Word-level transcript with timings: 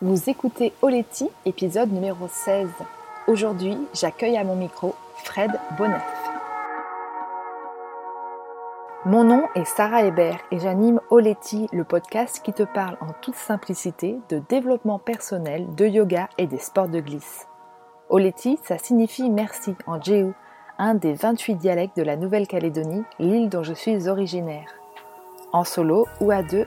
Vous 0.00 0.30
écoutez 0.30 0.72
Oleti, 0.80 1.28
épisode 1.44 1.90
numéro 1.90 2.28
16. 2.28 2.68
Aujourd'hui, 3.26 3.76
j'accueille 3.92 4.36
à 4.36 4.44
mon 4.44 4.54
micro 4.54 4.94
Fred 5.24 5.50
Bonnef. 5.76 6.06
Mon 9.04 9.24
nom 9.24 9.42
est 9.56 9.64
Sarah 9.64 10.04
Hébert 10.04 10.38
et 10.52 10.60
j'anime 10.60 11.00
Oleti, 11.10 11.66
le 11.72 11.82
podcast 11.82 12.40
qui 12.44 12.52
te 12.52 12.62
parle 12.62 12.96
en 13.00 13.12
toute 13.20 13.34
simplicité 13.34 14.20
de 14.28 14.40
développement 14.48 15.00
personnel, 15.00 15.66
de 15.74 15.86
yoga 15.86 16.28
et 16.38 16.46
des 16.46 16.58
sports 16.60 16.88
de 16.88 17.00
glisse. 17.00 17.48
Oleti, 18.08 18.56
ça 18.62 18.78
signifie 18.78 19.28
merci 19.28 19.74
en 19.88 20.00
Jéhu, 20.00 20.32
un 20.78 20.94
des 20.94 21.14
28 21.14 21.56
dialectes 21.56 21.96
de 21.96 22.04
la 22.04 22.14
Nouvelle-Calédonie, 22.14 23.02
l'île 23.18 23.48
dont 23.48 23.64
je 23.64 23.74
suis 23.74 24.06
originaire. 24.06 24.68
En 25.52 25.64
solo 25.64 26.06
ou 26.20 26.30
à 26.30 26.44
deux, 26.44 26.66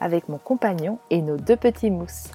avec 0.00 0.28
mon 0.28 0.38
compagnon 0.38 0.98
et 1.10 1.22
nos 1.22 1.36
deux 1.36 1.56
petits 1.56 1.90
mousses. 1.90 2.28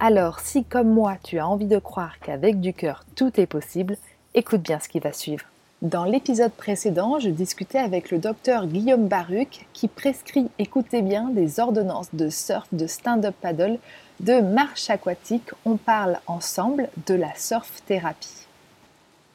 Alors 0.00 0.40
si 0.40 0.64
comme 0.64 0.92
moi 0.92 1.16
tu 1.22 1.38
as 1.38 1.48
envie 1.48 1.66
de 1.66 1.78
croire 1.78 2.18
qu'avec 2.20 2.60
du 2.60 2.72
cœur 2.74 3.04
tout 3.14 3.40
est 3.40 3.46
possible, 3.46 3.96
écoute 4.34 4.62
bien 4.62 4.78
ce 4.78 4.88
qui 4.88 5.00
va 5.00 5.12
suivre. 5.12 5.46
Dans 5.82 6.04
l'épisode 6.04 6.52
précédent, 6.52 7.18
je 7.18 7.28
discutais 7.28 7.78
avec 7.78 8.10
le 8.10 8.16
docteur 8.16 8.66
Guillaume 8.66 9.08
Baruc 9.08 9.66
qui 9.74 9.88
prescrit, 9.88 10.48
écoutez 10.58 11.02
bien, 11.02 11.28
des 11.28 11.60
ordonnances 11.60 12.14
de 12.14 12.30
surf, 12.30 12.66
de 12.72 12.86
stand-up 12.86 13.34
paddle, 13.42 13.78
de 14.20 14.40
marche 14.40 14.88
aquatique. 14.88 15.50
On 15.66 15.76
parle 15.76 16.18
ensemble 16.26 16.88
de 17.06 17.14
la 17.14 17.34
surf 17.36 17.82
thérapie. 17.84 18.46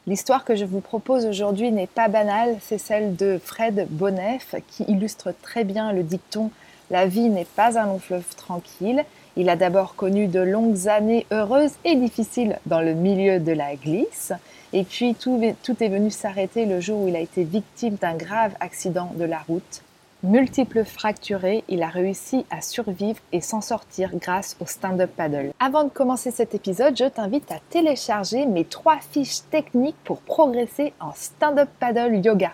L'histoire 0.07 0.43
que 0.43 0.55
je 0.55 0.65
vous 0.65 0.79
propose 0.79 1.27
aujourd'hui 1.27 1.71
n'est 1.71 1.85
pas 1.85 2.07
banale, 2.07 2.57
c'est 2.59 2.79
celle 2.79 3.15
de 3.15 3.39
Fred 3.43 3.87
Bonnef 3.91 4.55
qui 4.67 4.83
illustre 4.85 5.35
très 5.43 5.63
bien 5.63 5.93
le 5.93 6.01
dicton 6.01 6.49
la 6.91 7.05
vie 7.05 7.29
n'est 7.29 7.45
pas 7.45 7.79
un 7.79 7.85
long 7.85 7.99
fleuve 7.99 8.35
tranquille. 8.35 9.05
Il 9.37 9.49
a 9.49 9.55
d'abord 9.55 9.95
connu 9.95 10.27
de 10.27 10.41
longues 10.41 10.89
années 10.89 11.25
heureuses 11.31 11.71
et 11.85 11.95
difficiles 11.95 12.59
dans 12.65 12.81
le 12.81 12.93
milieu 12.93 13.39
de 13.39 13.53
la 13.53 13.75
glisse. 13.75 14.33
Et 14.73 14.83
puis 14.83 15.15
tout, 15.15 15.39
est 15.41 15.87
venu 15.87 16.11
s'arrêter 16.11 16.65
le 16.65 16.81
jour 16.81 17.03
où 17.03 17.07
il 17.07 17.15
a 17.15 17.21
été 17.21 17.45
victime 17.45 17.95
d'un 17.95 18.15
grave 18.15 18.51
accident 18.59 19.09
de 19.15 19.23
la 19.23 19.39
route. 19.39 19.83
Multiples 20.23 20.83
fracturés, 20.83 21.63
il 21.69 21.81
a 21.81 21.87
réussi 21.87 22.45
à 22.51 22.61
survivre 22.61 23.19
et 23.31 23.39
s'en 23.39 23.61
sortir 23.61 24.11
grâce 24.17 24.57
au 24.59 24.65
stand-up 24.65 25.11
paddle. 25.15 25.53
Avant 25.61 25.85
de 25.85 25.89
commencer 25.89 26.29
cet 26.29 26.53
épisode, 26.53 26.97
je 26.97 27.05
t'invite 27.05 27.51
à 27.53 27.59
télécharger 27.69 28.45
mes 28.45 28.65
trois 28.65 28.99
fiches 28.99 29.39
techniques 29.49 29.95
pour 30.03 30.19
progresser 30.19 30.93
en 30.99 31.13
stand-up 31.15 31.69
paddle 31.79 32.17
yoga. 32.17 32.51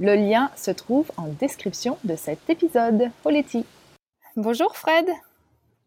Le 0.00 0.14
lien 0.14 0.52
se 0.54 0.70
trouve 0.70 1.10
en 1.16 1.26
description 1.26 1.98
de 2.04 2.14
cet 2.14 2.48
épisode. 2.48 3.10
Poletti. 3.24 3.66
Bonjour 4.36 4.76
Fred. 4.76 5.08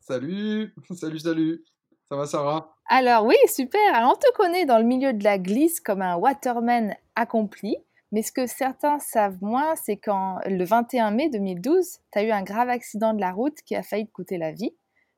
Salut, 0.02 0.74
salut, 0.94 1.20
salut. 1.20 1.64
Ça 2.10 2.18
va 2.18 2.26
Sarah? 2.26 2.76
Alors 2.88 3.26
oui, 3.26 3.38
super. 3.48 3.80
Alors 3.94 4.12
on 4.12 4.20
te 4.20 4.36
connaît 4.36 4.66
dans 4.66 4.80
le 4.80 4.84
milieu 4.84 5.14
de 5.14 5.24
la 5.24 5.38
glisse 5.38 5.80
comme 5.80 6.02
un 6.02 6.18
waterman 6.18 6.94
accompli. 7.16 7.78
Mais 8.12 8.22
ce 8.22 8.34
que 8.34 8.48
certains 8.48 9.00
savent 9.00 9.38
moins, 9.40 9.78
c'est 9.78 9.96
qu'en 9.96 10.40
le 10.46 10.66
21 10.66 11.12
mai 11.12 11.30
2012, 11.30 12.00
tu 12.12 12.20
as 12.20 12.24
eu 12.24 12.32
un 12.32 12.44
grave 12.44 12.68
accident 12.68 13.14
de 13.14 13.22
la 13.22 13.32
route 13.32 13.62
qui 13.66 13.78
a 13.78 13.84
failli 13.84 14.08
te 14.08 14.12
coûter 14.12 14.38
la 14.38 14.52
vie. 14.52 14.76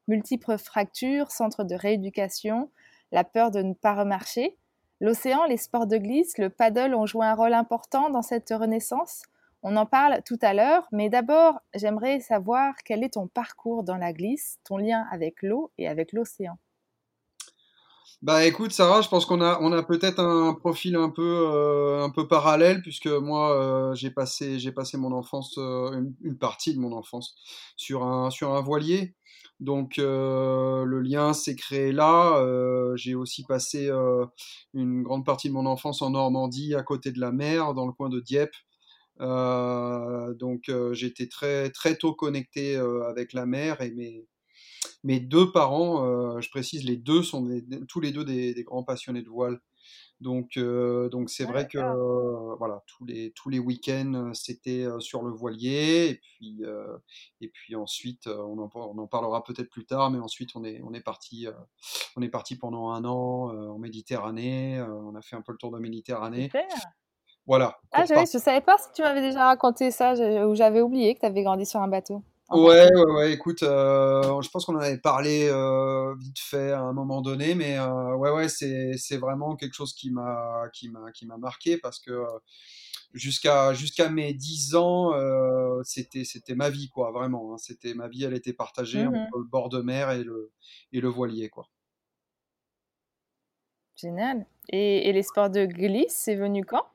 Multiples 0.08 0.60
fractures, 0.60 1.32
centre 1.32 1.64
de 1.64 1.74
rééducation, 1.74 2.70
la 3.12 3.24
peur 3.24 3.50
de 3.50 3.64
ne 3.64 3.74
pas 3.74 3.96
remarcher. 3.96 4.56
L'océan, 5.04 5.44
les 5.44 5.58
sports 5.58 5.86
de 5.86 5.98
glisse, 5.98 6.38
le 6.38 6.50
paddle 6.50 6.96
ont 6.96 7.06
joué 7.06 7.26
un 7.26 7.36
rôle 7.36 7.54
important 7.54 8.10
dans 8.10 8.22
cette 8.22 8.48
renaissance. 8.52 9.24
On 9.62 9.76
en 9.76 9.86
parle 9.86 10.22
tout 10.26 10.40
à 10.42 10.54
l'heure, 10.54 10.88
mais 10.94 11.10
d'abord, 11.10 11.60
j'aimerais 11.76 12.22
savoir 12.22 12.74
quel 12.86 13.04
est 13.04 13.16
ton 13.16 13.28
parcours 13.28 13.84
dans 13.84 13.98
la 13.98 14.14
glisse, 14.14 14.60
ton 14.64 14.78
lien 14.78 15.06
avec 15.12 15.42
l'eau 15.42 15.72
et 15.78 15.90
avec 15.90 16.14
l'océan. 16.14 16.58
Bah 18.22 18.46
écoute 18.46 18.72
Sarah, 18.72 19.02
je 19.02 19.10
pense 19.10 19.26
qu'on 19.26 19.42
a 19.42 19.84
peut-être 19.84 20.22
un 20.22 20.54
profil 20.54 20.96
un 20.96 21.10
peu 21.10 21.50
euh, 21.52 22.02
un 22.02 22.10
peu 22.10 22.26
parallèle 22.26 22.82
puisque 22.82 23.08
moi 23.08 23.52
euh, 23.52 23.96
j'ai 23.96 24.12
passé 24.12 24.58
passé 24.72 24.96
mon 24.98 25.12
enfance 25.12 25.58
euh, 25.58 26.02
une, 26.24 26.38
partie 26.38 26.74
de 26.74 26.80
mon 26.80 26.94
enfance 26.94 27.36
sur 27.76 28.06
un 28.06 28.30
sur 28.30 28.54
un 28.54 28.62
voilier 28.62 29.14
donc 29.60 29.98
euh, 30.00 30.84
le 30.86 31.02
lien 31.02 31.34
s'est 31.34 31.56
créé 31.56 31.92
là. 31.92 32.38
Euh, 32.40 32.96
j'ai 32.96 33.16
aussi 33.16 33.44
passé 33.44 33.88
euh, 33.90 34.26
une 34.74 35.04
grande 35.04 35.26
partie 35.26 35.48
de 35.50 35.54
mon 35.54 35.66
enfance 35.66 36.02
en 36.02 36.12
Normandie, 36.12 36.76
à 36.76 36.84
côté 36.84 37.12
de 37.12 37.20
la 37.20 37.32
mer, 37.32 37.74
dans 37.74 37.86
le 37.86 37.94
coin 37.94 38.10
de 38.10 38.20
Dieppe. 38.20 38.56
donc 39.20 40.72
j'étais 40.94 41.28
très 41.28 41.70
très 41.72 41.96
tôt 41.98 42.14
connecté 42.14 42.76
avec 43.08 43.34
la 43.34 43.46
mer 43.46 43.82
et 43.82 43.92
mes 43.92 44.28
mes 45.06 45.20
deux 45.20 45.52
parents, 45.52 46.40
je 46.42 46.50
précise, 46.50 46.86
les 46.86 46.98
deux 46.98 47.24
sont 47.24 47.48
tous 47.90 48.00
les 48.00 48.12
deux 48.12 48.24
des, 48.24 48.64
grands 48.64 48.84
passionnés 48.84 49.22
de 49.22 49.30
voile. 49.30 49.60
Donc, 50.24 50.56
euh, 50.56 51.10
donc 51.10 51.30
c'est 51.30 51.44
vrai 51.44 51.68
que 51.68 51.78
euh, 51.78 52.56
voilà, 52.56 52.82
tous 52.88 53.06
les, 53.06 53.32
tous 53.34 53.50
les 53.50 53.60
week-ends, 53.60 54.14
euh, 54.14 54.34
c'était 54.34 54.88
sur 55.00 55.22
le 55.22 55.32
voilier. 55.32 56.10
Et 56.10 56.16
puis, 56.16 56.62
et 57.42 57.50
puis 57.50 57.76
ensuite, 57.76 58.28
on 58.28 58.58
en, 58.58 58.70
on 58.74 58.98
en 58.98 59.08
parlera 59.08 59.44
peut-être 59.44 59.70
plus 59.70 59.86
tard, 59.86 60.10
mais 60.10 60.20
ensuite, 60.20 60.56
on 60.56 60.64
est, 60.64 60.82
on 60.84 60.94
est, 60.94 61.02
parti, 61.02 61.48
on 62.16 62.22
est 62.22 62.30
parti 62.30 62.56
pendant 62.56 62.90
un 62.92 63.04
an 63.04 63.50
en 63.50 63.78
Méditerranée. 63.78 64.82
on 64.82 65.14
a 65.16 65.22
fait 65.22 65.36
un 65.36 65.42
peu 65.42 65.52
le 65.52 65.58
tour 65.58 65.72
de 65.72 65.80
Méditerranée. 65.80 66.46
Super. 66.46 66.68
Voilà. 67.46 67.78
Ah, 67.92 68.06
je 68.06 68.14
ne 68.14 68.26
savais 68.26 68.62
pas 68.62 68.78
si 68.78 68.94
tu 68.94 69.02
m'avais 69.02 69.22
déjà 69.22 69.46
raconté 69.46 69.92
ça, 69.92 70.14
ou 70.48 70.56
j'avais 70.56 70.82
oublié 70.82 71.14
que 71.14 71.20
tu 71.20 71.26
avais 71.26 71.44
grandi 71.44 71.66
sur 71.66 71.82
un 71.82 71.90
bateau. 71.90 72.24
Ouais, 72.54 72.88
ouais, 72.94 73.12
ouais, 73.14 73.34
écoute, 73.34 73.64
euh, 73.64 74.40
je 74.42 74.50
pense 74.50 74.66
qu'on 74.66 74.76
en 74.76 74.80
avait 74.80 75.00
parlé 75.00 75.48
euh, 75.50 76.14
vite 76.20 76.38
fait 76.38 76.72
à 76.72 76.82
un 76.82 76.94
moment 76.94 77.22
donné, 77.22 77.56
mais 77.56 77.80
euh, 77.80 78.16
ouais, 78.16 78.30
ouais, 78.32 78.48
c'est, 78.48 78.94
c'est 78.98 79.18
vraiment 79.18 79.56
quelque 79.56 79.74
chose 79.74 79.94
qui 79.94 80.12
m'a, 80.12 80.70
qui 80.72 80.90
m'a, 80.90 81.12
qui 81.12 81.26
m'a 81.26 81.38
marqué 81.38 81.78
parce 81.80 82.00
que 82.00 82.24
jusqu'à, 83.14 83.74
jusqu'à 83.74 84.10
mes 84.10 84.34
10 84.34 84.76
ans, 84.76 85.14
c'était, 85.84 86.26
c'était 86.26 86.56
ma 86.56 86.70
vie, 86.70 86.90
quoi, 86.90 87.12
vraiment. 87.12 87.54
Hein. 87.54 87.58
c'était 87.58 87.96
ma 87.96 88.08
vie, 88.08 88.24
elle 88.24 88.36
était 88.36 88.54
partagée 88.54 89.04
mmh 89.04 89.16
entre 89.16 89.38
le 89.40 89.46
bord 89.46 89.70
de 89.70 89.82
mer 89.82 90.12
et 90.12 90.24
le, 90.24 90.52
et 90.92 91.02
le 91.02 91.08
voilier, 91.10 91.50
quoi. 91.50 91.70
Génial. 93.96 94.46
Et, 94.70 95.10
et 95.10 95.14
les 95.14 95.24
sports 95.24 95.50
de 95.50 95.66
glisse, 95.66 96.14
c'est 96.16 96.36
venu 96.36 96.64
quand? 96.64 96.86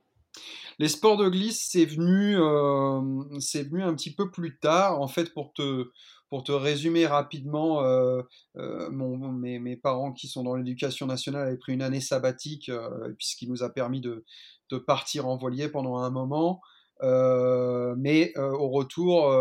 Les 0.78 0.88
sports 0.88 1.16
de 1.16 1.28
glisse, 1.28 1.68
c'est 1.70 1.84
venu, 1.84 2.36
euh, 2.38 3.00
c'est 3.40 3.64
venu 3.64 3.82
un 3.82 3.94
petit 3.94 4.14
peu 4.14 4.30
plus 4.30 4.58
tard. 4.58 5.00
En 5.00 5.08
fait, 5.08 5.34
pour 5.34 5.52
te, 5.52 6.52
résumer 6.52 7.06
rapidement, 7.06 7.82
euh, 7.82 8.22
euh, 8.56 8.88
mes, 8.90 9.76
parents 9.76 10.12
qui 10.12 10.28
sont 10.28 10.44
dans 10.44 10.54
l'éducation 10.54 11.06
nationale 11.06 11.48
avaient 11.48 11.56
pris 11.56 11.72
une 11.72 11.82
année 11.82 12.00
sabbatique, 12.00 12.70
puisqu'il 13.16 13.50
nous 13.50 13.64
a 13.64 13.70
permis 13.70 14.00
de, 14.00 14.24
de, 14.70 14.78
partir 14.78 15.26
en 15.26 15.36
voilier 15.36 15.68
pendant 15.68 15.98
un 15.98 16.10
moment. 16.10 16.60
mais 17.02 18.32
au 18.36 18.68
retour, 18.68 19.32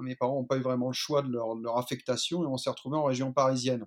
mes 0.00 0.16
parents 0.16 0.34
n'ont 0.34 0.44
pas 0.44 0.56
eu 0.56 0.62
vraiment 0.62 0.88
le 0.88 0.94
choix 0.94 1.22
de 1.22 1.30
leur, 1.30 1.78
affectation 1.78 2.42
et 2.42 2.46
on 2.46 2.56
s'est 2.56 2.70
retrouvé 2.70 2.96
en 2.96 3.04
région 3.04 3.32
parisienne 3.32 3.86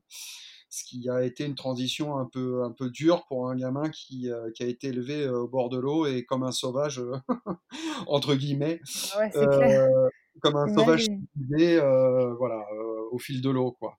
ce 0.76 0.84
qui 0.84 1.10
a 1.10 1.24
été 1.24 1.46
une 1.46 1.56
transition 1.56 2.18
un 2.18 2.26
peu, 2.26 2.64
un 2.64 2.72
peu 2.72 2.90
dure 2.90 3.26
pour 3.28 3.50
un 3.50 3.56
gamin 3.56 3.90
qui, 3.90 4.30
euh, 4.30 4.52
qui 4.54 4.64
a 4.64 4.68
été 4.68 4.88
élevé 4.88 5.24
euh, 5.24 5.44
au 5.44 5.48
bord 5.48 5.70
de 5.70 5.78
l'eau 5.78 6.06
et 6.06 6.26
comme 6.26 6.44
un 6.44 6.52
sauvage, 6.52 7.00
euh, 7.00 7.16
entre 8.08 8.36
guillemets, 8.36 8.82
ouais, 9.18 9.30
clair. 9.30 9.88
comme 10.42 10.58
un 10.58 10.68
sauvage 10.74 11.08
voilà, 11.38 12.66
au 13.12 13.20
fil 13.20 13.42
de 13.42 13.50
l'eau. 13.50 13.72
quoi. 13.72 13.98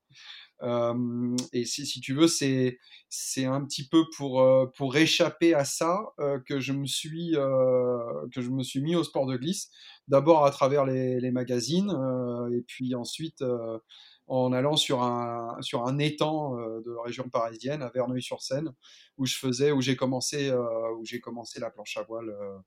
et 1.55 1.65
si, 1.65 1.87
si, 1.87 2.01
tu 2.03 2.13
veux, 2.13 2.29
c'est 2.29 2.79
c'est 3.09 3.47
un 3.47 3.65
petit 3.65 3.89
peu 3.89 4.05
pour 4.15 4.47
pour 4.77 4.97
échapper 4.97 5.55
à 5.55 5.65
ça 5.65 5.99
que 6.45 6.61
je 6.61 6.75
me 6.75 6.85
suis 6.85 7.33
que 8.35 8.43
je 8.43 8.51
me 8.51 8.63
suis 8.63 8.83
mis 8.83 8.97
au 8.97 9.05
sport 9.05 9.25
de 9.25 9.39
glisse. 9.39 9.71
D'abord 10.09 10.45
à 10.45 10.51
travers 10.51 10.85
les, 10.85 11.21
les 11.21 11.31
magazines 11.31 11.91
et 12.53 12.63
puis 12.69 12.95
ensuite 12.95 13.43
en 14.29 14.53
allant 14.53 14.77
sur 14.77 15.03
un, 15.03 15.57
sur 15.61 15.87
un 15.87 15.99
étang 15.99 16.59
euh, 16.59 16.83
de 16.85 16.93
la 16.93 17.03
région 17.03 17.29
parisienne, 17.29 17.83
à 17.83 17.91
Verneuil-sur-Seine, 17.91 18.73
où 19.19 19.27
je 19.27 19.37
faisais, 19.37 19.71
où 19.71 19.81
j'ai 19.81 19.97
commencé, 19.97 20.49
euh, 20.49 20.95
où 20.99 21.05
j'ai 21.05 21.21
commencé 21.21 21.61
la 21.61 21.71
planche 21.71 21.97
à 21.97 22.03
voile. 22.03 22.31
Euh. 22.31 22.59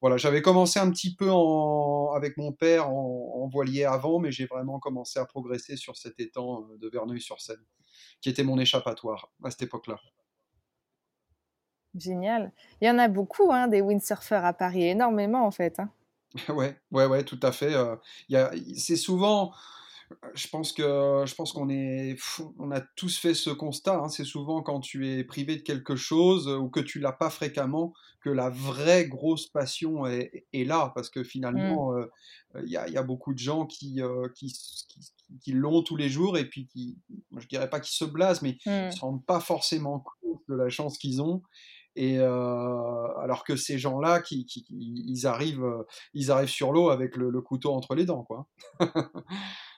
Voilà, 0.00 0.16
j'avais 0.16 0.40
commencé 0.40 0.80
un 0.80 0.90
petit 0.90 1.14
peu 1.14 1.30
en, 1.30 2.12
avec 2.14 2.38
mon 2.38 2.52
père 2.52 2.88
en, 2.88 3.48
voilier 3.52 3.84
avant, 3.84 4.18
mais 4.18 4.32
j'ai 4.32 4.46
vraiment 4.46 4.78
commencé 4.78 5.18
à 5.18 5.26
progresser 5.26 5.76
sur 5.76 5.96
cet 5.96 6.18
étang 6.20 6.66
de 6.78 6.88
Verneuil-sur-Seine. 6.88 7.62
qui 8.22 8.30
était 8.30 8.44
mon 8.44 8.58
échappatoire 8.58 9.30
à 9.44 9.50
cette 9.50 9.62
époque-là. 9.62 9.98
Génial. 11.94 12.52
Il 12.80 12.86
y 12.86 12.90
en 12.90 12.98
a 12.98 13.08
beaucoup, 13.08 13.52
hein, 13.52 13.66
des 13.66 13.82
windsurfers 13.82 14.44
à 14.44 14.52
Paris, 14.54 14.84
énormément 14.84 15.44
en 15.44 15.50
fait. 15.50 15.78
Hein. 15.78 15.90
Ouais, 16.48 16.78
ouais, 16.92 17.06
ouais, 17.06 17.24
tout 17.24 17.40
à 17.42 17.50
fait. 17.52 17.74
c'est 18.76 18.96
souvent, 18.96 19.52
je 20.34 20.48
pense 20.48 20.72
que 20.72 21.24
je 21.26 21.34
pense 21.34 21.52
qu'on 21.52 21.68
est, 21.68 22.16
on 22.58 22.70
a 22.70 22.80
tous 22.80 23.18
fait 23.18 23.34
ce 23.34 23.50
constat. 23.50 23.96
Hein. 23.96 24.08
c'est 24.08 24.24
souvent 24.24 24.62
quand 24.62 24.80
tu 24.80 25.08
es 25.08 25.24
privé 25.24 25.56
de 25.56 25.62
quelque 25.62 25.96
chose 25.96 26.48
ou 26.48 26.68
que 26.68 26.80
tu 26.80 26.98
l'as 26.98 27.12
pas 27.12 27.30
fréquemment 27.30 27.92
que 28.20 28.30
la 28.30 28.50
vraie 28.50 29.06
grosse 29.08 29.46
passion 29.46 30.06
est, 30.06 30.44
là, 30.52 30.92
parce 30.94 31.08
que 31.08 31.20
mmh. 31.20 31.24
finalement, 31.24 31.94
il 32.62 32.70
y, 32.70 32.76
a, 32.76 33.02
beaucoup 33.02 33.32
de 33.32 33.38
gens 33.38 33.64
qui, 33.64 34.02
qui, 34.34 34.54
qui, 35.40 35.52
l'ont 35.52 35.82
tous 35.82 35.96
les 35.96 36.10
jours 36.10 36.36
et 36.36 36.44
puis 36.44 36.66
qui, 36.66 36.98
je 37.38 37.46
dirais 37.46 37.70
pas 37.70 37.80
qu'ils 37.80 37.94
se 37.94 38.04
blasent, 38.04 38.42
mais 38.42 38.58
ils 38.66 38.88
mmh. 38.88 38.92
se 38.92 39.00
rendent 39.00 39.24
pas 39.24 39.40
forcément 39.40 40.00
compte 40.00 40.42
de 40.50 40.54
la 40.54 40.68
chance 40.68 40.98
qu'ils 40.98 41.22
ont. 41.22 41.40
Et 41.96 42.18
alors 42.18 43.42
que 43.44 43.56
ces 43.56 43.78
gens-là, 43.78 44.20
qui, 44.20 44.46
ils 44.68 45.26
arrivent, 45.26 45.84
ils 46.12 46.30
arrivent 46.30 46.50
sur 46.50 46.72
l'eau 46.72 46.90
avec 46.90 47.16
le, 47.16 47.30
le, 47.30 47.40
couteau 47.40 47.72
entre 47.72 47.94
les 47.94 48.04
dents, 48.04 48.24
quoi. 48.24 48.46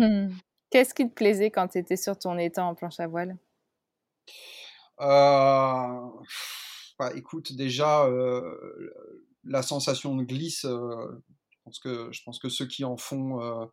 Mmh. 0.00 0.34
Qu'est-ce 0.70 0.94
qui 0.94 1.08
te 1.08 1.14
plaisait 1.14 1.50
quand 1.50 1.68
tu 1.68 1.78
étais 1.78 1.96
sur 1.96 2.18
ton 2.18 2.38
étang 2.38 2.68
en 2.68 2.74
planche 2.74 3.00
à 3.00 3.06
voile? 3.06 3.36
Euh, 5.00 6.00
bah, 6.98 7.10
Écoute, 7.14 7.52
déjà, 7.52 8.08
la 9.44 9.62
sensation 9.62 10.16
de 10.16 10.24
glisse, 10.24 10.62
je, 10.62 11.58
pense 11.64 11.78
que, 11.80 12.08
je 12.12 12.22
pense 12.24 12.38
que 12.38 12.48
ceux 12.48 12.66
qui 12.66 12.84
en 12.84 12.96
font, 12.96 13.68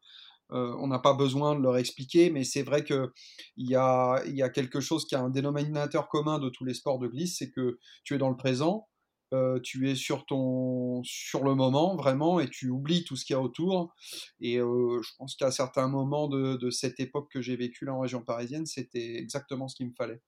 on 0.49 0.87
n'a 0.87 0.99
pas 0.99 1.13
besoin 1.13 1.55
de 1.55 1.61
leur 1.61 1.77
expliquer, 1.77 2.29
mais 2.29 2.43
c'est 2.43 2.63
vrai 2.63 2.83
qu'il 2.83 3.09
y 3.57 3.75
a, 3.75 4.21
y 4.25 4.41
a 4.41 4.49
quelque 4.49 4.79
chose 4.79 5.05
qui 5.05 5.15
a 5.15 5.21
un 5.21 5.29
dénominateur 5.29 6.09
commun 6.09 6.39
de 6.39 6.49
tous 6.49 6.65
les 6.65 6.73
sports 6.73 6.99
de 6.99 7.07
glisse, 7.07 7.37
c'est 7.37 7.51
que 7.51 7.79
tu 8.03 8.15
es 8.15 8.17
dans 8.17 8.29
le 8.29 8.37
présent, 8.37 8.87
euh, 9.33 9.59
tu 9.59 9.89
es 9.89 9.95
sur 9.95 10.25
ton 10.25 11.01
sur 11.03 11.43
le 11.43 11.53
moment 11.53 11.97
vraiment 11.97 12.39
et 12.39 12.49
tu 12.49 12.69
oublies 12.69 13.03
tout 13.03 13.17
ce 13.17 13.25
qu'il 13.25 13.33
y 13.33 13.37
a 13.37 13.41
autour. 13.41 13.93
Et 14.39 14.57
euh, 14.57 15.01
je 15.01 15.11
pense 15.17 15.35
qu'à 15.35 15.51
certains 15.51 15.89
moments 15.89 16.27
de, 16.29 16.69
cette 16.69 16.99
époque 16.99 17.29
que 17.31 17.41
j'ai 17.41 17.57
vécu 17.57 17.85
là 17.85 17.93
en 17.93 17.99
région 17.99 18.21
parisienne 18.21 18.65
c'était 18.65 19.17
exactement 19.17 19.67
ce 19.67 19.75
qu'il 19.75 19.87
me 19.87 19.93
fallait. 19.93 20.21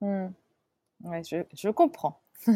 Mmh. 0.00 0.28
je, 1.02 1.70
comprends. 1.70 2.20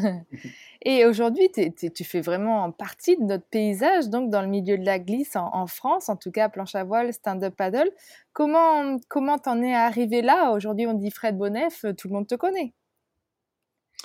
Et 0.82 1.06
aujourd'hui 1.06 1.48
tu 1.50 2.04
fais 2.04 2.20
vraiment 2.20 2.70
partie 2.72 3.16
de 3.16 3.22
notre 3.22 3.46
paysage 3.46 4.08
donc 4.08 4.30
dans 4.30 4.42
le 4.42 4.48
milieu 4.48 4.76
de 4.76 4.84
la 4.84 4.98
glisse 4.98 5.36
en, 5.36 5.66
France 5.66 6.08
en 6.08 6.16
tout 6.16 6.30
cas 6.32 6.48
planche 6.48 6.74
à 6.74 6.82
voile 6.82 7.12
stand-up 7.12 7.54
paddle. 7.56 7.90
Comment 8.32 8.98
comment 9.08 9.38
t'en 9.38 9.62
es 9.62 9.74
arrivé 9.74 10.22
là? 10.22 10.50
Aujourd'hui 10.50 10.86
on 10.86 10.94
dit 10.94 11.10
Fred 11.12 11.38
Bonnef 11.38 11.84
tout 11.96 12.08
le 12.08 12.14
monde 12.14 12.26
te 12.26 12.34
connaît 12.34 12.74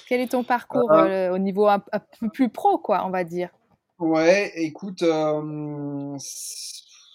quel 0.07 0.21
est 0.21 0.31
ton 0.31 0.43
parcours 0.43 0.91
euh, 0.91 1.05
euh, 1.07 1.33
au 1.33 1.37
niveau 1.37 1.67
un, 1.67 1.79
peu 2.19 2.29
plus 2.29 2.49
pro, 2.49 2.77
quoi, 2.77 3.05
on 3.05 3.09
va 3.09 3.23
dire? 3.23 3.49
Ouais, 3.99 4.51
écoute, 4.55 5.01
euh, 5.03 6.17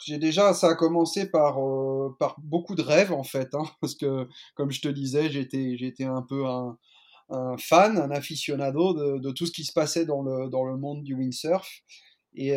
j'ai 0.05 0.19
déjà, 0.19 0.55
ça 0.55 0.69
a 0.71 0.75
commencé 0.75 1.31
par, 1.31 1.59
par 2.19 2.37
beaucoup 2.41 2.75
de 2.75 2.83
rêves 2.83 3.13
en 3.13 3.23
fait, 3.23 3.55
hein, 3.55 3.65
parce 3.81 3.95
que 3.95 4.29
comme 4.55 4.71
je 4.71 4.81
te 4.81 4.89
disais, 4.89 5.31
j'étais, 5.31 5.77
j'étais 5.77 6.05
un 6.05 6.23
peu 6.23 6.47
un, 6.47 6.77
fan, 7.59 7.97
un 7.99 8.11
aficionado 8.11 8.93
de, 8.93 9.19
de, 9.19 9.31
tout 9.31 9.47
ce 9.47 9.53
qui 9.53 9.65
se 9.65 9.73
passait 9.73 10.05
dans 10.05 10.23
le, 10.23 10.49
dans 10.49 10.65
le 10.65 10.77
monde 10.77 11.05
du 11.05 11.15
windsurf. 11.15 11.83
Et, 12.35 12.57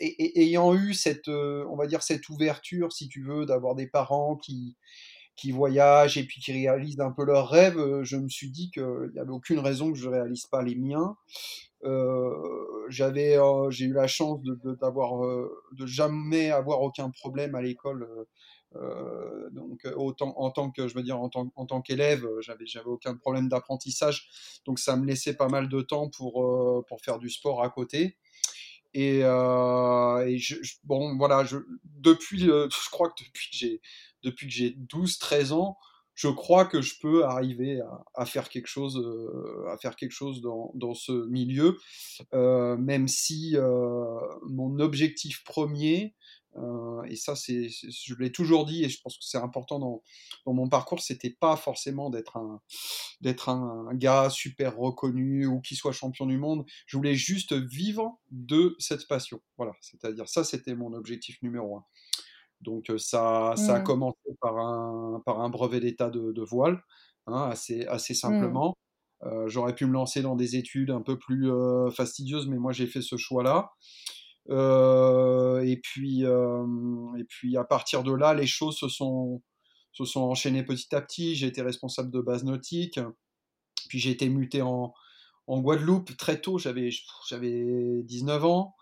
et, 0.00 0.42
ayant 0.42 0.74
eu 0.74 0.94
cette, 0.94 1.28
on 1.28 1.76
va 1.76 1.86
dire, 1.86 2.02
cette 2.02 2.28
ouverture, 2.28 2.92
si 2.92 3.08
tu 3.08 3.22
veux, 3.22 3.46
d'avoir 3.46 3.74
des 3.74 3.86
parents 3.86 4.36
qui, 4.36 4.76
qui 5.38 5.52
voyagent 5.52 6.18
et 6.18 6.24
puis 6.24 6.40
qui 6.40 6.52
réalisent 6.52 7.00
un 7.00 7.12
peu 7.12 7.24
leurs 7.24 7.48
rêves, 7.48 7.78
euh, 7.78 8.02
je 8.02 8.16
me 8.16 8.28
suis 8.28 8.50
dit 8.50 8.70
qu'il 8.72 9.10
n'y 9.12 9.20
avait 9.20 9.30
aucune 9.30 9.60
raison 9.60 9.92
que 9.92 9.98
je 9.98 10.08
ne 10.08 10.14
réalise 10.14 10.46
pas 10.46 10.62
les 10.62 10.74
miens. 10.74 11.16
Euh, 11.84 12.34
j'avais, 12.88 13.38
euh, 13.38 13.70
j'ai 13.70 13.84
eu 13.84 13.92
la 13.92 14.08
chance 14.08 14.42
de, 14.42 14.58
d'avoir, 14.80 15.24
de 15.72 15.86
jamais 15.86 16.50
avoir 16.50 16.82
aucun 16.82 17.10
problème 17.10 17.54
à 17.54 17.62
l'école. 17.62 18.08
donc 19.52 19.86
autant 19.96 20.34
en 20.36 20.50
tant 20.50 20.70
que 20.70 20.88
je 20.88 20.94
veux 20.94 21.02
dire 21.02 21.18
en 21.18 21.30
tant, 21.30 21.50
en 21.56 21.64
tant 21.64 21.80
qu'élève 21.80 22.26
j'avais 22.40 22.66
j'avais 22.66 22.90
aucun 22.90 23.16
problème 23.16 23.48
d'apprentissage 23.48 24.28
donc 24.66 24.78
ça 24.78 24.94
me 24.94 25.06
laissait 25.06 25.34
pas 25.34 25.48
mal 25.48 25.70
de 25.70 25.80
temps 25.80 26.10
pour 26.10 26.34
pour 26.86 27.00
faire 27.00 27.18
du 27.18 27.30
sport 27.30 27.62
à 27.62 27.70
côté 27.70 28.18
et, 28.92 29.22
bon 30.84 31.16
voilà 31.16 31.44
depuis 31.84 32.40
je 32.40 32.90
crois 32.90 33.08
que 33.08 33.24
depuis 33.24 33.48
que 33.50 33.56
j'ai 33.56 33.80
depuis 34.28 34.46
que 34.46 34.52
j'ai 34.52 34.70
12-13 34.70 35.52
ans, 35.52 35.78
je 36.18 36.26
crois 36.26 36.64
que 36.64 36.82
je 36.82 36.94
peux 37.00 37.24
arriver 37.24 37.80
à, 38.16 38.26
faire 38.26 38.48
quelque 38.48 38.66
chose, 38.66 38.98
euh, 38.98 39.68
à 39.68 39.76
faire 39.78 39.94
quelque 39.94 40.10
chose 40.10 40.42
dans, 40.42 40.94
ce 40.94 41.12
milieu, 41.28 41.78
euh, 42.34 42.76
même 42.76 43.06
si 43.06 43.56
euh, 43.56 44.18
mon 44.48 44.80
objectif 44.80 45.44
premier, 45.44 46.16
et 47.06 47.14
ça 47.14 47.36
c'est, 47.36 47.68
je 47.68 48.14
l'ai 48.16 48.32
toujours 48.32 48.66
dit 48.66 48.82
et 48.82 48.88
je 48.88 49.00
pense 49.00 49.16
que 49.16 49.22
c'est 49.22 49.38
important 49.38 49.78
dans, 49.78 50.02
mon 50.52 50.68
parcours, 50.68 51.00
c'était 51.00 51.30
pas 51.30 51.54
forcément 51.54 52.10
d'être 52.10 52.36
un, 52.36 52.60
d'être 53.20 53.48
un, 53.48 53.88
gars 53.94 54.28
super 54.28 54.76
reconnu 54.76 55.46
ou 55.46 55.60
qui 55.60 55.76
soit 55.76 55.92
champion 55.92 56.26
du 56.26 56.36
monde. 56.36 56.64
Je 56.86 56.96
voulais 56.96 57.14
juste 57.14 57.52
vivre 57.52 58.18
de 58.32 58.74
cette 58.80 59.06
passion. 59.06 59.40
Voilà, 59.56 59.74
c'est-à-dire 59.80 60.28
ça 60.28 60.42
c'était 60.42 60.74
mon 60.74 60.94
objectif 60.94 61.40
numéro 61.42 61.76
un. 61.76 61.84
Donc 62.60 62.92
ça, 62.98 63.54
ça 63.56 63.76
a 63.76 63.80
mmh. 63.80 63.84
commencé 63.84 64.28
par 64.40 64.58
un, 64.58 65.22
par 65.24 65.40
un 65.40 65.48
brevet 65.48 65.80
d'état 65.80 66.10
de, 66.10 66.42
voile, 66.42 66.82
hein, 67.26 67.48
assez, 67.50 67.86
assez 67.86 68.14
mmh. 68.14 68.16
simplement. 68.16 68.76
J'aurais 69.46 69.74
pu 69.74 69.86
me 69.86 69.92
lancer 69.92 70.22
dans 70.22 70.36
des 70.36 70.56
études 70.56 70.90
un 70.90 71.02
peu 71.02 71.18
plus 71.18 71.50
fastidieuses, 71.92 72.46
mais 72.46 72.56
moi 72.56 72.72
j'ai 72.72 72.86
fait 72.86 73.02
ce 73.02 73.16
choix-là. 73.16 73.70
et, 74.48 75.80
puis, 75.82 76.22
et 76.22 77.24
puis 77.28 77.56
à 77.56 77.64
partir 77.64 78.04
de 78.04 78.12
là, 78.12 78.34
les 78.34 78.46
choses 78.46 78.76
se 78.76 78.88
sont, 78.88 79.42
se 79.92 80.04
sont 80.04 80.20
enchaînées 80.20 80.64
petit 80.64 80.94
à 80.94 81.00
petit. 81.00 81.34
J'ai 81.34 81.48
été 81.48 81.62
responsable 81.62 82.12
de 82.12 82.20
base 82.20 82.44
nautique, 82.44 83.00
puis 83.88 83.98
j'ai 83.98 84.10
été 84.10 84.28
muté 84.28 84.62
en, 84.62 84.94
en 85.48 85.60
Guadeloupe 85.60 86.16
très 86.16 86.40
tôt, 86.40 86.58
j'avais 86.58 86.90
19 88.04 88.44
ans. 88.44 88.74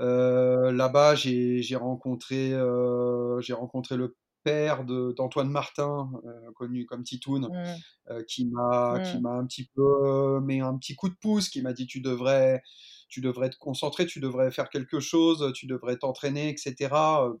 Euh, 0.00 0.72
là-bas, 0.72 1.14
j'ai 1.14 1.76
rencontré, 1.76 2.52
euh, 2.52 3.40
j'ai 3.40 3.52
rencontré 3.52 3.96
le 3.96 4.16
père 4.42 4.84
d'Antoine 4.84 5.48
Martin, 5.48 6.10
euh, 6.26 6.52
connu 6.54 6.84
comme 6.84 7.02
Titoun, 7.02 7.48
mmh. 7.48 8.24
qui 8.24 8.46
m'a 8.46 9.00
qui 9.00 9.16
mmh. 9.16 9.22
m'a 9.22 9.30
un 9.30 9.46
petit 9.46 9.70
peu 9.74 10.40
mis 10.40 10.60
un 10.60 10.76
petit 10.76 10.94
coup 10.94 11.08
de 11.08 11.14
pouce, 11.14 11.48
qui 11.48 11.62
m'a 11.62 11.72
dit 11.72 11.86
tu 11.86 12.00
devrais 12.00 12.62
tu 13.08 13.20
devrais 13.20 13.48
te 13.48 13.56
concentrer, 13.56 14.06
tu 14.06 14.18
devrais 14.18 14.50
faire 14.50 14.68
quelque 14.70 14.98
chose, 14.98 15.52
tu 15.54 15.66
devrais 15.66 15.96
t'entraîner, 15.96 16.48
etc. 16.48 16.90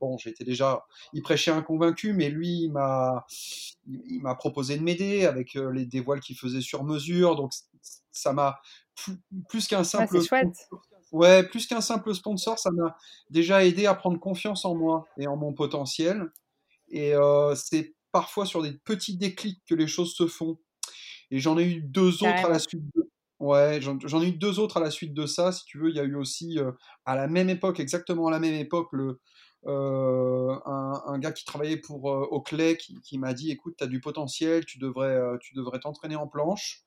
Bon, 0.00 0.16
j'étais 0.18 0.44
déjà, 0.44 0.84
il 1.12 1.22
prêchait 1.22 1.50
un 1.50 1.62
convaincu, 1.62 2.12
mais 2.12 2.30
lui, 2.30 2.60
il 2.62 2.70
m'a, 2.70 3.26
il 3.86 4.20
m'a 4.22 4.36
proposé 4.36 4.78
de 4.78 4.82
m'aider 4.84 5.26
avec 5.26 5.54
les 5.54 5.84
des 5.84 6.00
voiles 6.00 6.20
qu'il 6.20 6.36
faisait 6.36 6.60
sur 6.60 6.84
mesure, 6.84 7.34
donc 7.34 7.52
ça 8.12 8.32
m'a 8.32 8.60
plus 9.48 9.66
qu'un 9.66 9.84
simple. 9.84 10.22
chouette. 10.22 10.68
Ouais, 11.14 11.44
plus 11.44 11.68
qu'un 11.68 11.80
simple 11.80 12.12
sponsor, 12.12 12.58
ça 12.58 12.72
m'a 12.72 12.96
déjà 13.30 13.64
aidé 13.64 13.86
à 13.86 13.94
prendre 13.94 14.18
confiance 14.18 14.64
en 14.64 14.74
moi 14.74 15.06
et 15.16 15.28
en 15.28 15.36
mon 15.36 15.52
potentiel. 15.52 16.32
Et 16.88 17.14
euh, 17.14 17.54
c'est 17.54 17.94
parfois 18.10 18.46
sur 18.46 18.62
des 18.62 18.72
petits 18.72 19.16
déclics 19.16 19.62
que 19.64 19.76
les 19.76 19.86
choses 19.86 20.12
se 20.16 20.26
font. 20.26 20.58
Et 21.30 21.38
j'en 21.38 21.56
ai 21.56 21.66
eu 21.66 21.82
deux 21.82 22.24
autres 22.24 22.44
à 22.44 22.48
la 22.48 22.58
suite 22.58 22.82
de... 22.96 23.08
Ouais, 23.38 23.78
j'en 23.80 24.22
ai 24.22 24.26
eu 24.26 24.32
deux 24.32 24.58
autres 24.58 24.78
à 24.78 24.80
la 24.80 24.90
suite 24.90 25.14
de 25.14 25.24
ça. 25.24 25.52
Si 25.52 25.64
tu 25.66 25.78
veux, 25.78 25.90
il 25.90 25.94
y 25.94 26.00
a 26.00 26.04
eu 26.04 26.16
aussi 26.16 26.58
euh, 26.58 26.72
à 27.04 27.14
la 27.14 27.28
même 27.28 27.48
époque, 27.48 27.78
exactement 27.78 28.26
à 28.26 28.32
la 28.32 28.40
même 28.40 28.54
époque, 28.54 28.88
le, 28.90 29.20
euh, 29.66 30.58
un, 30.66 31.18
gars 31.20 31.30
qui 31.30 31.44
travaillait 31.44 31.76
pour 31.76 32.06
Oakley 32.06 32.76
qui, 32.76 33.00
qui 33.02 33.18
m'a 33.18 33.34
dit 33.34 33.52
écoute, 33.52 33.76
tu 33.78 33.84
as 33.84 33.86
du 33.86 34.00
potentiel, 34.00 34.64
tu 34.64 34.78
devrais 34.78 35.16
tu 35.40 35.54
devrais 35.54 35.78
t'entraîner 35.78 36.16
en 36.16 36.26
planche. 36.26 36.82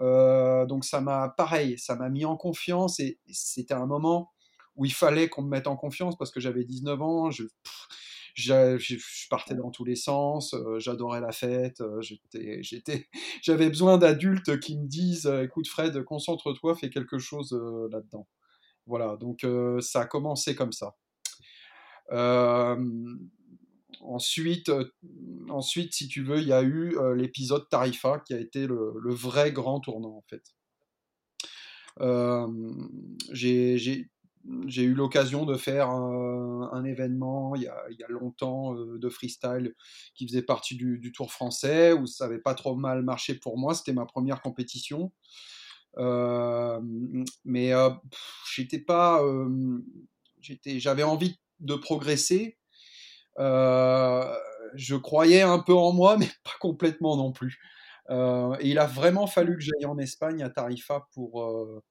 Euh, 0.00 0.66
donc 0.66 0.84
ça 0.84 1.00
m'a, 1.00 1.28
pareil, 1.28 1.78
ça 1.78 1.96
m'a 1.96 2.08
mis 2.08 2.24
en 2.24 2.36
confiance 2.36 2.98
et 3.00 3.18
c'était 3.30 3.74
un 3.74 3.86
moment 3.86 4.32
où 4.76 4.84
il 4.84 4.92
fallait 4.92 5.28
qu'on 5.28 5.42
me 5.42 5.48
mette 5.48 5.68
en 5.68 5.76
confiance 5.76 6.16
parce 6.18 6.32
que 6.32 6.40
j'avais 6.40 6.64
19 6.64 7.00
ans, 7.00 7.30
je, 7.30 7.44
partais 9.30 9.54
dans 9.54 9.70
tous 9.70 9.84
les 9.84 9.94
sens, 9.94 10.54
euh, 10.54 10.80
j'adorais 10.80 11.20
la 11.20 11.30
fête, 11.30 11.80
euh, 11.80 12.00
j'avais 13.42 13.68
besoin 13.68 13.98
d'adultes 13.98 14.58
qui 14.58 14.76
me 14.76 14.86
disent, 14.86 15.26
écoute 15.26 15.68
Fred, 15.68 16.02
concentre-toi, 16.02 16.74
fais 16.74 16.90
quelque 16.90 17.18
chose 17.18 17.52
là-dedans. 17.90 18.26
Voilà, 18.86 19.16
donc 19.16 19.46
ça 19.80 20.00
a 20.02 20.06
commencé 20.06 20.54
comme 20.54 20.72
ça. 20.72 20.96
Ensuite, 24.04 24.68
euh, 24.68 24.92
ensuite, 25.48 25.94
si 25.94 26.08
tu 26.08 26.22
veux, 26.22 26.38
il 26.38 26.48
y 26.48 26.52
a 26.52 26.62
eu 26.62 26.96
euh, 26.98 27.14
l'épisode 27.14 27.68
Tarifa 27.70 28.20
qui 28.20 28.34
a 28.34 28.38
été 28.38 28.66
le, 28.66 28.92
vrai 29.14 29.50
grand 29.50 29.80
tournant 29.80 30.16
en 30.16 30.24
fait. 30.28 30.42
Euh, 32.00 32.46
j'ai 33.32 34.06
eu 34.82 34.94
l'occasion 34.94 35.46
de 35.46 35.56
faire 35.56 35.88
un, 35.88 36.84
événement 36.84 37.54
il 37.54 37.62
y, 37.62 37.66
a, 37.66 37.82
y, 37.90 38.02
a, 38.02 38.08
longtemps 38.08 38.74
de 38.74 39.08
freestyle 39.08 39.74
qui 40.14 40.26
faisait 40.26 40.42
partie 40.42 40.76
du, 40.76 40.98
du, 40.98 41.12
Tour 41.12 41.32
français 41.32 41.92
où 41.92 42.06
ça 42.06 42.26
n'avait 42.26 42.40
pas 42.40 42.54
trop 42.54 42.74
mal 42.74 43.02
marché 43.02 43.34
pour 43.34 43.56
moi. 43.56 43.74
C'était 43.74 43.94
ma 43.94 44.04
première 44.04 44.42
compétition. 44.42 45.12
mais 45.96 47.72
j'étais 48.52 48.80
pas, 48.80 49.22
j'avais 50.42 51.04
envie 51.04 51.38
de 51.60 51.74
progresser. 51.74 52.58
Je 53.38 54.94
croyais 54.96 55.42
un 55.42 55.58
peu 55.58 55.74
en 55.74 55.92
moi, 55.92 56.16
mais 56.18 56.28
pas 56.44 56.56
complètement 56.60 57.16
non 57.16 57.32
plus. 57.32 57.58
et 58.10 58.68
il 58.68 58.78
a 58.78 58.86
vraiment 58.86 59.26
fallu 59.26 59.56
que 59.56 59.62
j'aille 59.62 59.86
en 59.86 59.98
Espagne 59.98 60.42
à 60.42 60.50
Tarifa 60.50 61.06
pour, 61.12 61.82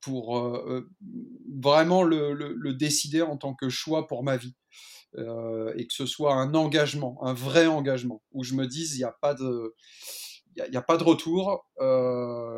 pour 0.00 0.68
vraiment 1.60 2.02
le, 2.02 2.32
le, 2.34 2.74
décider 2.74 3.22
en 3.22 3.36
tant 3.36 3.54
que 3.54 3.68
choix 3.68 4.06
pour 4.06 4.24
ma 4.24 4.36
vie. 4.36 4.54
et 5.16 5.86
que 5.86 5.94
ce 5.94 6.06
soit 6.06 6.34
un 6.34 6.54
engagement, 6.54 7.18
un 7.22 7.34
vrai 7.34 7.66
engagement, 7.66 8.22
où 8.32 8.44
je 8.44 8.54
me 8.54 8.66
dise, 8.66 8.94
il 8.94 8.98
n'y 8.98 9.04
a 9.04 9.16
pas 9.20 9.34
de 9.34 9.74
il 10.56 10.70
n'y 10.70 10.76
a, 10.76 10.82
pas 10.82 10.96
de 10.96 11.04
retour, 11.04 11.64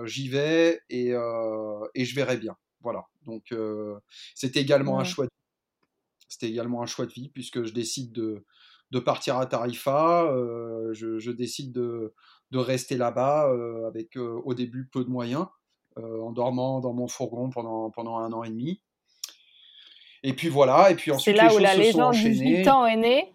j'y 0.05 0.29
vais 0.29 0.81
et, 0.89 1.11
et, 1.95 2.05
je 2.05 2.15
verrai 2.15 2.37
bien. 2.39 2.57
Voilà. 2.81 3.05
Donc 3.27 3.55
c'était 4.35 4.61
également 4.61 4.99
un 4.99 5.05
choix. 5.05 5.27
C'était 6.33 6.49
également 6.49 6.83
un 6.83 6.87
choix 6.87 7.07
de 7.07 7.13
vie 7.13 7.29
puisque 7.29 7.63
je 7.63 7.73
décide 7.73 8.13
de, 8.13 8.45
de 8.91 8.99
partir 8.99 9.37
à 9.39 9.47
Tarifa, 9.47 10.33
je, 10.93 11.19
je, 11.19 11.31
décide 11.31 11.73
de, 11.73 12.15
de 12.51 12.59
rester 12.59 12.97
là-bas 12.97 13.53
avec 13.87 14.17
au 14.17 14.55
début 14.55 14.89
peu 14.91 15.05
de 15.05 15.11
moyens, 15.11 15.47
en 15.97 16.33
dormant 16.33 16.81
dans 16.81 16.95
mon 16.95 17.09
fourgon 17.09 17.51
pendant, 17.51 17.91
pendant 17.91 18.19
un 18.19 18.33
an 18.33 18.45
et 18.45 18.51
demi. 18.51 18.81
Et 20.23 20.33
puis 20.33 20.49
voilà, 20.49 20.91
et 20.91 20.95
puis 20.95 21.11
ensuite 21.11 21.37
c'est 21.37 21.43
là 21.43 21.55
où 21.55 21.59
la 21.59 21.75
légende 21.77 22.15
du 22.15 22.33
gitan 22.33 22.87
est 22.87 22.97
née. 22.97 23.33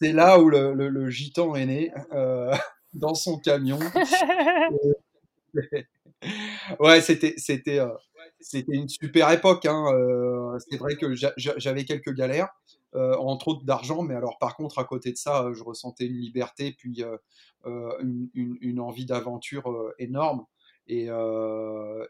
C'est 0.00 0.12
là 0.12 0.38
où 0.38 0.48
le, 0.48 0.74
le, 0.74 0.88
le 0.88 1.10
gitan 1.10 1.54
est 1.54 1.66
né. 1.66 1.92
dans 2.96 3.14
son 3.14 3.38
camion. 3.38 3.78
ouais, 6.80 7.00
c'était 7.00 7.34
c'était 7.36 7.78
euh, 7.78 7.88
c'était 8.40 8.74
une 8.74 8.88
super 8.88 9.30
époque. 9.30 9.66
Hein. 9.66 9.86
Euh, 9.92 10.58
c'est 10.68 10.76
vrai 10.76 10.96
que 10.96 11.14
j'avais 11.14 11.84
quelques 11.84 12.14
galères, 12.14 12.48
euh, 12.94 13.16
entre 13.16 13.48
autres 13.48 13.64
d'argent, 13.64 14.02
mais 14.02 14.14
alors 14.14 14.38
par 14.38 14.56
contre 14.56 14.78
à 14.78 14.84
côté 14.84 15.12
de 15.12 15.16
ça, 15.16 15.50
je 15.52 15.62
ressentais 15.62 16.06
une 16.06 16.18
liberté 16.18 16.74
puis 16.76 17.02
une, 17.64 18.80
envie 18.80 19.06
d'aventure 19.06 19.92
énorme. 19.98 20.44
Et, 20.88 21.08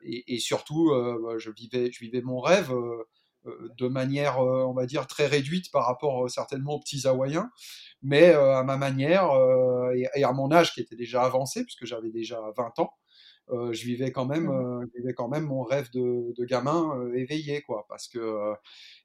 et, 0.02 0.38
surtout, 0.38 0.90
bah, 1.22 1.38
je 1.38 1.50
vivais 1.50 1.90
je 1.90 2.00
vivais 2.00 2.20
mon 2.20 2.40
rêve 2.40 2.72
de 3.78 3.86
manière, 3.88 4.38
on 4.40 4.74
va 4.74 4.86
dire, 4.86 5.06
très 5.06 5.26
réduite 5.26 5.70
par 5.70 5.86
rapport 5.86 6.28
certainement 6.30 6.74
aux 6.74 6.80
petits 6.80 7.06
Hawaïens 7.06 7.50
mais 8.02 8.30
euh, 8.30 8.56
à 8.56 8.62
ma 8.62 8.76
manière 8.76 9.30
euh, 9.32 9.92
et, 10.14 10.24
à 10.24 10.32
mon 10.32 10.52
âge 10.52 10.72
qui 10.72 10.80
était 10.80 10.96
déjà 10.96 11.22
avancé, 11.22 11.64
puisque 11.64 11.86
j'avais 11.86 12.10
déjà 12.10 12.40
20 12.56 12.78
ans, 12.78 12.92
euh, 13.50 13.72
je 13.72 13.84
vivais 13.84 14.12
quand 14.12 14.26
même, 14.26 14.46
mmh. 14.46 14.88
vivais 14.96 15.14
quand 15.14 15.28
même 15.28 15.44
mon 15.44 15.62
rêve 15.62 15.90
de, 15.92 16.44
gamin 16.44 17.12
éveillé, 17.14 17.62
quoi, 17.62 17.86
parce 17.88 18.08
que 18.08 18.54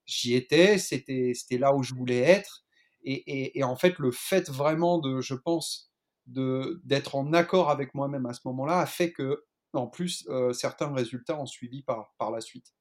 j'y 0.05 0.35
étais, 0.35 0.77
c'était, 0.77 1.33
c'était 1.33 1.57
là 1.57 1.73
où 1.75 1.83
je 1.83 1.93
voulais 1.93 2.19
être, 2.19 2.63
et, 3.03 3.57
et, 3.57 3.63
en 3.63 3.75
fait, 3.75 3.97
le 3.97 4.11
fait 4.11 4.47
vraiment 4.49 4.99
de, 4.99 5.21
je 5.21 5.33
pense, 5.33 5.91
de, 6.27 6.79
d'être 6.83 7.15
en 7.15 7.33
accord 7.33 7.71
avec 7.71 7.95
moi-même 7.95 8.27
à 8.27 8.33
ce 8.33 8.41
moment-là 8.45 8.79
a 8.79 8.85
fait 8.85 9.11
que, 9.11 9.43
en 9.73 9.87
plus, 9.87 10.27
certains 10.53 10.93
résultats 10.93 11.39
ont 11.39 11.47
suivi 11.47 11.81
par, 11.81 12.13
par 12.19 12.29
la 12.29 12.41
suite. 12.41 12.73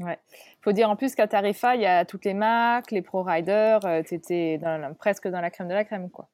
Ouais. 0.00 0.18
faut 0.62 0.72
dire 0.72 0.88
en 0.88 0.96
plus 0.96 1.14
qu'à 1.14 1.28
Tarifa, 1.28 1.76
il 1.76 1.82
y 1.82 1.86
a 1.86 2.06
toutes 2.06 2.24
les 2.24 2.32
marques, 2.32 2.90
les 2.90 3.02
pro 3.02 3.22
riders, 3.22 3.84
euh, 3.84 4.02
tu 4.02 4.14
étais 4.14 4.58
presque 4.98 5.28
dans 5.28 5.42
la 5.42 5.50
crème 5.50 5.68
de 5.68 5.74
la 5.74 5.84
crème, 5.84 6.10
quoi. 6.10 6.30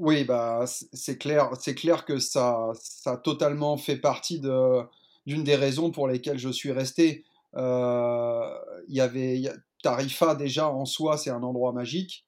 Oui, 0.00 0.24
bah, 0.24 0.64
c'est 0.66 1.18
clair, 1.18 1.50
c'est 1.60 1.74
clair 1.74 2.06
que 2.06 2.18
ça, 2.18 2.70
ça 2.74 3.18
totalement 3.18 3.76
fait 3.76 3.98
partie 3.98 4.40
de, 4.40 4.80
d'une 5.26 5.44
des 5.44 5.56
raisons 5.56 5.90
pour 5.90 6.08
lesquelles 6.08 6.38
je 6.38 6.48
suis 6.48 6.72
resté. 6.72 7.22
Euh, 7.54 8.58
y 8.88 9.02
avait 9.02 9.42
Tarifa 9.82 10.34
déjà 10.34 10.70
en 10.70 10.86
soi, 10.86 11.18
c'est 11.18 11.28
un 11.28 11.42
endroit 11.42 11.72
magique, 11.72 12.24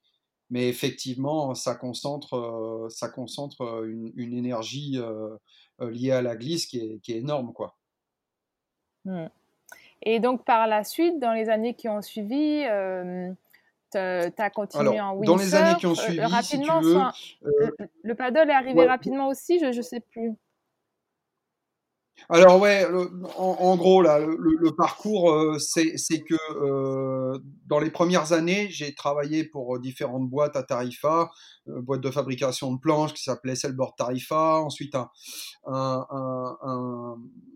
mais 0.51 0.69
effectivement, 0.69 1.55
ça 1.55 1.75
concentre, 1.75 2.35
euh, 2.35 2.91
ça 2.91 3.09
concentre 3.09 3.87
une, 3.87 4.35
énergie 4.35 5.01
liée 5.81 6.11
à 6.11 6.21
la 6.21 6.37
glisse 6.37 6.67
qui 6.67 6.79
est, 6.79 7.09
énorme, 7.09 7.55
quoi. 7.55 7.79
Mmh. 9.07 9.29
Et 10.03 10.21
donc, 10.21 10.45
par 10.45 10.67
la 10.67 10.85
suite, 10.85 11.19
dans 11.21 11.33
les 11.33 11.49
années 11.49 11.73
qui 11.73 11.89
ont 11.89 12.03
suivi, 12.03 12.65
euh, 12.69 13.33
tu 13.93 14.43
as 14.43 14.51
continué 14.51 15.01
en 15.01 15.13
windsurf. 15.13 15.27
Dans 15.27 15.37
les 15.37 15.55
années 15.55 15.77
qui 15.79 15.87
ont 15.87 15.95
suivi, 15.95 16.21
rapidement, 16.21 17.13
si 17.13 17.39
tu 17.39 17.45
veux, 17.45 17.75
le, 17.79 17.89
le, 18.03 18.15
paddle 18.15 18.51
est 18.51 18.55
arrivé 18.55 18.87
rapidement 18.87 19.29
aussi, 19.29 19.59
je 19.59 19.67
ne 19.67 19.83
sais 19.83 20.01
plus. 20.01 20.33
Alors 22.29 22.61
ouais, 22.61 22.87
en, 23.37 23.77
gros 23.77 24.01
là, 24.01 24.19
le, 24.19 24.77
parcours, 24.77 25.33
euh, 25.33 25.59
c'est 25.59 26.21
que 26.21 26.35
euh, 26.55 27.39
dans 27.67 27.81
les 27.81 27.91
premières 27.91 28.33
années, 28.33 28.69
j'ai 28.71 28.95
travaillé 28.95 29.45
pour 29.45 29.79
différentes 29.81 30.29
boîtes 30.29 30.57
à 30.57 30.63
Tarifa, 30.63 31.31
euh, 31.69 31.83
boîte 31.83 32.01
de 32.01 32.11
fabrication 32.11 32.73
de 32.73 32.79
planches 32.79 33.13
qui 33.13 33.23
s'appelait 33.23 33.57
Sailboard 33.57 33.97
Tarifa, 33.97 34.61
ensuite 34.61 34.95
un, 34.95 35.09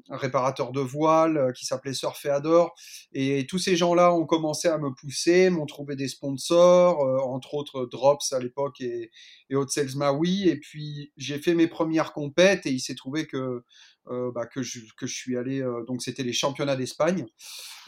réparateur 0.09 0.71
de 0.71 0.81
voiles 0.81 1.53
qui 1.57 1.67
s'appelait 1.67 1.95
Surfeador, 1.95 2.75
et 3.13 3.47
tous 3.49 3.59
ces 3.59 3.77
gens-là 3.77 4.15
ont 4.15 4.27
commencé 4.27 4.69
à 4.69 4.79
me 4.79 4.95
pousser, 4.95 5.51
m'ont 5.51 5.67
trouvé 5.67 5.97
des 5.97 6.07
sponsors, 6.07 7.01
entre 7.29 7.55
autres 7.55 7.87
Drops 7.87 8.33
à 8.33 8.39
l'époque 8.39 8.81
et, 8.81 9.11
et 9.51 9.57
Hot 9.57 9.67
Sales 9.67 9.97
Maui, 9.97 10.49
et 10.49 10.61
puis 10.61 11.13
j'ai 11.17 11.39
fait 11.39 11.55
mes 11.55 11.67
premières 11.67 12.13
compètes 12.13 12.67
et 12.67 12.71
il 12.71 12.81
s'est 12.81 12.95
trouvé 12.95 13.27
que 13.27 13.65
euh, 14.09 14.31
bah, 14.31 14.47
que, 14.47 14.63
je, 14.63 14.81
que 14.97 15.07
je 15.07 15.15
suis 15.15 15.37
allé, 15.37 15.61
euh, 15.61 15.85
donc 15.85 16.01
c'était 16.01 16.23
les 16.23 16.33
championnats 16.33 16.77
d'Espagne, 16.77 17.27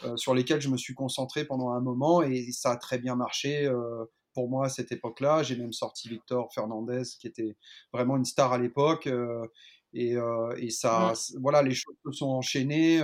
euh, 0.03 0.17
sur 0.17 0.33
lesquels 0.33 0.59
je 0.59 0.69
me 0.69 0.75
suis 0.75 0.93
concentré 0.93 1.45
pendant 1.45 1.71
un 1.71 1.79
moment 1.79 2.21
et 2.21 2.51
ça 2.51 2.71
a 2.71 2.77
très 2.77 2.99
bien 2.99 3.15
marché 3.15 3.71
pour 4.33 4.49
moi 4.49 4.65
à 4.65 4.69
cette 4.69 4.91
époque-là. 4.91 5.43
J'ai 5.43 5.55
même 5.55 5.73
sorti 5.73 6.09
Victor 6.09 6.53
Fernandez, 6.53 7.03
qui 7.19 7.27
était 7.27 7.55
vraiment 7.93 8.17
une 8.17 8.25
star 8.25 8.53
à 8.53 8.57
l'époque. 8.57 9.07
et, 9.93 10.15
et, 10.57 10.69
ça, 10.69 11.13
voilà, 11.39 11.61
les 11.61 11.73
choses 11.73 11.95
se 12.05 12.11
sont 12.11 12.27
enchaînées. 12.27 13.01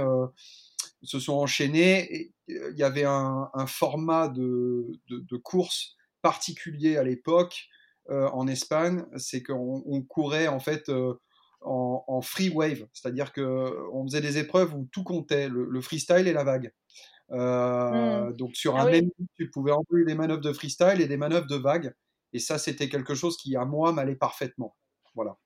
se 1.04 1.20
sont 1.20 1.34
enchaînées. 1.34 2.32
Il 2.48 2.78
y 2.78 2.84
avait 2.84 3.06
un, 3.06 3.50
un 3.54 3.68
format 3.68 4.28
de, 4.28 4.88
de, 5.10 5.20
de, 5.20 5.38
course 5.38 5.96
particulier 6.22 6.98
à 6.98 7.04
l'époque 7.04 7.68
en 8.10 8.48
Espagne. 8.48 9.06
C'est 9.18 9.42
qu'on 9.42 9.84
on 9.86 10.02
courait 10.02 10.48
en 10.48 10.60
fait 10.60 10.90
en, 11.66 12.22
free 12.22 12.50
wave, 12.50 12.88
c'est-à-dire 12.94 13.34
qu'on 13.34 14.04
faisait 14.06 14.22
des 14.22 14.38
épreuves 14.38 14.74
où 14.76 14.88
tout 14.92 15.04
comptait, 15.04 15.50
le, 15.50 15.82
freestyle 15.82 16.28
et 16.28 16.34
la 16.34 16.44
vague. 16.44 16.72
Euh, 17.32 18.30
hmm. 18.30 18.36
Donc 18.36 18.56
sur 18.56 18.78
ah 18.78 18.84
un 18.84 18.92
même 18.92 19.10
tu 19.36 19.50
pouvais 19.50 19.72
envoyer 19.72 20.06
des 20.06 20.14
manœuvres 20.14 20.42
de 20.42 20.54
freestyle 20.54 21.02
et 21.02 21.08
des 21.08 21.18
manœuvres 21.18 21.48
de 21.48 21.56
vague, 21.56 21.94
et 22.34 22.40
ça 22.40 22.60
c'était 22.60 22.88
quelque 22.88 23.16
chose 23.16 23.36
qui 23.38 23.56
à 23.56 23.66
moi 23.66 23.92
m'allait 23.92 24.16
parfaitement. 24.16 24.76
Voilà. 25.16 25.38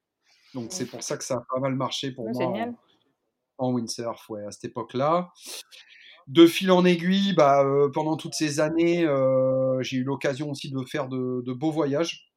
Donc 0.53 0.67
c'est 0.71 0.87
pour 0.87 1.03
ça 1.03 1.17
que 1.17 1.23
ça 1.23 1.35
a 1.35 1.45
pas 1.53 1.59
mal 1.59 1.75
marché 1.75 2.11
pour 2.11 2.29
moi 2.29 2.67
en, 3.57 3.73
windsurf, 3.73 4.29
ouais, 4.29 4.45
à 4.45 4.51
cette 4.51 4.65
époque-là. 4.65 5.31
De 6.27 6.45
fil 6.45 6.71
en 6.71 6.85
aiguille, 6.85 7.33
bah, 7.33 7.63
euh, 7.65 7.89
pendant 7.89 8.15
toutes 8.15 8.35
ces 8.35 8.59
années, 8.59 9.03
euh, 9.05 9.81
j'ai 9.81 9.97
eu 9.97 10.03
l'occasion 10.03 10.49
aussi 10.51 10.69
de 10.69 10.81
faire 10.85 11.07
de, 11.07 11.41
de 11.43 11.53
beaux 11.53 11.71
voyages 11.71 12.28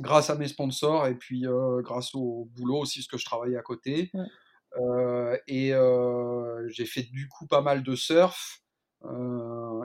grâce 0.00 0.30
à 0.30 0.34
mes 0.34 0.48
sponsors 0.48 1.06
et 1.06 1.14
puis 1.14 1.46
euh, 1.46 1.82
grâce 1.82 2.14
au 2.14 2.48
boulot 2.56 2.78
aussi, 2.78 3.00
parce 3.00 3.08
que 3.08 3.18
je 3.18 3.24
travaillais 3.24 3.56
à 3.56 3.62
côté. 3.62 4.10
Euh, 4.78 5.36
et 5.46 5.74
euh, 5.74 6.68
j'ai 6.68 6.86
fait 6.86 7.02
du 7.02 7.28
coup 7.28 7.46
pas 7.46 7.60
mal 7.60 7.82
de 7.82 7.94
surf. 7.94 8.62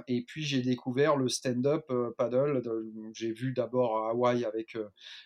et 0.08 0.24
puis 0.28 0.44
j'ai 0.44 0.62
découvert 0.62 1.16
le 1.18 1.28
stand-up 1.28 1.92
paddle. 2.18 2.62
J'ai 3.14 3.32
vu 3.32 3.54
d'abord 3.54 4.06
à 4.06 4.12
Hawaï 4.12 4.46
avec, 4.46 4.78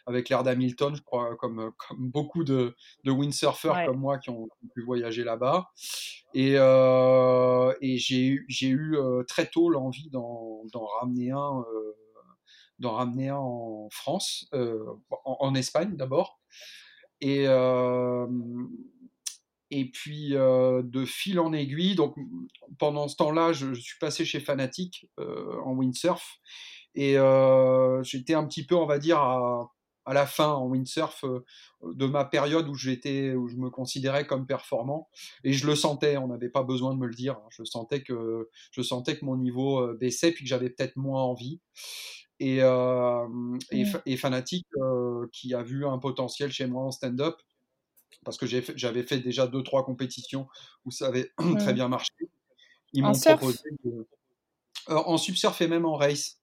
avec 0.06 0.30
l'air 0.30 0.44
d'Hamilton, 0.44 0.96
je 0.96 1.02
crois, 1.02 1.36
comme, 1.36 1.72
comme 1.88 2.10
beaucoup 2.10 2.44
de, 2.44 2.76
de 3.04 3.12
windsurfers 3.12 3.86
comme 3.86 4.00
moi 4.00 4.18
qui 4.18 4.30
ont, 4.30 4.48
pu 4.74 4.84
voyager 4.84 5.24
là-bas. 5.24 5.70
Et, 6.34 6.54
et 6.54 7.98
j'ai 7.98 8.70
eu 8.70 8.98
très 9.28 9.48
tôt 9.48 9.70
l'envie 9.70 10.10
d'en 10.10 10.86
ramener 11.00 11.32
un 11.32 11.64
d'en 12.80 12.94
ramener 12.94 13.32
en 13.32 13.90
France, 13.92 14.48
euh, 14.54 14.86
en, 15.26 15.54
Espagne 15.56 15.96
d'abord. 15.96 16.40
Et, 17.22 17.46
euh, 17.48 18.28
et 19.70 19.86
puis 19.92 20.36
euh, 20.36 20.82
de 20.84 21.06
fil 21.06 21.40
en 21.40 21.54
aiguille, 21.54 21.96
donc 21.96 22.16
pendant 22.78 23.08
ce 23.08 23.18
temps-là, 23.18 23.54
je, 23.54 23.74
suis 23.74 24.00
passé 24.00 24.26
chez 24.26 24.40
Fanatic 24.40 25.10
en 25.18 25.74
windsurf 25.74 26.40
et 26.96 27.16
j'étais 28.04 28.34
un 28.34 28.46
petit 28.46 28.66
peu, 28.66 28.76
on 28.76 28.86
va 28.86 28.98
dire, 28.98 29.20
à, 29.20 29.72
à 30.06 30.14
la 30.14 30.26
fin 30.26 30.48
en 30.48 30.66
windsurf 30.66 31.24
de 31.84 32.06
ma 32.08 32.26
période 32.26 32.68
où 32.68 32.72
où 32.72 32.76
je 32.78 33.56
me 33.58 33.70
considérais 33.70 34.26
comme 34.26 34.48
performant. 34.48 35.10
Et 35.44 35.54
je 35.54 35.68
le 35.68 35.76
sentais, 35.76 36.18
on 36.18 36.28
n'avait 36.28 36.50
pas 36.50 36.64
besoin 36.64 36.94
de 36.94 37.00
me 37.00 37.08
le 37.08 37.14
dire. 37.14 37.34
Hein. 37.34 37.48
Je 37.52 37.64
sentais 37.64 38.02
que, 38.02 38.50
je 38.72 38.82
sentais 38.82 39.20
que 39.20 39.26
mon 39.26 39.38
niveau 39.38 39.94
baissait, 39.96 40.32
puis 40.32 40.46
que 40.46 40.50
j'avais 40.50 40.70
peut-être 40.70 40.96
moins 40.96 41.22
envie. 41.22 41.62
Et, 42.40 42.62
mmh. 42.64 43.60
et, 44.06 44.18
Fanatic, 44.18 44.66
qui 45.32 45.54
a 45.54 45.62
vu 45.62 45.86
un 45.86 45.98
potentiel 45.98 46.52
chez 46.52 46.68
moi 46.68 46.84
en 46.84 46.92
stand-up, 46.92 47.36
parce 48.24 48.38
que 48.38 48.46
j'avais 48.46 49.04
fait 49.04 49.20
déjà 49.20 49.48
deux, 49.48 49.64
trois 49.64 49.86
compétitions 49.86 50.48
où 50.86 50.92
ça 50.92 51.08
avait 51.08 51.32
très 51.60 51.72
mmh. 51.72 51.76
bien 51.76 51.88
marché. 51.88 52.14
Ils 52.94 53.04
m'ont 53.04 53.12
proposé 53.12 53.60
en 54.88 55.18
subsurf 55.18 55.62
et 55.62 55.68
même 55.68 55.86
en 55.86 55.96
race. 55.96 56.40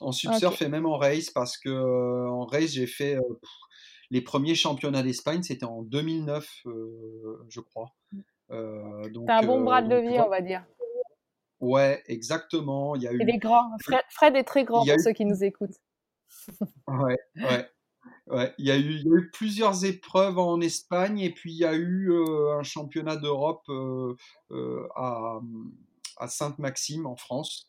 En 0.00 0.12
subsurf 0.12 0.60
et 0.62 0.68
même 0.68 0.86
en 0.86 0.96
race, 0.96 1.30
parce 1.30 1.56
que 1.56 2.28
en 2.28 2.44
race, 2.44 2.72
j'ai 2.72 2.86
fait 2.86 3.16
les 4.10 4.20
premiers 4.20 4.54
championnats 4.54 5.02
d'Espagne, 5.02 5.42
c'était 5.42 5.64
en 5.64 5.82
2009, 5.82 6.64
je 7.48 7.60
crois. 7.60 7.94
Mmh. 8.12 8.20
T'as 9.26 9.38
un 9.38 9.46
bon 9.46 9.62
bras 9.62 9.82
de 9.82 9.94
levier, 9.94 10.20
on 10.20 10.28
va 10.28 10.40
dire. 10.40 10.64
Ouais, 11.60 12.02
exactement. 12.06 12.96
Il 12.96 13.02
y 13.02 13.08
a 13.08 13.12
eu. 13.12 13.18
Il 13.20 13.30
est 13.30 13.38
grand. 13.38 13.70
Fred, 14.08 14.36
est 14.36 14.44
très 14.44 14.64
grand 14.64 14.84
pour 14.84 15.00
ceux 15.00 15.12
qui 15.12 15.24
nous 15.24 15.44
écoutent. 15.44 15.76
ouais, 16.88 17.18
ouais. 17.36 17.68
Ouais, 18.28 18.54
il 18.58 18.66
y, 18.66 18.70
a 18.70 18.78
eu, 18.78 18.80
il 18.80 19.06
y 19.06 19.12
a 19.12 19.16
eu 19.16 19.30
plusieurs 19.30 19.84
épreuves 19.84 20.38
en 20.38 20.60
Espagne 20.60 21.18
et 21.18 21.30
puis 21.30 21.52
il 21.52 21.58
y 21.58 21.66
a 21.66 21.74
eu 21.74 22.10
un 22.56 22.62
championnat 22.62 23.16
d'Europe 23.16 23.68
à, 24.96 25.40
à 26.16 26.28
Sainte-Maxime 26.28 27.06
en 27.06 27.16
France 27.16 27.66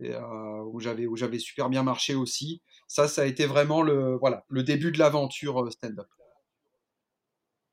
et, 0.00 0.14
où 0.16 0.80
j'avais 0.80 1.06
où 1.06 1.16
j'avais 1.16 1.38
super 1.38 1.68
bien 1.68 1.82
marché 1.82 2.14
aussi. 2.14 2.62
Ça, 2.86 3.08
ça 3.08 3.22
a 3.22 3.24
été 3.26 3.46
vraiment 3.46 3.82
le 3.82 4.16
voilà 4.16 4.44
le 4.48 4.62
début 4.62 4.92
de 4.92 4.98
l'aventure 4.98 5.70
stand-up. 5.72 6.08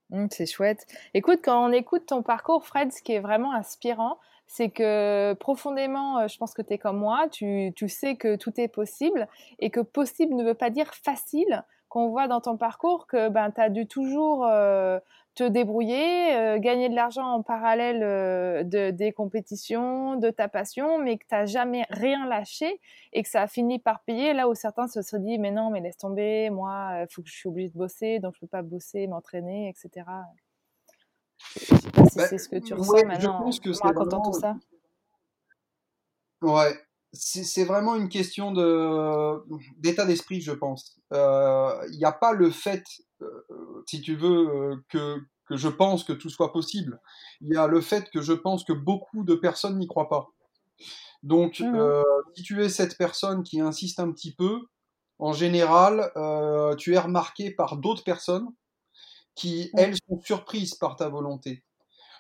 Mmh, 0.10 0.28
c'est 0.32 0.46
chouette. 0.46 0.86
Écoute, 1.14 1.40
quand 1.44 1.70
on 1.70 1.72
écoute 1.72 2.06
ton 2.08 2.22
parcours, 2.24 2.66
Fred, 2.66 2.92
ce 2.92 3.02
qui 3.02 3.14
est 3.14 3.20
vraiment 3.20 3.54
inspirant, 3.54 4.20
c'est 4.48 4.70
que 4.70 5.34
profondément, 5.34 6.28
je 6.28 6.38
pense 6.38 6.54
que 6.54 6.62
tu 6.62 6.74
es 6.74 6.78
comme 6.78 6.98
moi, 6.98 7.28
tu, 7.32 7.72
tu, 7.76 7.90
sais 7.90 8.16
que 8.16 8.36
tout 8.36 8.54
est 8.60 8.68
possible 8.68 9.28
et 9.60 9.70
que 9.70 9.80
possible 9.80 10.36
ne 10.36 10.44
veut 10.44 10.54
pas 10.54 10.70
dire 10.70 10.94
facile 10.94 11.64
qu'on 11.94 12.10
voit 12.10 12.28
dans 12.28 12.42
ton 12.42 12.58
parcours 12.58 13.06
que 13.06 13.30
ben, 13.30 13.52
tu 13.52 13.62
as 13.62 13.70
dû 13.70 13.86
toujours 13.86 14.48
euh, 14.48 15.00
te 15.36 15.44
débrouiller, 15.44 16.36
euh, 16.36 16.58
gagner 16.58 16.90
de 16.90 16.96
l'argent 16.96 17.24
en 17.24 17.44
parallèle 17.44 18.02
euh, 18.02 18.64
de, 18.64 18.90
des 18.90 19.12
compétitions, 19.12 20.16
de 20.16 20.32
ta 20.32 20.48
passion, 20.48 20.98
mais 20.98 21.20
que 21.20 21.26
tu 21.30 21.36
n'as 21.36 21.46
jamais 21.46 21.86
rien 21.92 22.26
lâché 22.28 22.82
et 23.14 23.22
que 23.22 23.30
ça 23.30 23.44
a 23.44 23.48
fini 23.48 23.78
par 23.78 24.02
payer 24.02 24.34
là 24.34 24.50
où 24.50 24.56
certains 24.56 24.88
se 24.88 25.04
sont 25.04 25.20
dit 25.20 25.38
mais 25.38 25.52
non, 25.52 25.70
mais 25.70 25.82
laisse 25.82 25.98
tomber, 25.98 26.50
moi, 26.50 27.02
il 27.02 27.14
faut 27.14 27.22
que 27.22 27.30
je 27.30 27.36
suis 27.36 27.48
obligée 27.48 27.70
de 27.70 27.78
bosser, 27.78 28.18
donc 28.18 28.34
je 28.36 28.40
peux 28.40 28.48
pas 28.48 28.64
bosser, 28.64 29.06
m'entraîner, 29.06 29.70
etc. 29.70 30.04
Je 31.60 31.66
sais 31.76 31.92
pas 31.92 32.06
si 32.06 32.18
bah, 32.18 32.28
c'est 32.28 32.38
ce 32.38 32.50
que 32.50 32.58
tu 32.58 32.74
ressens 32.74 33.06
maintenant 33.06 33.20
je 33.20 33.28
pense 33.28 33.60
que 33.60 33.70
en 33.70 33.88
racontant 33.88 34.22
tout 34.22 34.40
ça. 34.40 34.56
Ouais, 36.42 36.78
c'est 37.14 37.64
vraiment 37.64 37.96
une 37.96 38.10
question 38.10 38.52
d'état 39.78 40.06
d'esprit, 40.06 40.42
je 40.42 40.52
pense. 40.52 40.98
Il 41.12 41.18
euh, 41.18 41.90
n'y 41.92 42.06
a 42.06 42.12
pas 42.12 42.34
le 42.34 42.50
fait, 42.50 42.84
euh, 43.22 43.84
si 43.88 44.02
tu 44.02 44.16
veux, 44.16 44.50
euh, 44.50 44.76
que, 44.90 45.20
que 45.48 45.56
je 45.56 45.70
pense 45.70 46.04
que 46.04 46.14
tout 46.14 46.30
soit 46.30 46.52
possible. 46.52 47.00
Il 47.42 47.54
y 47.54 47.58
a 47.58 47.68
le 47.68 47.82
fait 47.82 48.10
que 48.10 48.22
je 48.22 48.34
pense 48.34 48.64
que 48.64 48.74
beaucoup 48.74 49.24
de 49.24 49.36
personnes 49.36 49.78
n'y 49.78 49.88
croient 49.88 50.10
pas. 50.10 50.28
Donc, 51.22 51.60
mmh 51.60 52.04
si 52.36 52.42
tu 52.42 52.64
es 52.64 52.70
cette 52.70 52.98
personne 52.98 53.44
qui 53.44 53.62
insiste 53.62 54.00
un 54.00 54.12
petit 54.12 54.34
peu, 54.34 54.62
en 55.20 55.34
général, 55.34 56.12
tu 56.80 56.96
es 56.96 57.00
remarqué 57.00 57.52
par 57.52 57.78
d'autres 57.78 58.04
personnes 58.04 58.48
qui, 59.36 59.72
elles, 59.78 59.96
sont 60.08 60.20
surprises 60.22 60.76
par 60.76 60.96
ta 60.96 61.10
volonté. 61.10 61.64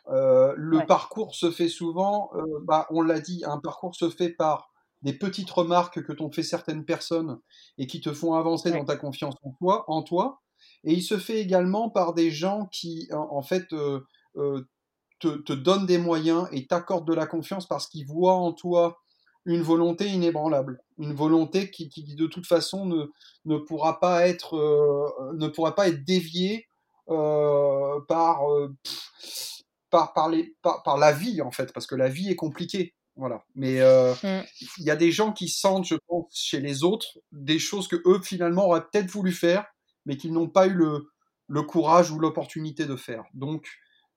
le 0.07 0.85
parcours 0.85 1.35
se 1.35 1.51
fait 1.51 1.69
souvent, 1.69 2.31
bah, 2.63 2.87
on 2.89 3.01
l'a 3.01 3.19
dit, 3.19 3.43
un 3.45 3.59
parcours 3.59 3.95
se 3.95 4.09
fait 4.09 4.29
par 4.29 4.73
des 5.03 5.13
petites 5.13 5.51
remarques 5.51 6.01
que 6.01 6.13
t'ont 6.13 6.31
fait 6.31 6.43
certaines 6.43 6.85
personnes 6.85 7.39
et 7.77 7.87
qui 7.87 8.01
te 8.01 8.13
font 8.13 8.33
avancer 8.33 8.71
dans 8.71 8.85
ta 8.85 8.95
confiance 8.95 9.35
en 9.43 9.51
toi, 9.51 9.83
en 9.87 10.01
toi. 10.01 10.41
Et 10.85 10.93
il 10.93 11.03
se 11.03 11.17
fait 11.17 11.39
également 11.39 11.89
par 11.89 12.13
des 12.13 12.31
gens 12.31 12.67
qui, 12.71 13.09
en, 13.11 13.41
fait, 13.41 13.71
euh, 13.73 13.99
euh, 14.37 14.65
te, 15.19 15.53
donnent 15.53 15.85
des 15.85 15.97
moyens 15.97 16.47
et 16.51 16.67
t'accordent 16.67 17.07
de 17.07 17.13
la 17.13 17.27
confiance 17.27 17.67
parce 17.67 17.87
qu'ils 17.87 18.07
voient 18.07 18.35
en 18.35 18.53
toi 18.53 18.99
une 19.45 19.61
volonté 19.61 20.07
inébranlable, 20.07 20.81
une 20.97 21.13
volonté 21.13 21.69
qui, 21.69 21.89
de 22.15 22.27
toute 22.27 22.47
façon 22.47 22.85
ne, 22.85 23.11
ne 23.43 23.57
pourra 23.57 23.99
pas 23.99 24.25
être 24.25 24.55
euh, 24.55 25.33
ne 25.35 25.49
pourra 25.49 25.75
pas 25.75 25.89
être 25.89 26.05
déviée 26.05 26.65
par, 27.05 28.41
par, 29.89 30.13
par, 30.13 30.29
les, 30.29 30.55
par 30.61 30.97
la 30.97 31.11
vie 31.11 31.41
en 31.41 31.51
fait, 31.51 31.71
parce 31.73 31.87
que 31.87 31.95
la 31.95 32.09
vie 32.09 32.29
est 32.29 32.35
compliquée. 32.35 32.93
Voilà. 33.15 33.43
Mais 33.55 33.79
euh, 33.79 34.13
mmh. 34.23 34.43
il 34.79 34.85
y 34.85 34.89
a 34.89 34.95
des 34.95 35.11
gens 35.11 35.33
qui 35.33 35.47
sentent, 35.47 35.85
je 35.85 35.95
pense, 36.07 36.25
chez 36.33 36.59
les 36.59 36.83
autres, 36.83 37.19
des 37.31 37.59
choses 37.59 37.87
que 37.87 38.01
eux 38.05 38.19
finalement 38.21 38.65
auraient 38.65 38.85
peut-être 38.91 39.09
voulu 39.11 39.31
faire, 39.31 39.65
mais 40.05 40.17
qu'ils 40.17 40.33
n'ont 40.33 40.49
pas 40.49 40.65
eu 40.67 40.73
le, 40.73 41.11
le 41.47 41.61
courage 41.61 42.09
ou 42.09 42.17
l'opportunité 42.19 42.85
de 42.85 42.95
faire. 42.95 43.25
Donc 43.33 43.67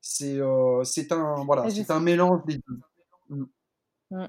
c'est 0.00 0.38
euh, 0.38 0.82
un 1.10 1.44
voilà, 1.44 1.66
un 1.88 2.00
mélange 2.00 2.40
des 2.46 2.56
deux. 2.56 2.80
Mmh. 3.28 3.44
Mmh. 4.12 4.26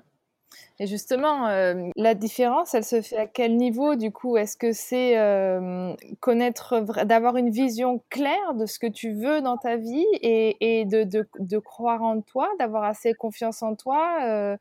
Et 0.80 0.86
justement, 0.86 1.48
euh, 1.48 1.90
la 1.96 2.14
différence, 2.14 2.76
elle 2.76 2.84
se 2.84 3.02
fait 3.02 3.18
à 3.18 3.28
quel 3.28 3.58
niveau 3.58 3.96
du 3.96 4.12
coup? 4.12 4.38
Est-ce 4.38 4.56
que 4.56 4.74
c'est 4.74 5.18
euh, 5.18 5.94
connaître, 6.20 6.82
d'avoir 7.04 7.38
une 7.38 7.50
vision 7.50 8.04
claire 8.10 8.54
de 8.54 8.68
ce 8.68 8.78
que 8.78 8.88
tu 8.88 9.14
veux 9.14 9.42
dans 9.42 9.58
ta 9.58 9.78
vie 9.78 10.06
et, 10.22 10.86
de, 10.86 11.60
croire 11.60 12.04
en 12.04 12.22
toi, 12.22 12.50
d'avoir 12.60 12.84
assez 12.84 13.14
confiance 13.16 13.64
en 13.64 13.76
toi, 13.76 14.20
euh, 14.24 14.56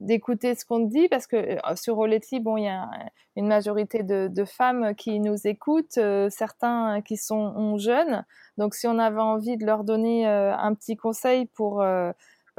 d'écouter 0.00 0.54
ce 0.54 0.64
qu'on 0.64 0.86
te 0.86 0.90
dit? 0.90 1.08
Parce 1.08 1.26
que 1.26 1.58
sur 1.76 1.98
Oleti, 1.98 2.40
bon, 2.40 2.56
il 2.56 2.64
y 2.64 2.68
a 2.68 2.88
une 3.36 3.46
majorité 3.46 4.02
de, 4.02 4.28
de 4.28 4.44
femmes 4.46 4.94
qui 4.94 5.20
nous 5.20 5.46
écoutent, 5.46 6.00
certains 6.30 7.02
qui 7.02 7.18
sont 7.18 7.76
jeunes. 7.76 8.24
Donc, 8.56 8.74
si 8.74 8.86
on 8.86 8.98
avait 8.98 9.20
envie 9.20 9.58
de 9.58 9.66
leur 9.66 9.84
donner 9.84 10.26
un 10.26 10.74
petit 10.74 10.96
conseil 10.96 11.44
pour 11.44 11.84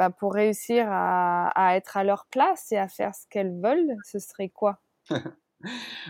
bah, 0.02 0.10
pour 0.10 0.34
réussir 0.34 0.88
à, 0.90 1.76
être 1.76 1.96
à 1.96 2.04
leur 2.04 2.26
place 2.32 2.72
et 2.72 2.78
à 2.78 2.88
faire 2.88 3.14
ce 3.14 3.28
qu'elles 3.30 3.54
veulent, 3.62 3.96
ce 4.04 4.18
serait 4.18 4.50
quoi? 4.50 4.80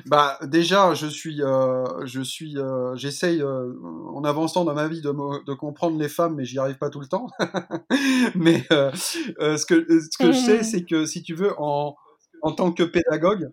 Bah 0.06 0.40
déjà, 0.44 0.94
je 0.94 1.08
suis, 1.08 1.44
euh, 1.44 2.06
je 2.06 2.22
suis, 2.22 2.58
euh, 2.58 2.96
j'essaye 2.96 3.42
euh, 3.42 3.74
en 4.14 4.24
avançant 4.24 4.64
dans 4.64 4.74
ma 4.74 4.88
vie 4.88 5.02
de, 5.02 5.54
comprendre 5.56 6.00
les 6.00 6.08
femmes, 6.08 6.36
mais 6.36 6.46
j'y 6.46 6.58
arrive 6.58 6.78
pas 6.78 6.90
tout 6.90 7.02
le 7.02 7.08
temps. 7.08 7.28
mais 8.36 8.64
ce 8.70 9.66
que 9.66 9.86
ce 10.00 10.18
que 10.18 10.32
je 10.32 10.40
sais, 10.40 10.64
c'est 10.64 10.86
que 10.86 11.06
si 11.06 11.22
tu 11.22 11.34
veux, 11.34 11.54
en 11.58 11.98
en 12.42 12.54
tant 12.54 12.72
que 12.72 12.84
pédagogue, 12.84 13.52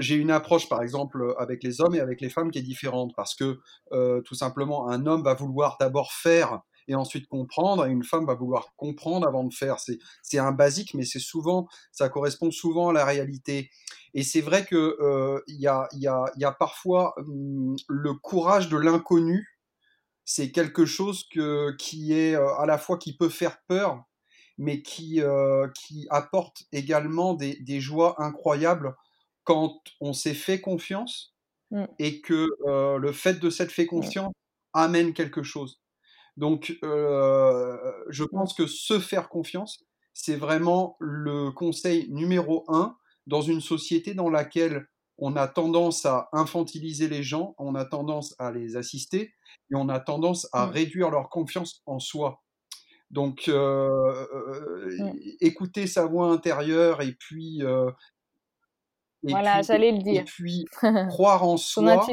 j'ai 0.00 0.16
une 0.16 0.32
approche, 0.32 0.68
par 0.68 0.82
exemple, 0.82 1.36
avec 1.38 1.62
les 1.62 1.80
hommes 1.80 1.94
et 1.94 2.00
avec 2.00 2.20
les 2.20 2.30
femmes 2.30 2.50
qui 2.50 2.58
est 2.58 2.62
différente 2.62 3.12
parce 3.14 3.36
que 3.36 3.60
tout 4.22 4.34
simplement, 4.34 4.88
un 4.88 5.06
homme 5.06 5.22
va 5.22 5.34
vouloir 5.34 5.76
d'abord 5.78 6.12
faire 6.12 6.62
et 6.88 6.94
ensuite 6.94 7.26
comprendre. 7.28 7.86
Et 7.86 7.90
une 7.90 8.04
femme 8.04 8.26
va 8.26 8.34
vouloir 8.34 8.74
comprendre 8.76 9.26
avant 9.26 9.44
de 9.44 9.52
faire. 9.52 9.76
C'est 10.22 10.38
un 10.38 10.52
basique, 10.52 10.94
mais 10.94 11.04
c'est 11.04 11.18
souvent, 11.18 11.68
ça 11.92 12.08
correspond 12.08 12.50
souvent 12.50 12.90
à 12.90 12.92
la 12.92 13.04
réalité. 13.04 13.70
Et 14.14 14.22
c'est 14.22 14.40
vrai 14.40 14.64
que 14.64 14.96
euh, 15.00 15.42
il 15.46 15.60
y, 15.60 15.66
a, 15.66 15.88
y, 15.92 16.06
a, 16.06 16.24
y, 16.36 16.44
a, 16.44 16.52
parfois 16.52 17.14
hum, 17.18 17.76
le 17.88 18.14
courage 18.14 18.68
de 18.68 18.78
l'inconnu. 18.78 19.46
C'est 20.24 20.50
quelque 20.50 20.86
chose 20.86 21.28
que, 21.30 21.76
qui 21.76 22.12
est 22.12 22.34
euh, 22.34 22.48
à 22.56 22.66
la 22.66 22.78
fois 22.78 22.98
qui 22.98 23.16
peut 23.16 23.28
faire 23.28 23.58
peur, 23.68 24.02
mais 24.58 24.82
qui, 24.82 25.20
euh, 25.20 25.68
qui 25.68 26.06
apporte 26.10 26.64
également 26.72 27.34
des, 27.34 27.56
des, 27.60 27.78
joies 27.78 28.16
incroyables 28.18 28.96
quand 29.44 29.80
on 30.00 30.12
s'est 30.12 30.34
fait 30.34 30.60
confiance 30.60 31.36
mmh. 31.70 31.84
et 31.98 32.20
que 32.20 32.48
le 32.66 33.12
fait 33.12 33.38
de 33.38 33.50
s'être 33.50 33.70
fait 33.70 33.84
mmh. 33.84 33.88
confiance 33.88 34.32
amène 34.72 35.12
quelque 35.12 35.42
chose. 35.42 35.80
Donc, 36.36 36.76
euh, 36.82 37.76
je 38.08 38.24
pense 38.24 38.54
que 38.54 38.66
se 38.66 38.98
faire 38.98 39.28
confiance, 39.28 39.84
c'est 40.12 40.36
vraiment 40.36 40.96
le 40.98 41.50
conseil 41.50 42.08
numéro 42.10 42.64
un 42.68 42.96
dans 43.26 43.40
une 43.40 43.60
société 43.60 44.14
dans 44.14 44.30
laquelle 44.30 44.86
on 45.18 45.36
a 45.36 45.48
tendance 45.48 46.04
à 46.04 46.28
infantiliser 46.32 47.08
les 47.08 47.22
gens, 47.22 47.54
on 47.58 47.74
a 47.74 47.84
tendance 47.84 48.34
à 48.38 48.50
les 48.50 48.76
assister 48.76 49.34
et 49.70 49.74
on 49.74 49.88
a 49.88 49.98
tendance 49.98 50.48
à 50.52 50.66
mmh. 50.66 50.70
réduire 50.70 51.10
leur 51.10 51.30
confiance 51.30 51.82
en 51.86 51.98
soi. 51.98 52.42
Donc, 53.10 53.48
euh, 53.48 54.26
mmh. 54.98 55.12
écouter 55.40 55.86
sa 55.86 56.06
voix 56.06 56.30
intérieure 56.30 57.00
et 57.00 57.12
puis, 57.12 57.62
euh, 57.62 57.90
voilà, 59.22 59.62
j'allais 59.62 59.92
le 59.92 60.02
dire. 60.02 60.22
Et 60.22 60.24
puis 60.24 60.66
croire 61.08 61.42
en 61.44 61.56
soi, 61.56 62.06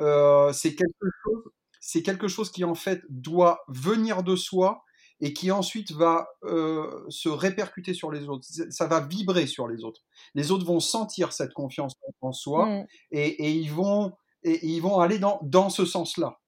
euh, 0.00 0.52
c'est 0.52 0.74
quelque 0.74 1.06
chose 1.24 1.44
c'est 1.84 2.02
quelque 2.02 2.28
chose 2.28 2.50
qui 2.52 2.62
en 2.62 2.76
fait 2.76 3.02
doit 3.10 3.64
venir 3.66 4.22
de 4.22 4.36
soi 4.36 4.84
et 5.20 5.32
qui 5.32 5.50
ensuite 5.50 5.90
va 5.90 6.28
euh, 6.44 7.04
se 7.08 7.28
répercuter 7.28 7.92
sur 7.92 8.12
les 8.12 8.28
autres. 8.28 8.46
Ça 8.70 8.86
va 8.86 9.00
vibrer 9.00 9.48
sur 9.48 9.66
les 9.66 9.82
autres. 9.82 10.00
Les 10.34 10.52
autres 10.52 10.64
vont 10.64 10.78
sentir 10.78 11.32
cette 11.32 11.52
confiance 11.52 11.94
en 12.20 12.32
soi 12.32 12.66
mmh. 12.66 12.86
et, 13.10 13.50
ils 13.50 13.72
vont 13.72 14.12
et, 14.44 14.64
ils 14.64 14.80
vont 14.80 15.00
aller 15.00 15.18
dans, 15.18 15.40
dans 15.42 15.70
ce 15.70 15.84
sens-là. 15.84 16.40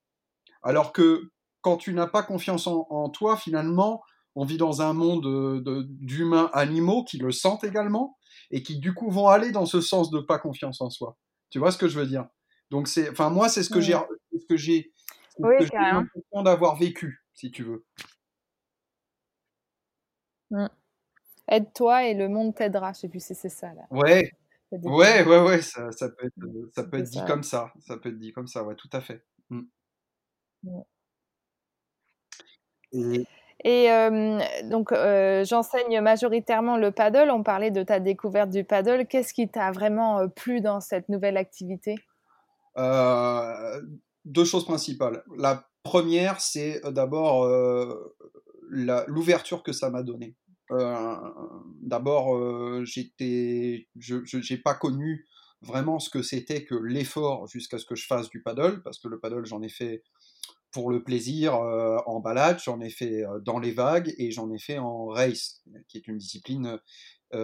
Alors 0.63 0.93
que 0.93 1.33
quand 1.63 1.79
tu 1.79 1.95
n'as 1.95 2.07
pas 2.07 2.23
confiance 2.23 2.69
en, 2.69 3.09
toi, 3.11 3.37
finalement, 3.37 4.03
on 4.37 4.45
vit 4.45 4.57
dans 4.57 4.83
un 4.83 4.93
monde 4.93 5.65
d'humains 6.01 6.51
animaux 6.53 7.05
qui 7.05 7.19
le 7.19 7.33
sentent 7.33 7.65
également 7.65 8.19
et 8.53 8.63
qui 8.63 8.79
du 8.79 8.95
coup 8.95 9.11
vont 9.11 9.27
aller 9.27 9.51
dans 9.51 9.67
ce 9.67 9.81
sens 9.81 10.11
de 10.11 10.21
pas 10.21 10.39
confiance 10.39 10.81
en 10.81 10.91
soi. 10.91 11.17
Tu 11.51 11.59
vois 11.59 11.73
ce 11.73 11.79
que 11.79 11.89
je 11.89 11.99
veux 11.99 12.07
dire? 12.07 12.27
Donc 12.71 12.89
c'est, 12.89 13.11
enfin 13.11 13.31
moi 13.31 13.49
c'est 13.49 13.63
ce 13.63 13.71
que 13.71 13.81
j'ai, 13.81 13.97
ce 14.33 14.47
que 14.47 14.57
j'ai, 14.57 14.93
oui, 15.39 15.57
l'impression 15.73 16.43
d'avoir 16.43 16.77
vécu, 16.77 17.25
si 17.35 17.51
tu 17.51 17.63
veux. 17.63 17.85
Mmh. 20.51 20.67
Aide-toi 21.49 22.05
et 22.05 22.15
le 22.15 22.29
monde 22.29 22.55
t'aidera. 22.55 22.93
Je 22.93 23.01
sais 23.01 23.09
plus 23.09 23.25
si 23.25 23.35
c'est 23.35 23.49
ça 23.49 23.75
là. 23.75 23.83
Ouais. 23.91 24.31
Ouais, 24.71 25.25
ouais, 25.25 25.41
ouais, 25.41 25.63
ça, 25.63 25.93
ça 25.93 26.09
peut 26.09 26.27
être, 26.27 26.73
ça 26.75 26.85
peut 26.85 26.99
être 26.99 27.11
dit 27.11 27.25
comme 27.27 27.43
ça. 27.43 27.73
Ça 27.81 27.97
peut 27.97 28.09
être 28.09 28.19
dit 28.19 28.33
comme 28.33 28.49
ça, 28.49 28.65
ouais, 28.65 28.75
tout 28.75 28.91
à 28.93 29.01
fait. 29.01 29.25
Mmh. 29.51 29.63
Et, 33.65 33.89
donc, 34.65 34.93
j'enseigne 34.93 36.01
majoritairement 36.01 36.77
le 36.77 36.91
paddle. 36.91 37.31
On 37.31 37.43
parlait 37.43 37.71
de 37.71 37.83
ta 37.83 38.01
découverte 38.01 38.51
du 38.51 38.65
paddle. 38.65 39.07
Qu'est-ce 39.07 39.35
qui 39.35 39.49
t'a 39.49 39.71
vraiment 39.71 40.29
plu 40.29 40.61
dans 40.61 40.81
cette 40.81 41.09
nouvelle 41.09 41.37
activité? 41.37 41.97
Deux 44.25 44.45
choses 44.45 44.65
principales. 44.65 45.23
La 45.37 45.69
première, 45.83 46.41
c'est 46.41 46.81
d'abord 46.93 47.47
l'ouverture 48.69 49.63
que 49.63 49.73
ça 49.73 49.91
m'a 49.91 50.03
donnée. 50.03 50.35
d'abord, 51.83 52.85
j'étais, 52.85 53.89
je 53.97 54.53
n'ai 54.53 54.59
pas 54.59 54.75
connu 54.75 55.27
vraiment 55.65 55.99
ce 55.99 56.11
que 56.11 56.23
c'était 56.23 56.65
que 56.65 56.75
l'effort 56.75 57.47
jusqu'à 57.47 57.79
ce 57.79 57.87
que 57.87 57.95
je 57.95 58.07
fasse 58.07 58.29
du 58.29 58.43
paddle, 58.43 58.83
parce 58.83 58.99
que 58.99 59.09
le 59.09 59.19
paddle, 59.19 59.45
j'en 59.47 59.63
ai 59.63 59.69
fait 59.69 60.03
pour 60.75 60.91
le 60.91 61.03
plaisir 61.03 61.55
euh, 61.55 61.99
en 62.07 62.19
balade, 62.19 62.59
j'en 62.63 62.81
ai 62.81 62.91
fait 62.91 63.25
euh, 63.25 63.39
dans 63.41 63.61
les 63.61 63.71
vagues 63.71 64.13
et 64.19 64.33
j'en 64.33 64.51
ai 64.51 64.59
fait 64.59 64.79
en 64.79 65.07
race, 65.07 65.63
qui 65.89 65.99
est 65.99 66.09
une 66.09 66.19
discipline 66.19 66.67
euh, 66.67 66.79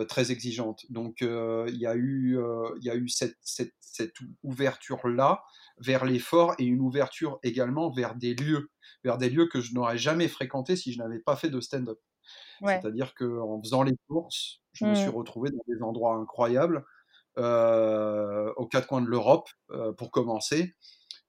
très 0.08 0.30
exigeante. 0.30 0.84
Donc 0.90 1.20
il 1.20 1.76
y 1.76 1.86
a 1.86 1.96
eu, 1.96 2.38
il 2.78 2.84
y 2.84 2.90
a 2.90 2.94
eu 2.94 3.08
cette, 3.08 3.36
cette, 3.42 3.74
cette 3.80 4.14
ouverture-là 4.42 5.42
vers 5.78 6.04
l'effort 6.04 6.54
et 6.58 6.64
une 6.64 6.80
ouverture 6.80 7.38
également 7.42 7.90
vers 7.90 8.14
des 8.14 8.34
lieux, 8.34 8.70
vers 9.04 9.18
des 9.18 9.30
lieux 9.30 9.46
que 9.46 9.60
je 9.60 9.74
n'aurais 9.74 9.98
jamais 9.98 10.28
fréquentés 10.28 10.76
si 10.76 10.92
je 10.92 10.98
n'avais 10.98 11.18
pas 11.18 11.36
fait 11.36 11.50
de 11.50 11.60
stand-up. 11.60 11.98
C'est-à-dire 12.62 13.14
qu'en 13.14 13.60
faisant 13.62 13.82
les 13.82 13.96
courses, 14.08 14.60
je 14.74 14.84
me 14.84 14.94
suis 14.94 15.08
mmh. 15.08 15.14
retrouvé 15.14 15.50
dans 15.50 15.64
des 15.66 15.82
endroits 15.82 16.14
incroyables, 16.14 16.84
aux 17.36 18.66
quatre 18.66 18.86
coins 18.86 19.00
de 19.00 19.08
l'Europe, 19.08 19.48
pour 19.96 20.10
commencer, 20.10 20.74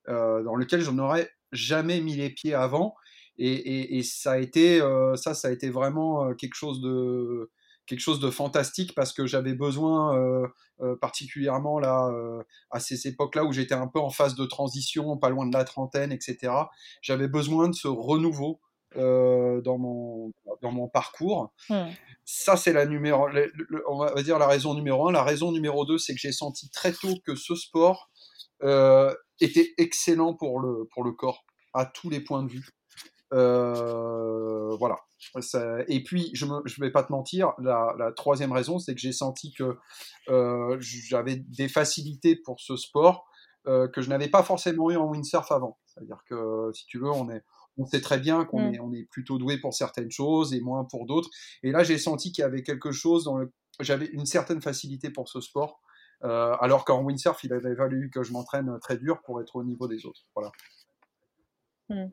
dans 0.08 0.56
lesquels 0.56 0.82
je 0.82 0.92
n'aurais 0.92 1.30
jamais 1.52 2.02
mis 2.02 2.16
les 2.16 2.30
pieds 2.30 2.54
avant. 2.54 2.96
Et, 3.38 4.04
ça 4.04 4.34
a 4.34 4.38
été, 4.38 4.82
euh, 4.82 5.16
ça, 5.16 5.34
ça 5.34 5.48
a 5.48 5.52
été 5.52 5.70
vraiment 5.72 6.26
euh, 6.26 6.34
quelque 6.36 6.54
chose 6.54 6.80
de, 6.80 7.50
quelque 7.92 8.00
chose 8.00 8.22
de 8.22 8.30
fantastique 8.30 8.96
parce 8.96 9.12
que 9.12 9.26
j'avais 9.26 9.54
besoin, 9.54 10.18
euh, 10.18 10.96
particulièrement 11.02 11.78
là, 11.78 12.10
à 12.72 12.80
ces 12.80 13.06
époques-là 13.08 13.44
où 13.44 13.52
j'étais 13.52 13.76
un 13.76 13.88
peu 13.88 14.00
en 14.00 14.10
phase 14.10 14.36
de 14.36 14.46
transition, 14.46 15.18
pas 15.18 15.30
loin 15.30 15.46
de 15.46 15.54
la 15.54 15.66
trentaine, 15.66 16.14
etc. 16.14 16.54
J'avais 17.02 17.28
besoin 17.28 17.68
de 17.68 17.76
ce 17.76 17.90
renouveau 17.90 18.62
dans 18.96 19.78
mon 19.78 20.32
dans 20.62 20.72
mon 20.72 20.88
parcours. 20.88 21.54
Mmh. 21.70 21.88
Ça, 22.24 22.56
c'est 22.56 22.72
la 22.72 22.86
numéro, 22.86 23.28
on 23.90 23.98
va 23.98 24.24
dire 24.24 24.40
la 24.40 24.48
raison 24.48 24.74
numéro 24.74 25.10
un. 25.10 25.12
La 25.12 25.24
raison 25.24 25.52
numéro 25.52 25.86
deux, 25.86 25.98
c'est 25.98 26.14
que 26.14 26.20
j'ai 26.20 26.32
senti 26.32 26.70
très 26.70 26.94
tôt 26.94 27.16
que 27.26 27.36
ce 27.36 27.56
sport 27.56 28.10
était 29.42 29.74
excellent 29.78 30.34
pour 30.34 30.62
le 30.62 30.88
pour 30.94 31.04
le 31.04 31.12
corps 31.12 31.44
à 31.74 31.86
tous 31.86 32.10
les 32.10 32.22
points 32.22 32.44
de 32.44 32.50
vue. 32.50 32.70
Euh, 33.34 34.76
voilà. 34.78 34.98
et 35.88 36.04
puis, 36.04 36.32
je 36.34 36.46
ne 36.46 36.82
vais 36.82 36.92
pas 36.92 37.04
te 37.04 37.12
mentir, 37.12 37.54
la, 37.60 38.12
troisième 38.16 38.52
raison, 38.52 38.80
c'est 38.80 38.94
que 38.94 39.02
j'ai 39.02 39.12
senti 39.12 39.54
que 39.54 39.78
euh, 40.30 40.78
j'avais 40.80 41.38
des 41.38 41.70
facilités 41.70 42.36
pour 42.36 42.60
ce 42.60 42.76
sport 42.76 43.26
euh, 43.68 43.88
que 43.88 44.02
je 44.02 44.10
n'avais 44.10 44.28
pas 44.28 44.44
forcément 44.44 44.90
eu 44.92 44.98
en 44.98 45.06
windsurf 45.06 45.52
avant. 45.52 45.80
C'est-à-dire 45.86 46.24
que, 46.28 46.72
si 46.74 46.86
tu 46.86 47.00
veux, 47.00 47.10
on, 47.10 47.30
est, 47.30 47.44
on 47.78 47.86
sait 47.86 48.02
très 48.02 48.20
bien 48.20 48.44
qu'on 48.46 48.70
mm. 48.70 48.74
est, 48.74 48.80
on 48.80 48.94
est 48.94 49.08
plutôt 49.12 49.38
doué 49.38 49.60
pour 49.60 49.74
certaines 49.74 50.12
choses 50.12 50.54
et 50.54 50.62
moins 50.62 50.86
pour 50.86 51.06
d'autres. 51.06 51.30
Et 51.64 51.72
là, 51.72 51.84
j'ai 51.84 51.98
senti 51.98 52.32
qu'il 52.32 52.42
y 52.42 52.46
avait 52.46 52.64
quelque 52.64 52.92
chose 52.92 53.26
dans 53.26 53.38
le... 53.38 53.52
J'avais 53.80 54.08
une 54.08 54.26
certaine 54.26 54.62
facilité 54.62 55.10
pour 55.10 55.30
ce 55.30 55.40
sport. 55.42 55.82
alors 56.22 56.86
qu'en 56.86 57.02
windsurf, 57.02 57.44
il 57.44 57.54
avait 57.54 57.76
fallu 57.76 58.10
que 58.12 58.24
je 58.24 58.32
m'entraîne 58.34 58.78
très 58.82 58.98
dur 58.98 59.22
pour 59.24 59.42
être 59.42 59.56
au 59.56 59.64
niveau 59.64 59.88
des 59.88 60.06
autres. 60.06 60.22
Voilà. 60.36 60.52
Mmh. 61.90 62.12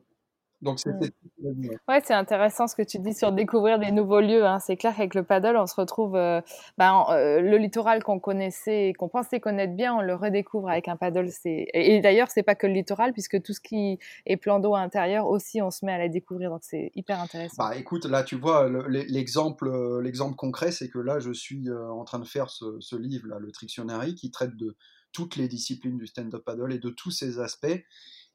Donc 0.61 0.79
c'est 0.79 0.91
mmh. 0.91 1.69
ouais, 1.87 2.01
c'est 2.03 2.13
intéressant 2.13 2.67
ce 2.67 2.75
que 2.75 2.81
tu 2.81 2.99
dis 2.99 3.13
sur 3.13 3.31
découvrir 3.31 3.79
des 3.79 3.91
nouveaux 3.91 4.19
lieux. 4.19 4.45
Hein. 4.45 4.59
C'est 4.59 4.75
clair 4.75 4.93
qu'avec 4.93 5.15
le 5.15 5.23
paddle, 5.23 5.55
on 5.55 5.65
se 5.65 5.75
retrouve 5.75 6.15
euh, 6.15 6.41
ben, 6.77 7.05
euh, 7.09 7.39
le 7.39 7.57
littoral 7.57 8.03
qu'on 8.03 8.19
connaissait, 8.19 8.93
qu'on 8.97 9.07
pensait 9.07 9.39
connaître 9.39 9.73
bien, 9.73 9.95
on 9.95 10.01
le 10.01 10.15
redécouvre 10.15 10.69
avec 10.69 10.89
un 10.89 10.97
paddle. 10.97 11.29
C'est 11.31 11.67
et, 11.73 12.01
d'ailleurs 12.01 12.27
c'est 12.29 12.43
pas 12.43 12.55
que 12.55 12.67
le 12.67 12.73
littoral 12.73 13.13
puisque 13.13 13.41
tout 13.41 13.53
ce 13.53 13.61
qui 13.61 13.99
est 14.25 14.37
plan 14.37 14.59
d'eau 14.59 14.75
intérieur 14.75 15.27
aussi, 15.27 15.61
on 15.61 15.71
se 15.71 15.85
met 15.85 15.93
à 15.93 15.97
la 15.97 16.09
découvrir. 16.09 16.49
Donc 16.49 16.61
c'est 16.63 16.91
hyper 16.93 17.21
intéressant. 17.21 17.63
Bah 17.63 17.77
écoute, 17.77 18.05
là 18.05 18.23
tu 18.23 18.35
vois 18.35 18.67
l'exemple, 18.89 19.69
euh, 19.69 20.01
l'exemple 20.01 20.35
concret, 20.35 20.71
c'est 20.71 20.89
que 20.89 20.99
là 20.99 21.19
je 21.19 21.31
suis 21.31 21.69
en 21.71 22.03
train 22.03 22.19
de 22.19 22.27
faire 22.27 22.49
ce, 22.49 22.79
ce 22.81 22.97
livre 22.97 23.27
là, 23.27 23.39
le 23.39 23.51
Trictionary, 23.51 24.13
qui 24.15 24.29
traite 24.29 24.57
de 24.57 24.75
toutes 25.11 25.35
les 25.35 25.47
disciplines 25.47 25.97
du 25.97 26.07
stand-up 26.07 26.43
paddle 26.45 26.71
et 26.71 26.79
de 26.79 26.89
tous 26.89 27.11
ses 27.11 27.39
aspects. 27.39 27.83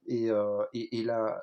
Et, 0.06 0.30
euh, 0.30 0.64
et, 0.72 1.02
là, 1.02 1.40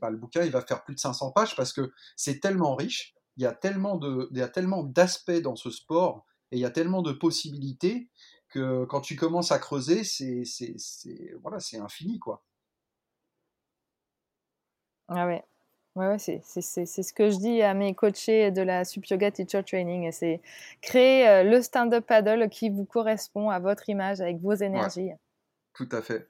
bah, 0.00 0.10
le 0.10 0.16
bouquin, 0.16 0.42
il 0.42 0.50
va 0.50 0.60
faire 0.62 0.84
plus 0.84 0.94
de 0.94 1.00
500 1.00 1.32
pages 1.32 1.56
parce 1.56 1.72
que 1.72 1.92
c'est 2.16 2.40
tellement 2.40 2.74
riche, 2.74 3.14
il 3.36 3.42
y 3.42 3.46
a 3.46 3.52
tellement 3.52 3.96
de, 3.96 4.28
il 4.32 4.38
y 4.38 4.42
a 4.42 4.48
tellement 4.48 4.82
d'aspects 4.82 5.40
dans 5.42 5.56
ce 5.56 5.70
sport 5.70 6.26
et 6.50 6.56
il 6.56 6.60
y 6.60 6.64
a 6.64 6.70
tellement 6.70 7.02
de 7.02 7.12
possibilités 7.12 8.08
que 8.48 8.84
quand 8.84 9.00
tu 9.00 9.16
commences 9.16 9.52
à 9.52 9.58
creuser, 9.58 10.04
c'est, 10.04 10.44
c'est, 10.44 10.74
c'est 10.76 11.34
voilà, 11.40 11.60
c'est 11.60 11.78
infini, 11.78 12.18
quoi. 12.18 12.42
Ah 15.08 15.26
ouais. 15.26 15.44
Ouais, 15.96 16.06
ouais 16.06 16.18
c'est, 16.18 16.40
c'est, 16.44 16.60
c'est, 16.62 17.02
ce 17.02 17.12
que 17.12 17.30
je 17.30 17.36
dis 17.38 17.62
à 17.62 17.74
mes 17.74 17.94
coachés 17.94 18.52
de 18.52 18.62
la 18.62 18.84
Sup 18.84 19.06
Yoga 19.06 19.30
Teacher 19.30 19.62
Training. 19.64 20.10
C'est 20.12 20.40
créer 20.82 21.28
euh, 21.28 21.42
le 21.42 21.62
stand-up 21.62 22.06
paddle 22.06 22.48
qui 22.48 22.70
vous 22.70 22.84
correspond 22.84 23.50
à 23.50 23.58
votre 23.58 23.88
image 23.88 24.20
avec 24.20 24.38
vos 24.40 24.54
énergies. 24.54 25.10
tout 25.74 25.88
à 25.90 26.02
fait. 26.02 26.28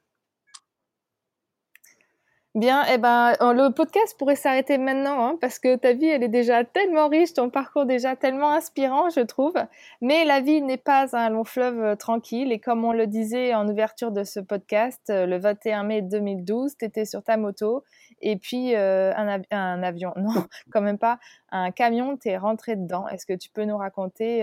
Bien, 2.53 2.83
eh 2.91 2.97
ben, 2.97 3.33
euh, 3.39 3.53
le 3.53 3.73
podcast 3.73 4.13
pourrait 4.19 4.35
s'arrêter 4.35 4.77
maintenant, 4.77 5.25
hein, 5.25 5.37
parce 5.39 5.57
que 5.57 5.77
ta 5.77 5.93
vie, 5.93 6.07
elle 6.07 6.21
est 6.21 6.27
déjà 6.27 6.65
tellement 6.65 7.07
riche, 7.07 7.31
ton 7.31 7.49
parcours 7.49 7.85
déjà 7.85 8.17
tellement 8.17 8.51
inspirant, 8.51 9.09
je 9.09 9.21
trouve. 9.21 9.53
Mais 10.01 10.25
la 10.25 10.41
vie 10.41 10.61
n'est 10.61 10.75
pas 10.75 11.15
un 11.15 11.29
long 11.29 11.45
fleuve 11.45 11.81
euh, 11.81 11.95
tranquille, 11.95 12.51
et 12.51 12.59
comme 12.59 12.83
on 12.83 12.91
le 12.91 13.07
disait 13.07 13.53
en 13.55 13.69
ouverture 13.69 14.11
de 14.11 14.25
ce 14.25 14.41
podcast, 14.41 14.99
euh, 15.09 15.25
le 15.25 15.37
21 15.37 15.83
mai 15.83 16.01
2012, 16.01 16.75
tu 16.77 16.83
étais 16.83 17.05
sur 17.05 17.23
ta 17.23 17.37
moto, 17.37 17.85
et 18.21 18.35
puis 18.35 18.75
un, 18.75 19.83
avion, 19.83 20.11
non, 20.17 20.33
quand 20.73 20.81
même 20.81 20.97
pas, 20.97 21.19
un 21.51 21.71
camion, 21.71 22.17
t'es 22.17 22.35
rentré 22.35 22.75
dedans. 22.75 23.07
Est-ce 23.07 23.25
que 23.25 23.33
tu 23.33 23.49
peux 23.49 23.63
nous 23.63 23.77
raconter 23.77 24.41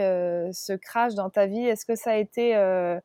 ce 0.52 0.72
crash 0.72 1.14
dans 1.14 1.30
ta 1.30 1.46
vie? 1.46 1.66
Est-ce 1.66 1.84
que 1.86 1.94
ça 1.94 2.12
a 2.12 2.16
été 2.16 2.56
euh, 2.56 2.98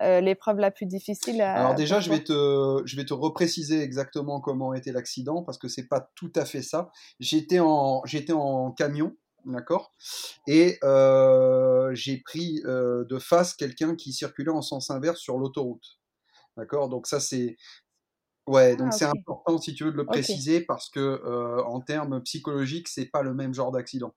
l'épreuve 0.00 0.58
la 0.58 0.70
plus 0.70 0.86
difficile 0.86 1.40
Alors 1.40 1.74
déjà, 1.74 2.00
je 2.00 2.10
vais, 2.10 2.22
te, 2.22 2.82
je 2.84 2.96
vais 2.96 3.04
te 3.04 3.14
repréciser 3.14 3.82
exactement 3.82 4.40
comment 4.40 4.74
était 4.74 4.92
l'accident, 4.92 5.42
parce 5.42 5.58
que 5.58 5.68
c'est 5.68 5.86
pas 5.88 6.10
tout 6.14 6.32
à 6.34 6.44
fait 6.44 6.62
ça. 6.62 6.90
J'étais 7.18 7.60
en, 7.60 8.02
j'étais 8.04 8.32
en 8.32 8.72
camion, 8.72 9.16
d'accord? 9.46 9.94
Et 10.46 10.78
euh, 10.84 11.94
j'ai 11.94 12.18
pris 12.18 12.60
euh, 12.66 13.04
de 13.04 13.18
face 13.18 13.54
quelqu'un 13.54 13.94
qui 13.94 14.12
circulait 14.12 14.50
en 14.50 14.62
sens 14.62 14.90
inverse 14.90 15.20
sur 15.20 15.38
l'autoroute. 15.38 15.98
D'accord? 16.56 16.88
Donc 16.88 17.06
ça, 17.06 17.20
c'est... 17.20 17.56
Ouais, 18.46 18.76
donc 18.76 18.88
ah, 18.92 18.96
c'est 18.96 19.04
important, 19.06 19.58
si 19.58 19.74
tu 19.74 19.84
veux, 19.84 19.92
de 19.92 19.96
le 19.96 20.06
préciser, 20.06 20.60
parce 20.60 20.88
que 20.88 21.62
en 21.64 21.80
termes 21.80 22.22
psychologiques, 22.22 22.86
c'est 22.86 23.06
pas 23.06 23.22
le 23.22 23.34
même 23.34 23.52
genre 23.52 23.72
d'accident. 23.72 24.14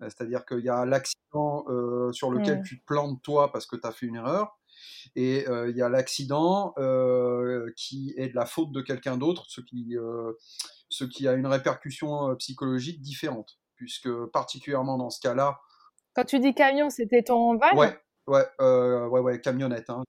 C'est-à-dire 0.00 0.46
qu'il 0.46 0.60
y 0.60 0.68
a 0.70 0.86
l'accident 0.86 1.66
sur 2.12 2.30
lequel 2.30 2.60
mmh. 2.60 2.62
tu 2.62 2.80
te 2.80 2.84
plantes 2.86 3.20
toi 3.22 3.52
parce 3.52 3.66
que 3.66 3.76
tu 3.76 3.86
as 3.86 3.92
fait 3.92 4.06
une 4.06 4.16
erreur, 4.16 4.58
et 5.14 5.46
euh, 5.48 5.70
il 5.70 5.76
y 5.76 5.82
a 5.82 5.88
l'accident 5.88 6.74
euh, 6.78 7.72
qui 7.76 8.14
est 8.16 8.28
de 8.28 8.34
la 8.34 8.46
faute 8.46 8.72
de 8.72 8.80
quelqu'un 8.80 9.16
d'autre, 9.16 9.44
ce 9.48 9.60
qui, 9.60 9.96
euh, 9.96 10.32
ce 10.88 11.04
qui 11.04 11.28
a 11.28 11.32
une 11.32 11.46
répercussion 11.46 12.34
psychologique 12.36 13.00
différente, 13.00 13.58
puisque 13.76 14.10
particulièrement 14.32 14.98
dans 14.98 15.10
ce 15.10 15.20
cas-là. 15.20 15.58
Quand 16.14 16.24
tu 16.24 16.40
dis 16.40 16.54
camion, 16.54 16.90
c'était 16.90 17.22
ton 17.22 17.56
van? 17.56 17.76
Ouais, 17.76 17.98
ouais, 18.26 18.46
ouais, 18.58 19.20
ouais, 19.20 19.40
camionnette. 19.40 19.90
Hein. 19.90 20.04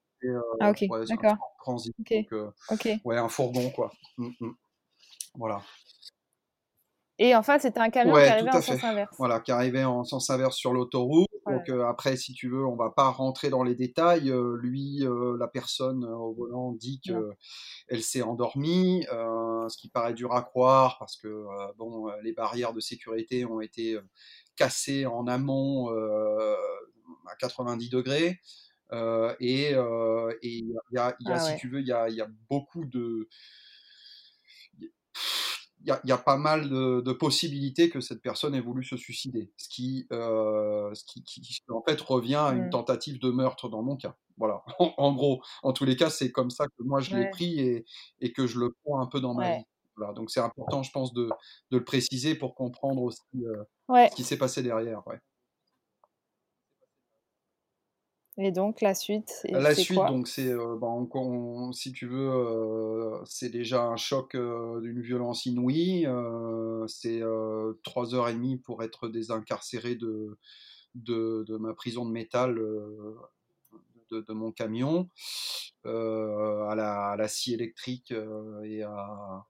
ah 0.60 0.72
ok, 0.72 0.86
d'accord. 1.08 1.36
Transit. 1.60 1.96
ouais, 3.04 3.18
un 3.18 3.30
fourgon 3.30 3.70
quoi. 3.72 3.92
Mmh, 4.18 4.30
mmh. 4.40 4.52
Voilà. 5.36 5.62
Et 7.20 7.36
enfin, 7.36 7.58
c'était 7.60 7.80
un 7.80 7.90
camion 7.90 8.20
qui 8.22 8.30
arrivait 8.30 8.52
en 8.52 8.62
fait. 8.62 8.62
sens 8.62 8.84
inverse. 8.84 9.18
Voilà, 9.18 9.40
qui 9.40 9.52
arrivait 9.52 9.84
en 9.84 10.04
sens 10.04 10.30
inverse 10.30 10.56
sur 10.58 10.74
l'autoroute. 10.74 11.28
Voilà. 11.46 11.64
Donc, 11.64 11.70
heu, 11.70 11.86
après, 11.86 12.18
si 12.18 12.34
tu 12.34 12.50
veux, 12.50 12.66
on 12.68 12.76
va 12.76 12.92
pas 12.96 13.10
rentrer 13.10 13.50
dans 13.50 13.64
les 13.64 13.74
détails. 13.74 14.30
Heu, 14.30 14.58
lui, 14.62 15.00
heu, 15.04 15.38
la 15.40 15.48
personne, 15.48 16.06
au 16.06 16.34
volant 16.36 16.74
dit 16.74 17.02
qu'elle 17.02 17.52
s'est 18.04 18.22
endormie, 18.24 19.06
ce 19.12 19.78
qui 19.78 19.90
paraît 19.90 20.14
dur 20.14 20.34
à 20.34 20.44
croire 20.44 20.98
parce 21.00 21.18
que, 21.18 21.28
bon, 21.78 22.10
les 22.24 22.34
barrières 22.34 22.74
de 22.74 22.80
sécurité 22.82 23.46
ont 23.46 23.62
été, 23.62 24.00
cassées 24.58 25.06
en 25.08 25.28
amont, 25.28 25.90
à 25.92 27.36
90°. 27.40 28.40
Heu 28.94 29.36
et 29.42 29.72
il 30.44 30.74
y 30.92 30.98
a 31.00 31.16
il 31.22 31.28
y 31.28 31.34
a 31.34 31.40
Ah 31.40 31.42
si 31.42 31.56
ouais. 31.56 31.58
tu 31.58 31.70
veux, 31.70 31.82
il 31.82 31.88
y 31.88 31.94
a 31.94 32.10
il 32.10 32.16
y 32.16 32.22
a 32.22 32.28
beaucoup 32.50 32.86
de 32.86 33.30
il 35.82 35.88
y 35.88 35.92
a 35.92 36.00
il 36.04 36.10
y 36.10 36.12
a 36.14 36.18
pas 36.18 36.38
mal 36.38 36.70
de 36.70 37.02
de 37.02 37.12
possibilités 37.14 37.90
que 37.90 38.02
cette 38.02 38.22
personne 38.22 38.56
ait 38.56 38.62
voulu 38.62 38.84
se 38.84 38.98
suicider. 38.98 39.52
Ce 39.58 39.70
qui, 39.70 40.08
heu, 40.12 40.92
ce 40.94 41.04
qui 41.06 41.24
qui 41.24 41.42
qui 41.42 41.60
en 41.70 41.82
fait 41.88 42.00
revient 42.02 42.36
à 42.36 42.52
une 42.54 42.70
tentative 42.70 43.20
de 43.20 43.30
meurtre 43.32 43.70
dans 43.70 43.84
mon 43.84 43.96
cas. 43.98 44.16
Voilà, 44.38 44.64
en 44.80 44.94
en 44.98 45.14
gros. 45.14 45.42
En 45.64 45.74
tous 45.74 45.86
les 45.86 45.96
cas, 45.96 46.10
c'est 46.10 46.32
comme 46.32 46.50
ça 46.50 46.68
que 46.68 46.84
moi 46.84 47.00
je 47.02 47.16
l'ai 47.16 47.26
pris 47.28 47.60
et 47.60 47.86
et 48.22 48.32
que 48.34 48.48
je 48.48 48.60
le 48.60 48.74
prends 48.84 49.00
un 49.02 49.08
peu 49.08 49.20
dans 49.22 49.34
ma 49.34 49.50
Ouais. 49.50 49.64
vie. 49.64 49.66
Voilà, 49.98 50.14
donc 50.14 50.30
c'est 50.32 50.40
important, 50.42 50.84
je 50.84 50.92
pense, 50.92 51.14
de 51.14 51.36
de 51.72 51.78
le 51.78 51.84
préciser 51.86 52.36
pour 52.36 52.56
comprendre 52.56 53.02
aussi, 53.04 53.22
Ouais. 53.88 54.12
ce 54.12 54.16
qui 54.16 54.24
s'est 54.24 54.38
passé 54.38 54.64
derrière, 54.64 55.06
ouais. 55.08 55.20
Et 58.38 58.52
donc 58.52 58.82
la 58.82 58.94
suite, 58.94 59.46
La 59.54 59.76
suite, 59.76 60.04
quoi? 60.04 60.06
donc 60.06 60.28
c'est, 60.28 60.54
on 60.54 61.08
on 61.16 61.72
si 61.72 61.94
tu 61.94 62.06
veux, 62.06 62.28
heu, 62.30 63.22
c'est 63.26 63.50
déjà 63.50 63.86
un 63.86 63.96
choc, 63.96 64.36
heu, 64.36 64.82
d'une 64.82 65.02
violence 65.02 65.46
inouïe, 65.46 66.06
heu, 66.06 66.84
c'est, 66.88 67.22
3 67.84 68.14
heures 68.14 68.28
et 68.28 68.34
demie 68.34 68.58
pour 68.58 68.84
être 68.84 69.08
désincarcéré 69.08 69.96
de 69.96 70.38
de 70.96 71.46
de 71.48 71.58
ma 71.58 71.74
prison 71.74 72.06
de 72.06 72.12
métal, 72.12 72.56
de 72.56 74.22
de 74.22 74.34
mon 74.34 74.52
camion, 74.52 75.10
à 75.86 76.74
la 76.76 77.10
à 77.12 77.16
la 77.18 77.28
scie 77.28 77.54
électrique, 77.54 78.14
et 78.66 78.84
à 78.84 79.46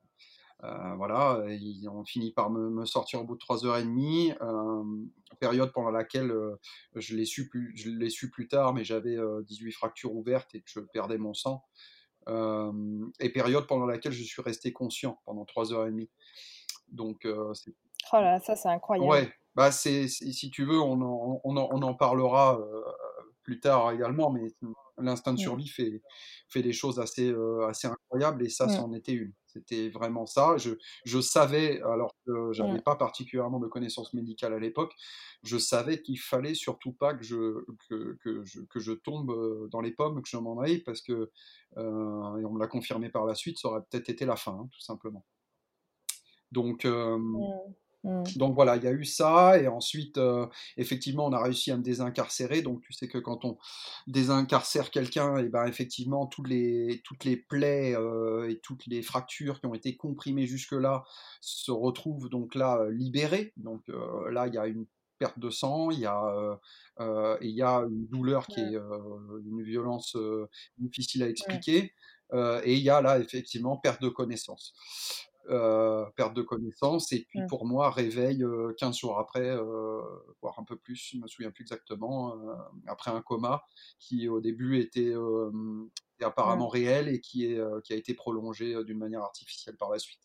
Heu, 0.63 0.95
voilà, 0.97 1.45
ils 1.49 1.87
ont 1.89 2.03
fini 2.05 2.31
par 2.33 2.49
me 2.49 2.69
me 2.69 2.85
sortir 2.85 3.21
au 3.21 3.23
bout 3.25 3.35
de 3.35 3.39
3 3.39 3.65
heures 3.65 3.77
et 3.77 3.83
demie, 3.83 4.31
hem, 4.41 5.09
période 5.39 5.71
pendant 5.73 5.91
laquelle, 5.91 6.31
heu, 6.31 6.57
je 6.95 7.15
l'ai 7.15 7.25
su 7.25 7.47
plus 7.49 7.73
je 7.75 7.89
l'ai 7.91 8.09
su 8.09 8.29
plus 8.31 8.47
tard, 8.47 8.73
mais 8.73 8.83
j'avais, 8.83 9.15
heu, 9.17 9.43
18 9.45 9.71
fractures 9.71 10.15
ouvertes 10.15 10.55
et 10.55 10.61
que 10.61 10.69
je 10.71 10.79
perdais 10.79 11.17
mon 11.19 11.33
sang, 11.35 11.63
et 13.19 13.29
période 13.29 13.67
pendant 13.67 13.85
laquelle 13.85 14.11
je 14.11 14.23
suis 14.23 14.41
resté 14.41 14.73
conscient 14.73 15.19
pendant 15.25 15.45
3 15.45 15.73
heures 15.73 15.85
et 15.87 15.91
demie. 15.91 16.09
Donc 16.89 17.25
heu, 17.25 17.51
c'est 17.55 17.75
Oh 18.11 18.19
là 18.19 18.39
ça, 18.39 18.55
c'est 18.57 18.67
incroyable. 18.69 19.21
ouais, 19.21 19.31
bah, 19.55 19.71
c'est 19.71 20.07
si 20.07 20.49
tu 20.51 20.65
veux, 20.65 20.79
on 20.79 21.01
en 21.01 21.41
on 21.43 21.57
en 21.57 21.69
on 21.71 21.81
en 21.81 21.93
parlera, 21.95 22.59
plus 23.43 23.59
tard 23.59 23.91
également, 23.91 24.31
mais 24.31 24.47
l'instinct 24.97 25.33
de 25.33 25.39
survie 25.39 25.67
fait 25.67 26.03
fait 26.49 26.61
des 26.63 26.73
choses 26.73 26.99
assez, 26.99 27.33
assez 27.67 27.87
incroyables 27.87 28.45
et 28.45 28.49
ça, 28.49 28.69
c'en 28.69 28.93
était 28.93 29.13
une. 29.13 29.33
C'était 29.57 29.89
vraiment 29.89 30.25
ça. 30.25 30.57
Je 30.57 30.71
je 31.05 31.19
savais, 31.21 31.81
alors 31.81 32.13
que 32.25 32.51
j'avais 32.53 32.79
pas 32.79 32.95
particulièrement 32.95 33.59
de 33.59 33.67
connaissances 33.67 34.13
médicales 34.13 34.53
à 34.53 34.59
l'époque, 34.59 34.93
je 35.43 35.57
savais 35.57 36.01
qu'il 36.01 36.19
fallait 36.19 36.53
surtout 36.55 36.93
pas 36.93 37.13
que 37.13 37.23
je 37.23 37.65
que 37.89 38.17
que 38.23 38.43
je 38.45 38.61
que 38.61 38.79
je 38.79 38.93
tombe, 38.93 39.69
dans 39.71 39.81
les 39.81 39.91
pommes, 39.91 40.21
que 40.21 40.29
je 40.29 40.37
m'en 40.37 40.59
aille 40.59 40.79
parce 40.79 41.01
que, 41.01 41.31
et 41.77 41.79
on 41.79 42.51
me 42.53 42.59
l'a 42.59 42.67
confirmé 42.67 43.09
par 43.09 43.25
la 43.25 43.35
suite, 43.35 43.57
ça 43.59 43.69
aurait 43.69 43.81
peut-être 43.89 44.09
été 44.09 44.25
la 44.25 44.35
fin, 44.35 44.53
hein, 44.53 44.69
tout 44.71 44.81
simplement. 44.81 45.25
Donc. 46.51 46.85
Mmh. 48.07 48.23
donc 48.37 48.55
voilà, 48.55 48.77
il 48.77 48.83
y 48.83 48.87
a 48.87 48.91
eu 48.91 49.03
ça 49.03 49.59
et 49.59 49.67
ensuite, 49.67 50.19
effectivement, 50.77 51.25
on 51.25 51.33
a 51.33 51.43
réussi 51.43 51.71
à 51.71 51.77
me 51.77 51.83
désincarcérer. 51.83 52.61
Donc 52.61 52.81
tu 52.81 52.93
sais 52.93 53.07
que 53.07 53.17
quand 53.17 53.43
on 53.43 53.57
désincarcère 54.07 54.91
quelqu'un 54.91 55.37
et 55.37 55.49
ben, 55.49 55.65
effectivement, 55.67 56.25
toutes 56.25 56.47
les 56.47 57.01
toutes 57.03 57.25
les 57.25 57.35
plaies, 57.37 57.95
et 58.49 58.59
toutes 58.61 58.85
les 58.87 59.01
fractures 59.01 59.59
qui 59.59 59.65
ont 59.67 59.73
été 59.73 59.97
comprimées 59.97 60.47
jusque-là 60.47 61.03
se 61.41 61.71
retrouvent 61.71 62.29
donc 62.29 62.55
là, 62.55 62.85
libérées. 62.91 63.53
Donc 63.57 63.83
là, 64.31 64.47
il 64.47 64.53
y 64.53 64.57
a 64.57 64.67
une 64.67 64.85
perte 65.19 65.39
de 65.39 65.49
sang, 65.49 65.91
il 65.91 65.99
y 65.99 66.05
a, 66.05 66.21
heu 66.35 66.55
heu 67.01 67.37
et 67.41 67.47
il 67.47 67.55
y 67.55 67.61
a 67.61 67.79
une 67.89 68.07
douleur 68.07 68.47
qui 68.47 68.61
est, 68.61 68.75
une 68.75 69.63
violence, 69.63 70.15
difficile 70.77 71.23
à 71.23 71.29
expliquer, 71.29 71.93
et 72.33 72.73
il 72.73 72.81
y 72.83 72.89
a 72.89 73.01
là, 73.01 73.19
effectivement, 73.19 73.77
perte 73.77 74.01
de 74.01 74.09
connaissance 74.09 74.73
heu, 75.49 76.05
perte 76.15 76.33
de 76.35 76.41
connaissance 76.43 77.11
et 77.13 77.25
puis 77.27 77.41
Mmh. 77.41 77.49
pour 77.49 77.65
moi 77.65 77.91
réveil, 77.91 78.43
heu, 78.43 78.73
15 78.77 78.97
jours 78.99 79.19
après, 79.19 79.49
heu, 79.57 80.01
voire 80.41 80.59
un 80.59 80.63
peu 80.63 80.77
plus, 80.77 80.95
je 81.13 81.17
me 81.19 81.27
souviens 81.27 81.51
plus 81.51 81.63
exactement, 81.63 82.35
heu, 82.37 82.55
après 82.87 83.11
un 83.11 83.21
coma 83.21 83.63
qui 83.99 84.27
au 84.29 84.41
début 84.41 84.79
était, 84.79 85.13
était 86.15 86.25
Mmh. 86.41 86.61
apparemment 86.61 86.67
réel 86.67 87.07
et 87.09 87.21
qui 87.21 87.45
est, 87.45 87.57
heu, 87.59 87.81
qui 87.83 87.93
a 87.93 87.95
été 87.97 88.13
prolongé, 88.13 88.83
d'une 88.83 88.97
manière 88.99 89.21
artificielle 89.23 89.77
par 89.77 89.89
la 89.91 89.99
suite. 89.99 90.17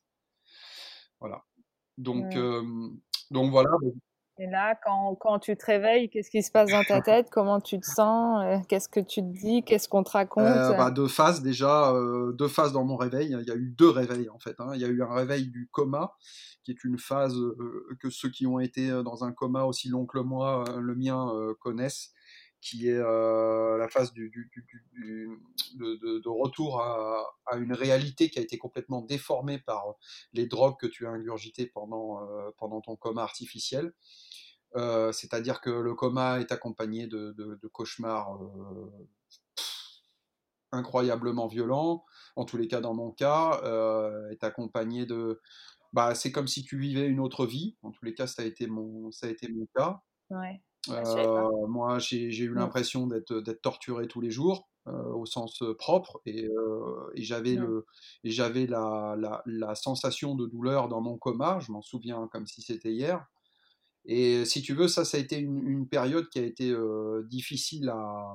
Voilà. 1.20 1.44
Donc 1.98 2.36
Mmh. 2.36 2.42
donc 3.30 3.50
voilà, 3.50 3.70
Et 4.42 4.46
là, 4.48 4.74
quand 4.84 5.14
quand 5.14 5.38
tu 5.38 5.56
te 5.56 5.64
réveilles, 5.64 6.10
qu'est-ce 6.10 6.28
qui 6.28 6.42
se 6.42 6.50
passe 6.50 6.70
dans 6.70 6.82
ta 6.82 7.00
tête? 7.02 7.30
Comment 7.30 7.60
tu 7.60 7.78
te 7.80 7.86
sens? 7.86 8.42
Heu, 8.44 8.60
qu'est-ce 8.68 8.88
que 8.88 8.98
tu 8.98 9.20
te 9.22 9.26
dis? 9.38 9.62
Qu'est-ce 9.62 9.88
qu'on 9.88 10.02
te 10.02 10.10
raconte? 10.10 10.68
Heu, 10.70 10.74
bah, 10.74 10.90
2 10.90 11.08
phases 11.08 11.42
déjà, 11.42 11.92
heu, 11.94 12.32
2 12.34 12.48
phases 12.48 12.72
dans 12.72 12.84
mon 12.84 12.96
réveil. 12.96 13.36
Il 13.40 13.46
y 13.46 13.50
a 13.50 13.54
eu 13.54 13.70
2 13.76 13.90
réveils 13.90 14.30
en 14.30 14.38
fait, 14.38 14.56
hein. 14.60 14.70
Il 14.74 14.80
y 14.80 14.84
a 14.84 14.88
eu 14.88 15.02
un 15.02 15.12
réveil 15.14 15.48
du 15.48 15.68
coma, 15.70 16.14
qui 16.64 16.70
est 16.70 16.84
une 16.84 16.98
phase, 16.98 17.36
heu, 17.36 17.86
que 18.00 18.08
ceux 18.10 18.30
qui 18.30 18.46
ont 18.46 18.58
été, 18.58 18.88
dans 19.04 19.24
un 19.24 19.32
coma 19.32 19.64
aussi 19.64 19.88
long 19.88 20.06
que 20.06 20.16
le 20.18 20.24
moi, 20.24 20.64
le 20.80 20.94
mien, 20.94 21.30
connaissent, 21.60 22.12
qui 22.62 22.88
est, 22.88 22.98
la 22.98 23.88
phase 23.90 24.12
du 24.14 24.30
du 24.30 24.50
du 24.54 24.64
du 24.66 24.82
du 24.92 25.28
de 25.78 25.96
de 25.96 26.18
de 26.20 26.28
retour 26.28 26.80
à 26.80 27.24
à 27.46 27.56
une 27.58 27.72
réalité 27.74 28.30
qui 28.30 28.38
a 28.38 28.42
été 28.42 28.56
complètement 28.56 29.02
déformée 29.02 29.58
par, 29.58 29.84
les 30.32 30.46
drogues 30.46 30.78
que 30.80 30.86
tu 30.86 31.06
as 31.06 31.10
ingurgitées 31.10 31.66
pendant 31.66 32.80
ton 32.84 32.96
coma 32.96 33.22
artificiel. 33.22 33.92
Heu, 34.76 35.12
c'est-à-dire 35.12 35.60
que 35.60 35.70
le 35.70 35.94
coma 35.94 36.40
est 36.40 36.52
accompagné 36.52 37.06
de 37.06 37.32
de 37.32 37.56
de 37.62 37.68
cauchemars, 37.68 38.42
heu 38.42 39.08
incroyablement 40.72 41.46
violent, 41.48 42.04
en 42.36 42.44
tous 42.44 42.56
les 42.56 42.66
cas 42.68 42.80
dans 42.80 42.94
mon 42.94 43.10
cas, 43.10 43.60
euh, 43.64 44.30
est 44.30 44.42
accompagné 44.44 45.04
de... 45.06 45.40
Bah, 45.92 46.14
c'est 46.14 46.32
comme 46.32 46.48
si 46.48 46.64
tu 46.64 46.78
vivais 46.78 47.06
une 47.06 47.20
autre 47.20 47.46
vie, 47.46 47.76
en 47.82 47.92
tous 47.92 48.04
les 48.04 48.14
cas 48.14 48.26
ça 48.26 48.42
a 48.42 48.46
été 48.46 48.66
mon, 48.66 49.12
ça 49.12 49.26
a 49.26 49.30
été 49.30 49.48
mon 49.52 49.66
cas. 49.76 50.02
Ouais. 50.30 50.62
Euh, 50.90 51.66
moi 51.68 51.98
j'ai 52.00 52.28
eu 52.38 52.54
Mmh. 52.54 52.54
l'impression 52.54 53.06
d'être 53.06 53.40
torturé 53.62 54.08
tous 54.08 54.20
les 54.20 54.30
jours, 54.30 54.68
euh, 54.88 55.12
au 55.14 55.26
sens 55.26 55.62
euh, 55.62 55.74
propre, 55.76 56.20
et, 56.26 56.46
euh, 56.46 57.10
et 57.14 57.22
j'avais 57.22 57.56
le 57.56 57.86
et 58.24 58.30
j'avais 58.30 58.66
la, 58.66 59.16
la, 59.18 59.42
la 59.46 59.74
sensation 59.76 60.34
de 60.34 60.46
douleur 60.46 60.88
dans 60.88 61.00
mon 61.00 61.18
coma, 61.18 61.60
je 61.60 61.72
m'en 61.72 61.82
souviens 61.82 62.28
comme 62.32 62.46
si 62.46 62.62
c'était 62.62 62.92
hier. 62.92 63.26
Et 64.04 64.44
si 64.44 64.62
tu 64.62 64.74
veux, 64.74 64.88
ça, 64.88 65.04
ça 65.04 65.16
a 65.18 65.20
été 65.20 65.38
une, 65.38 65.66
une 65.68 65.88
période 65.88 66.28
qui 66.28 66.38
a 66.38 66.42
été 66.42 66.70
euh, 66.70 67.22
difficile 67.28 67.88
à, 67.90 68.34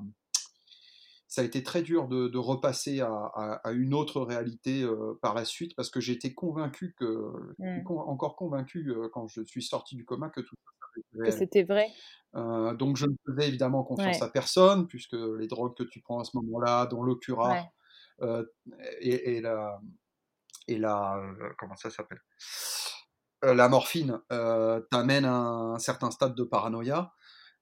ça 1.28 1.42
a 1.42 1.44
été 1.44 1.62
très 1.64 1.82
dur 1.82 2.08
de, 2.08 2.28
de 2.28 2.38
repasser 2.38 3.02
à, 3.02 3.10
à, 3.12 3.60
à, 3.68 3.72
une 3.74 3.94
autre 3.94 4.22
réalité 4.22 4.82
euh, 4.84 5.14
par 5.22 5.34
la 5.34 5.44
suite 5.46 5.76
parce 5.76 5.90
que 5.90 6.00
j'étais 6.00 6.34
convaincu 6.34 6.96
que, 6.98 7.32
Mmh. 7.60 7.84
con, 7.84 8.00
encore 8.00 8.36
convaincu 8.36 8.90
euh, 8.92 9.10
quand 9.12 9.28
je 9.28 9.42
suis 9.44 9.64
sorti 9.64 9.96
du 9.96 10.06
coma 10.06 10.30
que 10.30 10.42
tout 10.42 10.56
ça 10.66 10.72
Que 11.24 11.32
c'était 11.32 11.64
vrai? 11.64 11.92
Euh, 12.36 12.74
donc 12.76 12.98
je 12.98 13.06
ne 13.06 13.16
faisais 13.26 13.48
évidemment 13.48 13.84
confiance 13.84 14.22
Ouais. 14.22 14.22
à 14.22 14.30
personne 14.30 14.88
puisque 14.88 15.14
les 15.14 15.48
drogues 15.48 15.76
que 15.76 15.84
tu 15.84 16.02
prends 16.02 16.20
à 16.20 16.24
ce 16.26 16.36
moment-là, 16.38 16.86
dont 16.88 17.04
le 17.04 17.16
cura 17.16 17.54
Ouais. 17.54 17.64
euh, 18.22 18.46
et, 19.02 19.38
et, 19.38 19.42
la, 19.42 19.82
et 20.68 20.78
la, 20.78 21.22
comment 21.60 21.76
ça 21.78 21.90
s'appelle? 21.92 22.20
euh, 22.20 22.87
La 23.44 23.70
morphine 23.70 24.20
euh, 24.32 24.82
t'amène 24.92 25.26
à 25.26 25.36
un 25.36 25.80
certain 25.80 26.12
stade 26.12 26.36
de 26.36 26.44
paranoïa. 26.44 27.14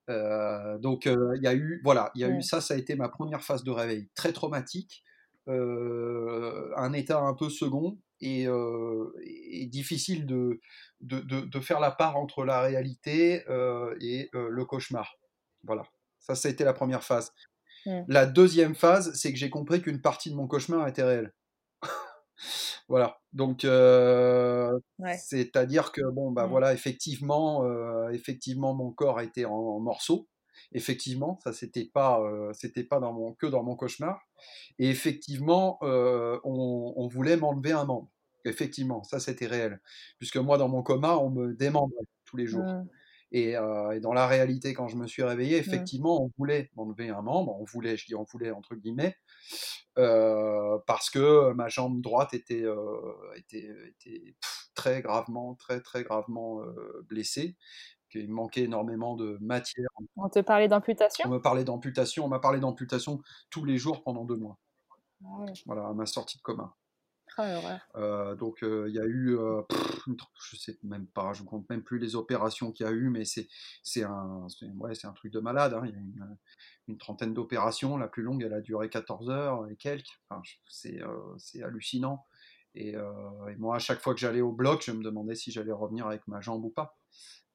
Euh, 0.10 0.78
donc 0.78 1.06
il 1.06 1.42
y 1.42 1.48
a 1.48 1.56
eu 1.56 1.82
voilà, 1.84 2.12
il 2.16 2.22
y 2.22 2.24
a 2.24 2.30
eu 2.30 2.42
ça, 2.42 2.62
ça 2.62 2.76
a 2.76 2.78
été 2.78 2.96
ma 2.96 3.10
première 3.10 3.42
phase 3.42 3.64
de 3.64 3.72
réveil, 3.72 4.10
très 4.16 4.34
traumatique, 4.34 5.04
euh, 5.48 6.72
un 6.76 6.92
état 6.94 7.20
un 7.20 7.36
peu 7.36 7.50
second 7.50 8.00
et, 8.20 8.48
euh, 8.48 9.14
et 9.24 9.68
difficile 9.68 10.26
de, 10.26 10.60
de, 11.02 11.20
de, 11.20 11.42
de, 11.42 11.60
faire 11.60 11.80
la 11.80 11.92
part 11.92 12.18
entre 12.18 12.46
la 12.46 12.62
réalité 12.62 13.48
euh, 13.48 13.96
et 14.02 14.30
le 14.34 14.66
cauchemar. 14.66 15.18
Voilà, 15.64 15.84
ça, 16.20 16.34
ça 16.34 16.48
a 16.48 16.52
été 16.52 16.64
la 16.64 16.74
première 16.74 17.04
phase. 17.04 17.32
Mmh. 17.86 18.02
La 18.08 18.26
deuxième 18.26 18.74
phase, 18.74 19.14
c'est 19.14 19.32
que 19.32 19.38
j'ai 19.38 19.52
compris 19.52 19.84
qu'une 19.84 20.02
partie 20.02 20.32
de 20.32 20.36
mon 20.36 20.48
cauchemar 20.48 20.88
était 20.88 21.04
réelle. 21.04 21.32
Voilà, 22.88 23.20
donc 23.34 23.66
euh, 23.66 24.72
Ouais. 25.00 25.18
c'est-à-dire 25.18 25.92
que 25.92 26.02
bon 26.12 26.32
bah 26.32 26.46
Mmh. 26.48 26.50
voilà, 26.50 26.74
effectivement, 26.74 27.64
euh, 27.66 28.10
effectivement, 28.10 28.74
mon 28.74 28.92
corps 28.92 29.18
a 29.20 29.24
été 29.24 29.46
en, 29.46 29.54
en 29.54 29.80
morceaux. 29.80 30.28
Effectivement, 30.72 31.40
ça 31.44 31.54
c'était 31.54 31.86
pas, 31.86 32.20
euh, 32.22 32.52
c'était 32.54 32.84
pas 32.84 33.00
dans 33.00 33.14
mon 33.14 33.34
que 33.34 33.46
dans 33.48 33.64
mon 33.64 33.76
cauchemar. 33.76 34.20
Et 34.80 34.90
effectivement, 34.90 35.78
on, 35.82 36.94
on, 36.96 37.08
voulait 37.08 37.38
m'enlever 37.38 37.72
un 37.72 37.86
membre. 37.86 38.10
Effectivement, 38.46 39.04
ça 39.04 39.20
c'était 39.20 39.48
réel. 39.48 39.82
Puisque 40.20 40.38
moi, 40.38 40.58
dans 40.58 40.70
mon 40.70 40.84
coma, 40.84 41.18
on 41.18 41.30
me 41.30 41.54
démembrait 41.54 42.06
tous 42.26 42.38
les 42.38 42.48
jours. 42.48 42.64
Mmh. 42.64 42.88
Et, 43.36 43.58
euh, 43.58 43.92
et 43.92 44.00
dans 44.00 44.14
la 44.14 44.28
réalité, 44.28 44.74
quand 44.74 44.88
je 44.88 44.96
me 44.96 45.08
suis 45.08 45.22
réveillé, 45.24 45.58
Mmh. 45.58 45.60
effectivement, 45.60 46.24
on 46.24 46.32
voulait 46.38 46.70
m'enlever 46.76 47.10
un 47.10 47.22
membre. 47.22 47.60
On 47.60 47.66
voulait, 47.66 47.98
je 47.98 48.06
dis 48.06 48.16
on 48.16 48.24
voulait 48.24 48.52
entre 48.52 48.76
guillemets, 48.76 49.18
euh, 49.98 50.78
parce 50.88 51.10
que 51.10 51.52
ma 51.54 51.68
jambe 51.68 52.02
droite 52.02 52.34
était, 52.34 52.64
euh, 52.64 53.02
était, 53.36 53.68
était 53.88 54.36
pff, 54.42 54.70
très 54.74 55.02
gravement, 55.02 55.56
très 55.56 55.82
très 55.82 56.04
gravement 56.04 56.62
blessée. 57.10 57.58
qu'il 58.10 58.30
manquait 58.32 58.64
énormément 58.64 59.16
de 59.16 59.38
matière. 59.42 59.90
On 60.16 60.30
te 60.30 60.40
parlait 60.40 60.68
On 60.68 60.70
d'amputation 60.70 61.30
me 61.30 61.40
parlait 61.40 61.66
d'amputation, 61.66 62.26
on 62.26 62.30
m'a 62.30 62.40
parlé 62.40 62.60
d'amputation 62.60 63.22
tous 63.50 63.66
les 63.66 63.78
jours 63.78 64.04
pendant 64.04 64.24
deux 64.26 64.38
mois. 64.38 64.60
Ah 65.26 65.40
ouais. 65.40 65.54
Voilà, 65.66 65.88
à 65.88 65.94
ma 65.94 66.06
sortie 66.06 66.38
de 66.38 66.42
coma. 66.44 66.76
Ah. 67.38 67.80
Euh, 67.96 68.36
donc 68.36 68.64
euh, 68.64 68.86
il 68.90 68.96
y 68.96 69.00
a 69.00 69.06
eu, 69.06 69.38
euh, 69.38 69.62
pff, 69.64 70.06
je 70.50 70.56
sais 70.56 70.78
même 70.84 71.08
pas, 71.08 71.34
je 71.34 71.44
compte 71.44 71.70
même 71.70 71.84
plus 71.84 72.00
les 72.00 72.16
opérations 72.16 72.72
qu'il 72.72 72.86
y 72.86 72.90
a 72.90 72.92
eu, 72.94 73.10
mais 73.10 73.26
c'est 73.26 73.48
c'est 73.84 74.04
un, 74.04 74.48
ouais, 74.78 74.96
c'est 74.96 75.08
un 75.08 75.14
truc 75.14 75.32
de 75.34 75.40
malade. 75.40 75.74
hein. 75.74 75.82
Il 75.86 75.92
y 75.92 75.96
a 75.96 76.00
une, 76.00 76.38
une 76.88 76.98
trentaine 76.98 77.34
d'opérations, 77.34 77.98
la 77.98 78.08
plus 78.08 78.24
longue, 78.24 78.44
elle 78.44 78.54
a 78.54 78.62
duré 78.62 78.90
14 78.90 79.30
heures 79.30 79.68
et 79.70 79.76
quelques. 79.76 80.08
Enfin, 80.30 80.42
c'est 80.68 81.02
c'est 81.38 81.64
hallucinant. 81.64 82.26
Et, 82.78 82.96
euh, 82.96 83.48
et 83.50 83.56
moi, 83.56 83.78
à 83.78 83.80
chaque 83.80 84.02
fois 84.02 84.14
que 84.14 84.20
j'allais 84.20 84.42
au 84.42 84.52
bloc, 84.52 84.84
je 84.86 84.92
me 84.92 85.02
demandais 85.04 85.36
si 85.36 85.52
j'allais 85.52 85.72
revenir 85.72 86.08
avec 86.08 86.28
ma 86.28 86.42
jambe 86.42 86.66
ou 86.66 86.70
pas. 86.70 86.98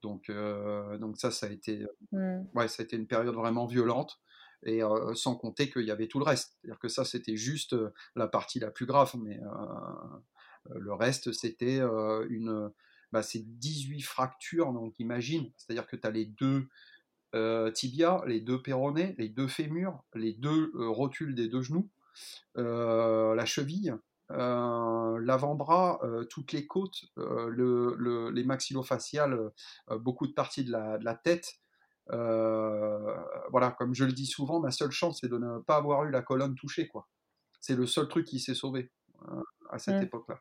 Donc, 0.02 0.30
euh, 0.30 0.96
donc 0.98 1.18
ça, 1.18 1.30
ça 1.30 1.46
a 1.46 1.50
été, 1.50 1.86
Mmh. 2.12 2.40
ouais, 2.54 2.68
ça 2.68 2.82
a 2.82 2.84
été 2.84 2.96
une 2.96 3.06
période 3.06 3.34
vraiment 3.34 3.66
violente. 3.66 4.20
Et 4.64 4.83
euh, 4.83 5.14
sans 5.14 5.37
compter 5.37 5.70
qu'il 5.70 5.85
y 5.87 5.90
avait 5.90 6.09
tout 6.09 6.18
le 6.18 6.25
reste. 6.25 6.57
C'est-à-dire 6.61 6.79
que 6.79 6.88
ça, 6.88 7.05
c'était 7.05 7.37
juste 7.37 7.73
euh, 7.73 7.90
la 8.14 8.29
partie 8.29 8.61
la 8.61 8.70
plus 8.70 8.87
grave, 8.87 9.14
mais 9.18 9.40
euh, 9.40 10.18
le 10.79 10.92
reste, 10.92 11.33
c'était 11.33 11.81
une. 12.29 12.70
Bah, 13.12 13.23
c'est 13.23 13.42
18 13.59 14.03
fractures, 14.03 14.73
donc 14.73 14.99
imagine. 15.01 15.51
C'est-à-dire 15.57 15.87
que 15.87 15.96
tu 15.96 16.07
as 16.07 16.11
les 16.11 16.27
deux 16.27 16.68
tibias, 17.75 18.23
les 18.27 18.40
deux 18.40 18.61
péronés, 18.62 19.14
les 19.18 19.29
deux 19.29 19.49
fémurs, 19.49 20.03
les 20.14 20.33
deux 20.35 20.73
rotules 20.77 21.35
des 21.35 21.49
deux 21.49 21.62
genoux, 21.62 21.88
la 22.57 23.44
cheville, 23.46 23.94
l'avant-bras, 24.31 26.01
toutes 26.29 26.53
les 26.53 26.66
côtes, 26.66 27.05
le, 27.16 27.94
le- 27.96 28.31
les 28.31 28.44
maxillofaciales, 28.44 29.51
beaucoup 29.99 30.27
de 30.27 30.33
parties 30.33 30.64
de 30.64 30.73
la 30.73 31.14
tête. 31.14 31.61
Euh, 32.12 33.16
voilà, 33.50 33.70
comme 33.72 33.94
je 33.94 34.04
le 34.04 34.12
dis 34.12 34.26
souvent, 34.26 34.60
ma 34.60 34.70
seule 34.70 34.90
chance, 34.90 35.18
c'est 35.20 35.28
de 35.28 35.38
ne 35.38 35.58
pas 35.60 35.76
avoir 35.76 36.04
eu 36.04 36.10
la 36.10 36.22
colonne 36.22 36.54
touchée. 36.54 36.88
quoi. 36.88 37.08
C'est 37.60 37.76
le 37.76 37.86
seul 37.86 38.08
truc 38.08 38.26
qui 38.26 38.40
s'est 38.40 38.54
sauvé 38.54 38.90
euh, 39.28 39.42
à 39.70 39.78
cette 39.78 40.00
Mm. 40.00 40.04
époque-là. 40.04 40.38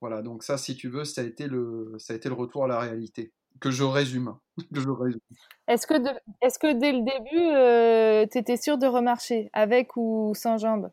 Voilà, 0.00 0.22
donc 0.22 0.42
ça, 0.42 0.58
si 0.58 0.76
tu 0.76 0.88
veux, 0.88 1.04
ça 1.04 1.20
a 1.20 1.24
été 1.24 1.46
le, 1.46 1.94
ça 1.98 2.12
a 2.12 2.16
été 2.16 2.28
le 2.28 2.34
retour 2.34 2.64
à 2.64 2.68
la 2.68 2.80
réalité. 2.80 3.32
Que 3.60 3.70
je 3.70 3.84
résume. 3.84 4.34
je 4.72 4.88
résume. 4.90 5.20
Est-ce 5.68 5.86
que, 5.86 5.94
de- 5.98 6.20
que 6.60 6.72
dès 6.72 6.92
le 6.92 7.02
début, 7.02 8.30
tu 8.30 8.38
étais 8.38 8.56
sûr 8.56 8.78
de 8.78 8.86
remarcher, 8.86 9.48
avec 9.52 9.96
ou 9.96 10.32
sans 10.34 10.58
jambes? 10.58 10.90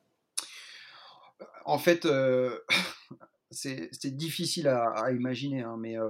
En 1.65 1.77
fait, 1.77 2.05
euh, 2.05 2.59
c'est 3.51 3.89
c'est 3.91 4.15
difficile 4.15 4.67
à, 4.67 4.89
à 4.91 5.11
imaginer, 5.11 5.61
hein, 5.63 5.77
mais 5.79 5.97
euh, 5.97 6.09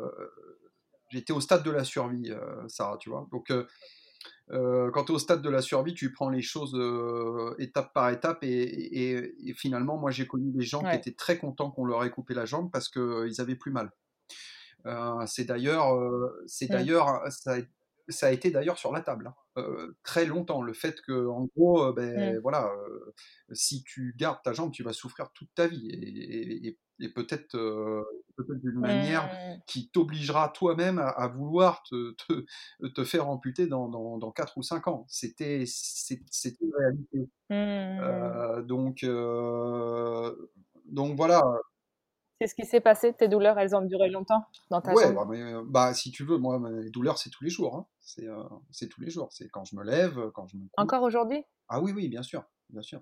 j'étais 1.10 1.34
au 1.34 1.42
stade 1.42 1.64
de 1.64 1.72
la 1.72 1.84
survie, 1.84 2.32
euh, 2.32 2.68
Sarah, 2.68 2.98
tu 2.98 3.10
vois. 3.10 3.28
Donc, 3.32 3.52
euh, 3.52 3.66
euh, 4.52 4.92
quand 4.92 5.06
tu 5.06 5.12
es 5.12 5.16
au 5.16 5.20
stade 5.20 5.42
de 5.42 5.50
la 5.50 5.62
survie, 5.62 5.94
tu 5.94 6.12
prends 6.12 6.30
les 6.30 6.42
choses 6.42 6.76
étape 7.60 7.94
par 7.94 8.10
étape, 8.10 8.44
et, 8.44 8.48
et- 8.50 9.50
et 9.50 9.54
finalement, 9.54 9.98
moi, 9.98 10.12
j'ai 10.12 10.28
connu 10.28 10.52
des 10.52 10.64
gens 10.66 10.82
qui 10.82 10.96
étaient 10.98 11.14
très 11.14 11.38
contents 11.38 11.72
qu'on 11.72 11.86
leur 11.86 12.04
ait 12.04 12.12
coupé 12.12 12.34
la 12.34 12.46
jambe 12.46 12.72
parce 12.72 12.90
qu'ils 12.90 13.42
avaient 13.42 13.56
plus 13.56 13.72
mal. 13.72 13.92
Euh, 14.86 15.26
c'est 15.28 15.46
d'ailleurs, 15.46 15.94
euh, 15.96 16.44
c'est 16.48 16.68
Mm. 16.70 16.72
d'ailleurs, 16.72 17.22
ça, 17.32 17.58
ça 18.10 18.28
a 18.28 18.32
été 18.32 18.52
d'ailleurs 18.52 18.78
sur 18.78 18.92
la 18.92 19.02
table 19.02 19.34
hein, 19.58 19.66
très 20.04 20.26
longtemps. 20.26 20.62
Le 20.62 20.74
fait 20.74 21.02
que, 21.02 21.28
en 21.28 21.46
gros, 21.56 21.84
euh, 21.86 21.94
ben 21.94 22.38
Mm. 22.38 22.40
voilà, 22.42 22.72
si 23.52 23.84
tu 23.84 24.14
gardes 24.18 24.40
ta 24.44 24.54
jambe, 24.54 24.72
tu 24.72 24.84
vas 24.84 24.94
souffrir 24.94 25.32
toute 25.34 25.50
ta 25.56 25.68
vie 25.68 25.90
et, 25.90 25.96
et- 25.98 26.68
et- 26.68 26.80
et 27.02 27.10
peut-être, 27.14 27.56
d'une 28.38 28.80
manière 28.80 29.24
Mm. 29.26 29.62
qui 29.68 29.90
t'obligera 29.90 30.50
toi-même 30.50 31.00
à, 31.00 31.08
à 31.10 31.28
vouloir 31.30 31.84
te, 31.84 32.12
te, 32.14 32.88
te 32.88 33.04
faire 33.06 33.30
amputer 33.30 33.68
dans, 33.68 33.88
dans, 33.90 34.18
dans 34.18 34.32
4 34.32 34.58
ou 34.58 34.64
5 34.64 34.88
ans. 34.88 35.06
C'était, 35.10 35.66
une 36.62 36.72
réalité. 36.78 37.20
Mm. 37.50 37.54
Euh, 38.02 38.62
donc, 38.64 39.06
donc 40.86 41.16
voilà, 41.16 41.42
C'est 42.40 42.48
ce 42.48 42.56
qui 42.56 42.66
s'est 42.66 42.80
passé 42.80 43.14
Tes 43.14 43.28
douleurs, 43.28 43.60
elles 43.60 43.76
ont 43.76 43.82
duré 43.82 44.10
longtemps 44.10 44.46
dans 44.72 44.82
ta 44.82 44.94
Ouais, 44.94 45.14
bah, 45.14 45.28
mais, 45.30 45.42
euh, 45.42 45.64
bah, 45.68 45.94
si 45.94 46.12
tu 46.12 46.24
veux, 46.24 46.38
moi, 46.38 46.58
mes 46.60 46.90
douleurs, 46.90 47.18
c'est 47.18 47.30
tous 47.30 47.44
les 47.44 47.50
jours. 47.50 47.76
hein. 47.76 47.86
C'est 48.00 48.28
euh, 48.28 48.44
c'est 48.72 48.88
tous 48.88 49.02
les 49.02 49.10
jours. 49.10 49.28
C'est 49.32 49.50
quand 49.50 49.66
je 49.66 49.76
me 49.76 49.84
lève, 49.84 50.32
quand 50.34 50.48
je 50.48 50.58
me. 50.58 50.64
Encore 50.78 51.04
aujourd'hui? 51.04 51.44
Ah 51.68 51.82
oui, 51.82 51.92
oui, 51.92 52.08
bien 52.08 52.24
sûr, 52.24 52.44
bien 52.70 52.82
sûr. 52.82 53.02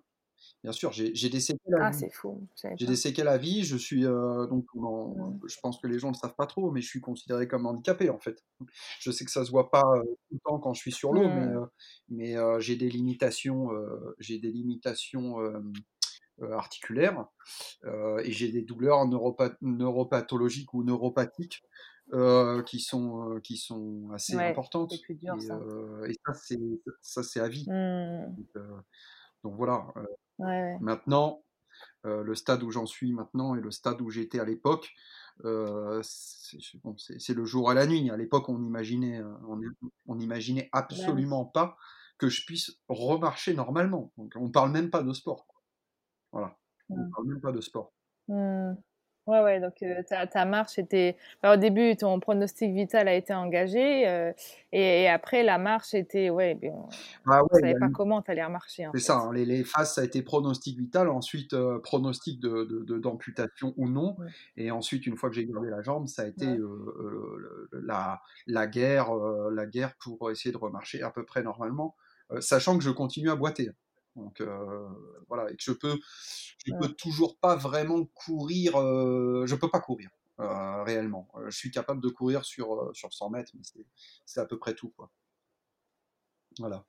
Bien 0.64 0.72
sûr, 0.72 0.92
j'ai 0.92 1.16
j'ai 1.16 1.30
des 1.30 1.40
séquelles 1.40 1.74
à 1.76 1.88
Ah, 1.88 1.92
vie. 1.92 2.00
c'est 2.00 2.12
fou. 2.12 2.48
J'ai 2.78 2.86
des 2.86 2.96
séquelles 2.96 3.28
à 3.28 3.38
vie. 3.38 3.64
Je 3.64 3.76
suis 3.78 4.06
euh, 4.06 4.46
donc, 4.48 4.66
en- 4.76 5.40
je 5.48 5.58
pense 5.62 5.80
que 5.80 5.88
les 5.88 5.98
gens 6.00 6.10
ne 6.10 6.14
le 6.14 6.18
savent 6.20 6.36
pas 6.36 6.46
trop, 6.46 6.72
mais 6.72 6.82
je 6.82 6.88
suis 6.88 7.02
considéré 7.02 7.48
comme 7.48 7.66
handicapé 7.66 8.10
en 8.10 8.20
fait. 8.20 8.44
Je 9.00 9.12
sais 9.12 9.26
que 9.26 9.32
ça 9.32 9.46
se 9.46 9.52
voit 9.52 9.72
pas 9.72 9.84
euh, 9.96 10.04
tout 10.04 10.36
le 10.36 10.40
temps 10.46 10.60
quand 10.60 10.74
je 10.74 10.82
suis 10.82 10.92
sur 10.92 11.12
l'eau, 11.14 11.30
mais 11.30 11.42
euh, 11.48 11.66
mais 12.10 12.36
j'ai 12.62 12.76
des 12.76 12.90
limitations, 12.90 13.70
j'ai 14.20 14.40
des 14.40 14.52
limitations 14.52 15.38
articulaires 16.54 17.26
euh, 17.86 18.20
et 18.24 18.32
j'ai 18.32 18.52
des 18.52 18.64
douleurs 18.64 19.08
neuropa- 19.08 19.58
neuropathologiques 19.62 20.74
ou 20.74 20.84
neuropathiques 20.84 21.64
euh, 22.14 22.64
qui 22.64 22.80
sont 22.80 23.36
euh, 23.36 23.40
qui 23.42 23.58
sont 23.58 24.10
assez 24.14 24.36
Ouais, 24.36 24.44
importantes 24.44 24.92
c'est 24.92 25.02
plus 25.02 25.16
dur, 25.16 25.36
et, 25.36 25.40
ça. 25.42 25.60
euh, 25.60 26.06
et 26.10 26.14
ça 26.26 26.34
c'est 26.34 26.60
ça 27.02 27.24
c'est 27.24 27.40
à 27.42 27.48
vie. 27.50 27.68
Mm. 27.68 28.38
Donc, 28.38 28.48
euh, 28.58 28.78
donc 29.44 29.56
voilà. 29.56 29.88
euh, 29.98 30.06
Ouais. 30.40 30.80
Maintenant, 30.80 31.44
euh, 32.06 32.24
le 32.24 32.36
stade 32.36 32.64
où 32.64 32.72
j'en 32.72 32.86
suis 32.86 33.14
maintenant 33.14 33.56
et 33.56 33.62
le 33.62 33.72
stade 33.72 34.02
où 34.02 34.10
j'étais 34.12 34.40
à 34.40 34.46
l'époque, 34.46 34.92
euh, 35.46 36.02
c'est 36.04 36.60
bon, 36.84 36.96
le 37.36 37.46
jour 37.46 37.72
et 37.72 37.76
la 37.76 37.88
nuit. 37.88 38.10
À 38.12 38.18
l'époque, 38.18 38.50
on 38.50 38.64
imaginait, 38.64 39.20
euh, 39.22 39.34
on, 39.48 39.60
on 40.08 40.20
imaginait 40.20 40.70
Bah 40.90 41.22
absolument 41.22 41.46
pas 41.46 41.78
que 42.20 42.30
je 42.30 42.46
puisse 42.46 42.80
remarcher 42.90 43.54
normalement. 43.56 44.14
Donc, 44.18 44.34
on 44.36 44.52
parle 44.52 44.72
même 44.72 44.90
pas 44.92 45.04
de 45.04 45.14
sport. 45.14 45.47
Voilà, 46.38 46.56
on 46.90 46.96
Mm. 46.98 47.10
parle 47.12 47.28
même 47.28 47.42
pas 47.42 47.52
de 47.52 47.62
sport. 47.62 47.94
Mm. 48.28 48.74
Ouais, 49.26 49.42
ouais, 49.42 49.60
donc 49.60 49.74
euh, 49.84 50.04
ta, 50.08 50.26
ta 50.26 50.46
marche 50.46 50.78
était. 50.80 51.18
enfin, 51.44 51.56
au 51.56 51.58
début, 51.58 51.98
ton 51.98 52.18
pronostic 52.22 52.72
vital 52.74 53.10
a 53.10 53.14
été 53.14 53.34
engagé, 53.34 54.08
euh, 54.08 54.32
et, 54.72 55.02
et 55.04 55.10
après, 55.10 55.44
la 55.44 55.58
marche 55.58 55.94
était. 55.94 56.30
Ouais, 56.30 56.56
ben, 56.56 56.72
on 56.74 56.88
Ah 57.26 57.40
ne 57.44 57.48
ouais, 57.52 57.60
savait 57.60 57.74
pas 57.76 57.90
comment 57.90 58.22
tu 58.22 58.32
allais 58.32 58.46
remarcher, 58.46 58.88
c'est 58.94 59.02
ça. 59.02 59.18
hein, 59.18 59.34
les, 59.34 59.44
les 59.44 59.66
phases, 59.66 59.96
ça 59.96 60.02
a 60.02 60.04
été 60.06 60.22
pronostic 60.22 60.78
vital, 60.78 61.10
ensuite 61.10 61.52
euh, 61.54 61.80
pronostic 61.80 62.40
de, 62.40 62.64
de- 62.64 62.84
de- 62.86 63.00
d'amputation 63.00 63.74
ou 63.76 63.90
non, 63.90 64.16
et 64.56 64.72
ensuite, 64.72 65.06
une 65.08 65.18
fois 65.18 65.30
que 65.30 65.36
j'ai 65.36 65.46
gardé 65.46 65.70
la 65.70 65.82
jambe, 65.82 66.08
ça 66.08 66.22
a 66.22 66.28
été 66.28 66.58
la, 67.74 68.22
la 68.46 68.68
guerre, 68.68 69.14
la 69.52 69.66
guerre 69.66 69.94
pour 70.02 70.32
essayer 70.32 70.52
de 70.54 70.58
remarcher 70.58 71.02
à 71.02 71.12
peu 71.12 71.26
près 71.26 71.44
normalement, 71.44 71.96
sachant 72.40 72.78
que 72.78 72.84
je 72.84 72.92
continue 72.92 73.30
à 73.30 73.36
boiter. 73.36 73.72
Donc 74.18 74.42
euh, 74.42 74.90
voilà, 75.30 75.50
et 75.52 75.56
que 75.56 75.64
je 75.64 75.72
peux, 75.72 75.98
je 76.66 76.74
peux 76.74 76.90
toujours 76.90 77.38
pas 77.40 77.56
vraiment 77.56 78.04
courir. 78.14 78.76
euh, 78.76 79.46
je 79.46 79.56
peux 79.56 79.70
pas 79.70 79.80
courir 79.80 80.10
euh, 80.40 80.84
réellement. 80.84 81.30
Je 81.48 81.56
suis 81.56 81.72
capable 81.72 82.02
de 82.02 82.10
courir 82.10 82.44
sur 82.44 82.90
sur 82.94 83.14
100 83.14 83.30
mètres, 83.30 83.52
mais 83.56 83.62
c'est 84.26 84.40
à 84.42 84.46
peu 84.46 84.58
près 84.58 84.74
tout 84.74 84.90
quoi. 84.98 85.10
Voilà. 86.60 86.84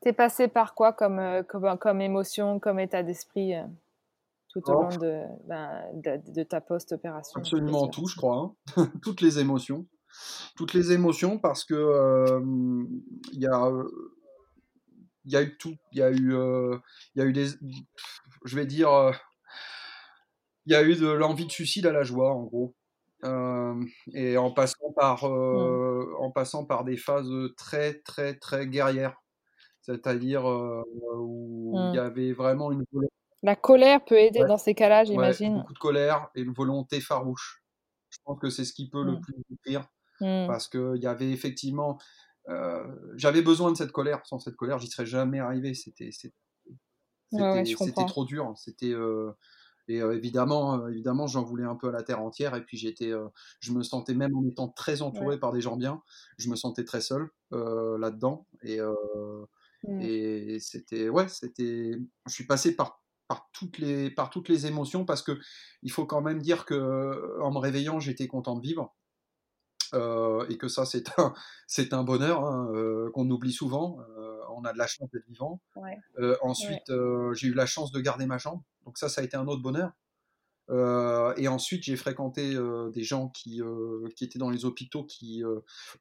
T'es 0.00 0.12
passé 0.12 0.48
par 0.48 0.74
quoi 0.74 0.92
comme, 0.92 1.44
comme, 1.48 1.78
comme 1.78 2.00
émotion, 2.00 2.58
comme 2.60 2.78
état 2.80 3.02
d'esprit 3.02 3.54
tout 4.48 4.70
au 4.70 4.74
Oh, 4.74 4.82
long 4.82 4.96
de, 4.96 5.22
ben, 5.46 5.82
de, 5.94 6.32
de 6.32 6.42
ta 6.42 6.60
post-opération, 6.62 7.38
absolument 7.40 7.88
tout, 7.88 8.06
je 8.06 8.16
crois. 8.16 8.54
hein. 8.76 8.88
Toutes 9.02 9.20
les 9.20 9.38
émotions, 9.38 9.86
toutes 10.56 10.72
les 10.72 10.92
émotions, 10.92 11.38
parce 11.38 11.64
que 11.64 11.74
euh, 11.74 12.40
il 13.32 13.40
y 13.42 13.46
a 13.46 13.70
il 15.26 15.32
y 15.32 15.36
a 15.36 15.42
eu 15.42 15.56
tout. 15.58 15.76
Il 15.92 15.98
y 15.98 16.02
a 16.02 16.10
eu 16.10 16.34
euh, 16.34 16.78
il 17.14 17.20
y 17.22 17.24
a 17.24 17.26
eu 17.28 17.32
des, 17.32 17.48
je 18.44 18.56
vais 18.56 18.66
dire, 18.66 18.90
euh, 18.90 19.12
il 20.66 20.72
y 20.72 20.76
a 20.76 20.82
eu 20.82 20.96
de 20.96 21.08
l'envie 21.08 21.46
de 21.46 21.50
suicide 21.52 21.86
à 21.86 21.92
la 21.92 22.02
joie, 22.02 22.32
en 22.34 22.44
gros. 22.44 22.74
Euh, 23.24 23.82
et 24.12 24.36
en 24.36 24.50
passant 24.52 24.92
par 24.94 25.24
Mm. 25.52 25.78
euh, 26.04 26.12
en 26.20 26.30
passant 26.30 26.66
par 26.66 26.84
des 26.84 26.96
phases 26.98 27.30
très 27.56 27.94
très 28.00 28.36
très 28.38 28.66
guerrières, 28.68 29.16
c'est-à-dire 29.82 30.44
où 30.46 31.86
il 31.88 31.94
y 31.94 31.98
Mm. 31.98 32.00
avait 32.00 32.32
vraiment 32.32 32.72
une 32.72 32.84
volonté, 32.92 33.12
La 33.42 33.56
colère 33.56 34.04
peut 34.04 34.18
aider 34.18 34.44
ouais, 34.44 34.44
dans 34.44 34.58
ces 34.58 34.74
cas-là, 34.74 35.04
ouais, 35.12 35.34
j'imagine. 35.34 35.54
beaucoup 35.54 35.74
de 35.74 35.78
colère 35.78 36.30
et 36.34 36.42
une 36.42 36.52
volonté 36.54 37.00
farouche. 37.00 37.64
Je 38.10 38.18
pense 38.24 38.40
que 38.40 38.50
c'est 38.50 38.64
ce 38.64 38.72
qui 38.74 38.90
peut 38.90 39.04
le 39.04 39.18
Mm. 39.18 39.20
plus 39.20 39.34
Mm. 40.20 40.56
parce 40.56 40.68
qu'il 40.68 40.98
y 41.02 41.06
avait 41.06 41.30
effectivement, 41.30 41.98
j'avais 43.16 43.42
besoin 43.42 43.72
de 43.72 43.76
cette 43.76 43.92
colère. 43.92 44.24
Sans 44.26 44.38
cette 44.38 44.56
colère, 44.56 44.78
j'y 44.78 44.88
serais 44.88 45.06
jamais 45.06 45.40
arrivé. 45.40 45.74
C'était, 45.74 46.10
c'était, 46.12 46.34
Ouais, 47.32 47.64
trop 48.06 48.24
dur. 48.24 48.52
C'était, 48.56 48.92
euh, 48.92 49.32
Et 49.88 49.98
évidemment, 49.98 50.88
évidemment, 50.88 51.26
j'en 51.26 51.42
voulais 51.44 51.64
un 51.64 51.76
peu 51.76 51.88
à 51.88 51.92
la 51.92 52.02
terre 52.02 52.20
entière. 52.22 52.54
Et 52.54 52.64
puis 52.64 52.76
j'étais, 52.76 53.12
je 53.60 53.72
me 53.72 53.82
sentais 53.82 54.14
même 54.14 54.36
en 54.36 54.44
étant 54.46 54.68
très 54.68 55.02
entouré 55.02 55.38
par 55.38 55.52
des 55.52 55.60
gens 55.60 55.76
bien, 55.76 56.02
je 56.38 56.48
me 56.50 56.56
sentais 56.56 56.84
très 56.84 57.00
seul 57.00 57.28
là-dedans. 57.50 58.46
Et, 58.62 58.80
Mmh. 59.86 60.00
et 60.02 60.58
c'était, 60.60 61.08
ouais, 61.08 61.28
c'était, 61.28 61.92
je 62.26 62.32
suis 62.32 62.46
passé 62.46 62.74
par 62.76 63.02
par 63.28 63.50
toutes 63.52 63.78
les 63.78 64.10
par 64.10 64.30
toutes 64.30 64.48
les 64.48 64.66
émotions 64.66 65.04
parce 65.04 65.20
que 65.22 65.38
il 65.82 65.90
faut 65.90 66.06
quand 66.06 66.20
même 66.20 66.40
dire 66.40 66.64
que 66.64 67.40
en 67.40 67.50
me 67.52 67.58
réveillant, 67.58 67.98
j'étais 68.00 68.28
content 68.28 68.54
de 68.56 68.62
vivre. 68.62 68.96
Et 69.94 70.58
que 70.58 70.68
ça, 70.68 70.84
c'est 70.84 71.18
un, 71.18 71.34
c'est 71.66 71.92
un 71.92 72.02
bonheur 72.02 72.44
hein, 72.44 72.70
qu'on 73.14 73.28
oublie 73.30 73.52
souvent. 73.52 73.98
on 74.56 74.64
a 74.64 74.72
de 74.72 74.78
la 74.78 74.86
chance 74.86 75.10
d'être 75.10 75.26
vivant. 75.26 75.60
Ouais. 75.76 75.98
ensuite, 76.42 76.92
j'ai 77.34 77.48
eu 77.48 77.54
la 77.54 77.66
chance 77.66 77.92
de 77.92 78.00
garder 78.00 78.26
ma 78.26 78.38
jambe. 78.38 78.62
Donc 78.84 78.98
ça, 78.98 79.08
ça 79.08 79.20
a 79.20 79.24
été 79.24 79.36
un 79.36 79.46
autre 79.46 79.62
bonheur. 79.62 79.92
et 81.36 81.48
ensuite, 81.48 81.84
j'ai 81.84 81.96
fréquenté 81.96 82.56
des 82.92 83.02
gens 83.02 83.28
qui, 83.28 83.60
qui 84.16 84.24
étaient 84.24 84.38
dans 84.38 84.50
les 84.50 84.64
hôpitaux, 84.64 85.04
qui 85.04 85.42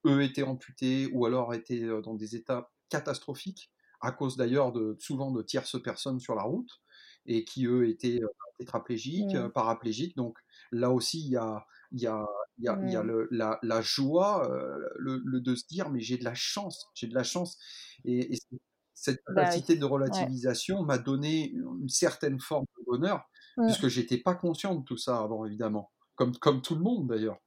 eux 0.05 0.23
étaient 0.23 0.43
amputés 0.43 1.09
ou 1.13 1.25
alors 1.25 1.53
étaient 1.53 1.85
dans 2.03 2.13
des 2.15 2.35
états 2.35 2.71
catastrophiques, 2.89 3.71
à 4.01 4.11
cause 4.11 4.37
d'ailleurs 4.37 4.71
de, 4.71 4.95
souvent 4.99 5.31
de 5.31 5.41
tierces 5.41 5.81
personnes 5.81 6.19
sur 6.19 6.35
la 6.35 6.43
route, 6.43 6.81
et 7.25 7.43
qui 7.43 7.65
eux 7.65 7.89
étaient 7.89 8.19
tétraplégiques, 8.57 9.33
Mmh. 9.33 9.49
paraplégiques. 9.49 10.15
Donc 10.15 10.37
là 10.71 10.91
aussi, 10.91 11.21
il 11.21 11.29
y 11.29 11.37
a, 11.37 11.65
il 11.91 12.01
y 12.01 12.07
a, 12.07 12.25
il 12.57 12.65
y 12.65 12.67
a, 12.67 12.79
il 12.83 12.89
y 12.91 12.95
a 12.95 13.03
le, 13.03 13.27
la, 13.31 13.59
la 13.63 13.81
joie 13.81 14.47
le, 14.97 15.21
le 15.25 15.41
de 15.41 15.55
se 15.55 15.65
dire, 15.67 15.89
mais 15.89 15.99
j'ai 15.99 16.17
de 16.17 16.23
la 16.23 16.33
chance, 16.35 16.87
j'ai 16.95 17.07
de 17.07 17.13
la 17.15 17.23
chance. 17.23 17.57
Et, 18.05 18.33
et 18.33 18.37
cette 18.93 19.21
Bah 19.27 19.35
capacité 19.41 19.75
de 19.75 19.85
ouais. 19.85 19.91
relativisation 19.91 20.83
m'a 20.83 20.97
donné 20.97 21.51
une 21.51 21.89
certaine 21.89 22.39
forme 22.39 22.65
de 22.79 22.85
bonheur, 22.85 23.25
Mmh. 23.57 23.63
puisque 23.67 23.87
j'étais 23.87 24.17
pas 24.17 24.35
conscient 24.35 24.75
de 24.75 24.83
tout 24.83 24.97
ça 24.97 25.19
avant, 25.19 25.45
évidemment. 25.45 25.91
Comme, 26.15 26.35
comme 26.37 26.61
tout 26.61 26.75
le 26.75 26.81
monde, 26.81 27.07
d'ailleurs. 27.07 27.37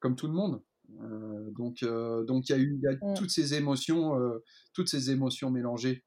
Comme 0.00 0.16
tout 0.16 0.28
le 0.28 0.32
monde. 0.34 0.62
Euh, 1.02 1.50
donc, 1.52 1.82
euh, 1.82 2.24
donc 2.24 2.48
il 2.48 2.52
y 2.52 2.54
a 2.54 2.58
eu 2.58 2.74
il 2.76 2.82
y 2.82 2.86
a 2.88 2.96
Mmh. 3.00 3.14
toutes 3.14 3.30
ces 3.30 3.54
émotions, 3.54 4.18
euh, 4.20 4.44
toutes 4.72 4.88
ces 4.88 5.10
émotions 5.10 5.50
mélangées. 5.50 6.04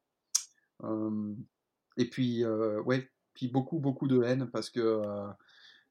Euh, 0.84 1.36
et 1.98 2.10
puis, 2.10 2.44
euh, 2.46 2.82
ouais, 2.84 3.10
puis 3.34 3.48
beaucoup, 3.50 3.80
beaucoup 3.80 4.08
de 4.08 4.22
haine 4.24 4.50
parce 4.52 4.70
que, 4.70 4.80
euh, 4.80 5.28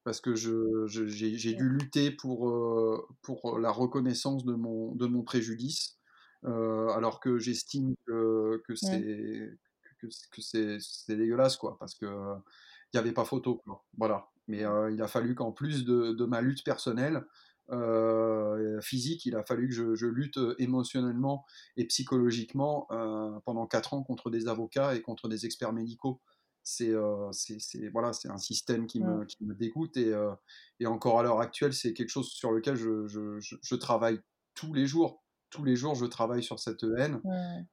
parce 0.05 0.21
que 0.21 0.35
j'ai, 0.35 1.55
dû 1.55 1.69
lutter 1.69 2.11
pour, 2.11 2.49
euh, 2.49 3.07
pour 3.23 3.59
la 3.59 3.71
reconnaissance 3.71 4.45
de 4.45 4.55
mon, 4.55 4.95
de 4.95 5.07
mon 5.07 5.23
préjudice, 5.23 5.99
euh, 6.45 6.89
alors 6.89 7.21
que 7.21 7.39
j'estime 7.39 7.95
que, 8.07 8.63
que 8.67 8.75
c'est, 8.75 9.59
que, 9.99 10.07
que 10.07 11.15
dégueulasse, 11.15 11.57
quoi, 11.57 11.77
parce 11.79 11.95
que 11.95 12.07
il 12.07 12.97
n'y 12.97 13.01
avait 13.01 13.13
pas 13.13 13.25
photo, 13.25 13.57
quoi. 13.65 13.85
Voilà. 13.99 14.29
Mais 14.49 14.65
euh, 14.65 14.91
il 14.91 15.01
a 15.01 15.07
fallu 15.07 15.37
qu'en 15.37 15.53
plus 15.53 15.85
de, 15.85 16.13
de 16.13 16.25
ma 16.25 16.41
lutte 16.41 16.65
personnelle, 16.65 17.25
physique, 18.83 19.27
il 19.27 19.37
a 19.37 19.45
fallu 19.45 19.69
que 19.69 19.75
je, 19.75 19.95
je 19.95 20.09
lutte 20.09 20.41
émotionnellement 20.59 21.47
et 21.77 21.85
psychologiquement 21.85 22.89
pendant 23.45 23.69
quatre 23.69 23.95
ans 23.95 24.03
contre 24.03 24.29
des 24.29 24.49
avocats 24.49 24.97
et 24.97 25.03
contre 25.03 25.29
des 25.29 25.47
experts 25.47 25.73
médicaux. 25.73 26.21
C'est 26.63 26.91
euh, 26.91 27.31
voilà, 27.93 28.11
un 28.27 28.39
système 28.39 28.87
qui 28.87 29.01
me, 29.01 29.25
Mmh. 29.25 29.27
qui 29.27 29.45
me 29.45 29.55
dégoûte 29.55 29.97
et, 29.97 30.13
euh, 30.13 30.33
et 30.79 30.87
encore 30.87 31.19
à 31.19 31.23
l'heure 31.23 31.41
actuelle, 31.41 31.73
c'est 31.73 31.93
quelque 31.95 32.11
chose 32.11 32.29
sur 32.31 32.53
lequel 32.53 32.77
je, 32.77 33.07
je, 33.07 33.41
je, 33.41 33.57
je 33.63 33.75
travaille 33.75 34.21
tous 34.55 34.73
les 34.75 34.87
jours. 34.87 35.23
Tous 35.51 35.65
les 35.65 35.75
jours, 35.75 35.95
je 35.97 36.07
travaille 36.07 36.43
sur 36.45 36.61
cette 36.61 36.85
haine 36.97 37.21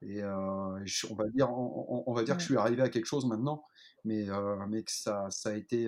et 0.02 0.24
euh, 0.24 0.80
on 1.12 1.16
va 1.16 1.26
dire, 1.30 1.50
on, 1.52 2.14
va 2.14 2.24
dire 2.24 2.36
que 2.38 2.42
je 2.42 2.46
Mmh. 2.46 2.48
suis 2.48 2.58
arrivé 2.58 2.82
à 2.82 2.90
quelque 2.90 3.06
chose 3.06 3.26
maintenant, 3.28 3.64
mais, 4.04 4.26
mais 4.70 4.84
que 4.84 4.92
ça, 4.92 5.28
ça 5.30 5.50
a 5.50 5.54
été, 5.54 5.88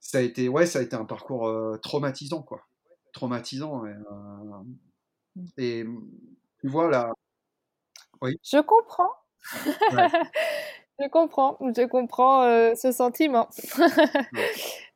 ça 0.00 0.18
a 0.18 0.20
été, 0.20 0.48
ouais, 0.48 0.66
ça 0.66 0.78
a 0.80 0.82
été 0.82 0.96
un 0.96 1.04
parcours 1.04 1.50
traumatisant, 1.82 2.42
quoi. 2.42 2.62
Traumatisant. 3.12 3.86
Et, 3.86 3.94
Mmh. 5.36 5.46
et 5.56 5.84
tu 6.60 6.68
vois 6.68 6.90
là, 6.90 7.12
oui, 8.20 8.36
Je 8.42 8.60
comprends. 8.62 9.10
ouais, 9.90 10.10
Je 11.02 11.08
comprends, 11.08 11.58
je 11.60 11.86
comprends, 11.86 12.44
heu, 12.46 12.74
ce 12.76 12.92
sentiment. 12.92 13.48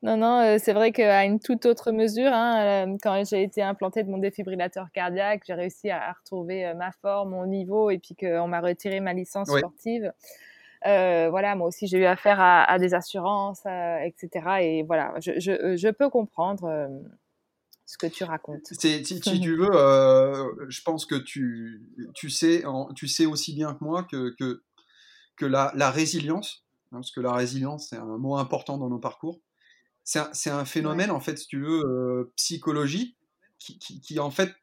Non, 0.02 0.16
non, 0.18 0.42
heu, 0.44 0.58
c'est 0.58 0.74
vrai 0.74 0.92
qu'à 0.92 1.24
une 1.24 1.40
toute 1.40 1.66
autre 1.66 1.90
mesure, 1.90 2.30
hein, 2.32 2.58
hem, 2.84 2.98
quand 3.02 3.24
j'ai 3.28 3.42
été 3.42 3.62
implantée 3.62 4.02
de 4.04 4.10
mon 4.10 4.18
défibrillateur 4.18 4.86
cardiaque, 4.92 5.42
j'ai 5.46 5.54
réussi 5.54 5.90
à 5.90 6.10
à 6.10 6.12
retrouver, 6.12 6.72
ma 6.74 6.92
forme, 6.92 7.30
mon 7.30 7.46
niveau 7.46 7.90
et 7.90 7.98
puis 7.98 8.14
qu'on 8.14 8.46
m'a 8.46 8.60
retiré 8.60 9.00
ma 9.00 9.14
licence 9.14 9.48
sportive. 9.48 10.12
Voilà, 10.84 11.56
moi 11.56 11.68
aussi 11.68 11.86
j'ai 11.88 11.98
eu 11.98 12.04
affaire 12.04 12.40
à 12.40 12.64
à 12.64 12.78
des 12.78 12.94
assurances, 12.94 13.62
heu, 13.66 14.10
et 14.60 14.82
voilà, 14.84 15.14
je 15.20 15.32
je, 15.40 15.76
je 15.76 15.88
peux 15.88 16.10
comprendre, 16.10 16.68
ce 17.84 17.96
que 17.98 18.06
tu 18.06 18.24
racontes. 18.24 18.66
Si, 18.72 19.02
tu 19.40 19.56
veux, 19.56 19.68
euh, 19.72 20.44
je 20.68 20.82
pense 20.82 21.06
que 21.06 21.14
tu, 21.14 21.82
tu, 22.14 22.30
sais, 22.30 22.64
en- 22.64 22.92
tu 22.92 23.06
sais 23.08 23.26
aussi 23.26 23.54
bien 23.54 23.74
que 23.74 23.84
moi 23.84 24.02
que, 24.04 24.34
que, 24.38 24.62
que 25.36 25.46
la, 25.46 25.72
la 25.74 25.90
résilience, 25.90 26.64
hein, 26.92 26.98
parce 26.98 27.10
que 27.10 27.20
la 27.20 27.32
résilience, 27.32 27.88
c'est 27.90 27.96
un 27.96 28.18
mot 28.18 28.36
important 28.36 28.78
dans 28.78 28.88
nos 28.88 28.98
parcours, 28.98 29.40
c'est 30.04 30.20
un, 30.20 30.58
un 30.58 30.64
phénomène, 30.64 31.10
en 31.10 31.20
fait, 31.20 31.36
si 31.38 31.46
tu 31.48 31.60
veux, 31.60 31.82
euh, 31.84 32.32
psychologique, 32.36 33.16
qui, 33.58 33.78
qui, 33.78 34.00
qui, 34.00 34.18
en 34.20 34.30
fait, 34.30 34.54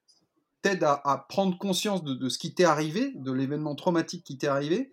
t'aide 0.61 0.83
à, 0.83 1.01
à 1.03 1.17
prendre 1.17 1.57
conscience 1.57 2.03
de, 2.03 2.13
de 2.13 2.29
ce 2.29 2.37
qui 2.37 2.53
t'est 2.53 2.63
arrivé, 2.63 3.11
de 3.15 3.31
l'événement 3.31 3.75
traumatique 3.75 4.23
qui 4.23 4.37
t'est 4.37 4.47
arrivé, 4.47 4.91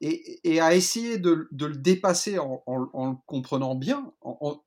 et, 0.00 0.40
et 0.44 0.60
à 0.60 0.74
essayer 0.74 1.18
de, 1.18 1.48
de 1.50 1.66
le 1.66 1.74
dépasser 1.76 2.38
en, 2.38 2.62
en, 2.66 2.88
en 2.92 3.10
le 3.10 3.16
comprenant 3.26 3.74
bien, 3.74 4.12
en, 4.20 4.38
en- 4.40 4.62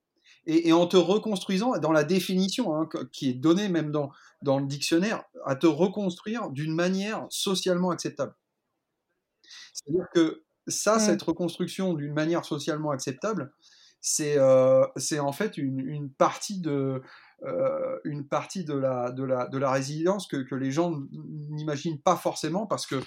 et, 0.45 0.67
et 0.67 0.73
en 0.73 0.87
te 0.87 0.97
reconstruisant 0.97 1.77
dans 1.77 1.93
la 1.93 2.03
définition 2.03 2.75
hein, 2.75 2.89
qui 3.13 3.29
est 3.29 3.33
donnée 3.33 3.69
même 3.69 3.91
dans, 3.91 4.11
dans 4.41 4.59
le 4.59 4.65
dictionnaire, 4.65 5.23
à 5.45 5.55
te 5.55 5.67
reconstruire 5.67 6.49
d'une 6.49 6.75
manière 6.75 7.25
socialement 7.29 7.91
acceptable. 7.91 8.35
C'est-à-dire 9.85 10.07
que 10.13 10.43
ça, 10.67 10.95
Mmh. 10.97 10.99
cette 10.99 11.21
reconstruction 11.21 11.93
d'une 11.93 12.13
manière 12.13 12.45
socialement 12.45 12.91
acceptable, 12.91 13.51
c'est 14.01 14.37
euh, 14.37 14.85
en 15.21 15.31
fait 15.31 15.57
une, 15.57 15.79
une 15.79 16.09
partie 16.11 16.59
de 16.61 17.01
euh, 17.45 17.99
une 18.05 18.27
partie 18.27 18.63
de 18.63 18.73
la 18.73 19.11
de 19.11 19.23
la 19.23 19.47
de 19.47 19.57
la 19.57 19.71
résilience 19.71 20.27
que, 20.27 20.37
que 20.37 20.55
les 20.55 20.71
gens 20.71 21.01
n'imaginent 21.11 22.01
pas 22.01 22.15
forcément 22.15 22.65
parce 22.67 22.85
que 22.87 23.01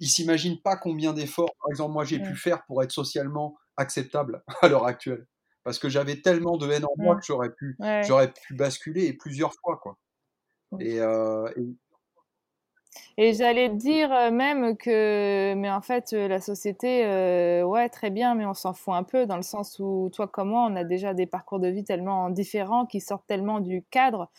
ils 0.00 0.08
s'imaginent 0.08 0.60
pas 0.62 0.76
combien 0.76 1.12
d'efforts, 1.12 1.54
par 1.60 1.70
exemple, 1.70 1.92
moi 1.92 2.04
j'ai 2.04 2.18
pu 2.20 2.34
faire 2.36 2.64
pour 2.66 2.82
être 2.82 2.92
socialement 2.92 3.56
acceptable 3.76 4.42
à 4.62 4.68
l'heure 4.68 4.86
actuelle. 4.86 5.26
Parce 5.64 5.78
que 5.78 5.88
j'avais 5.88 6.20
tellement 6.22 6.56
de 6.58 6.70
haine 6.70 6.84
en 6.84 6.94
moi 6.96 7.16
que 7.16 7.24
j'aurais 7.26 7.52
pu, 7.52 7.76
Ouais, 7.80 7.86
ouais. 7.86 8.02
j'aurais 8.04 8.32
pu 8.32 8.54
basculer 8.54 9.06
et 9.06 9.12
plusieurs 9.14 9.52
fois, 9.54 9.78
quoi. 9.82 9.98
Et, 10.80 11.00
euh, 11.00 11.48
et- 11.56 11.76
Et 13.18 13.32
j'allais 13.32 13.70
dire 13.70 14.12
euh, 14.12 14.30
même 14.30 14.76
que, 14.76 15.54
mais 15.54 15.70
en 15.70 15.80
fait, 15.80 16.12
euh, 16.12 16.28
la 16.28 16.38
société, 16.40 17.06
euh, 17.06 17.62
ouais, 17.64 17.88
très 17.88 18.10
bien, 18.10 18.34
mais 18.34 18.44
on 18.44 18.52
s'en 18.52 18.74
fout 18.74 18.92
un 18.94 19.04
peu 19.04 19.24
dans 19.26 19.36
le 19.36 19.42
sens 19.42 19.78
où 19.78 20.10
toi 20.14 20.28
comme 20.28 20.50
moi, 20.50 20.66
on 20.70 20.76
a 20.76 20.84
déjà 20.84 21.14
des 21.14 21.26
parcours 21.26 21.58
de 21.58 21.68
vie 21.68 21.82
tellement 21.84 22.28
différents 22.28 22.84
qui 22.84 23.00
sortent 23.00 23.26
tellement 23.26 23.60
du 23.60 23.82
cadre 23.90 24.30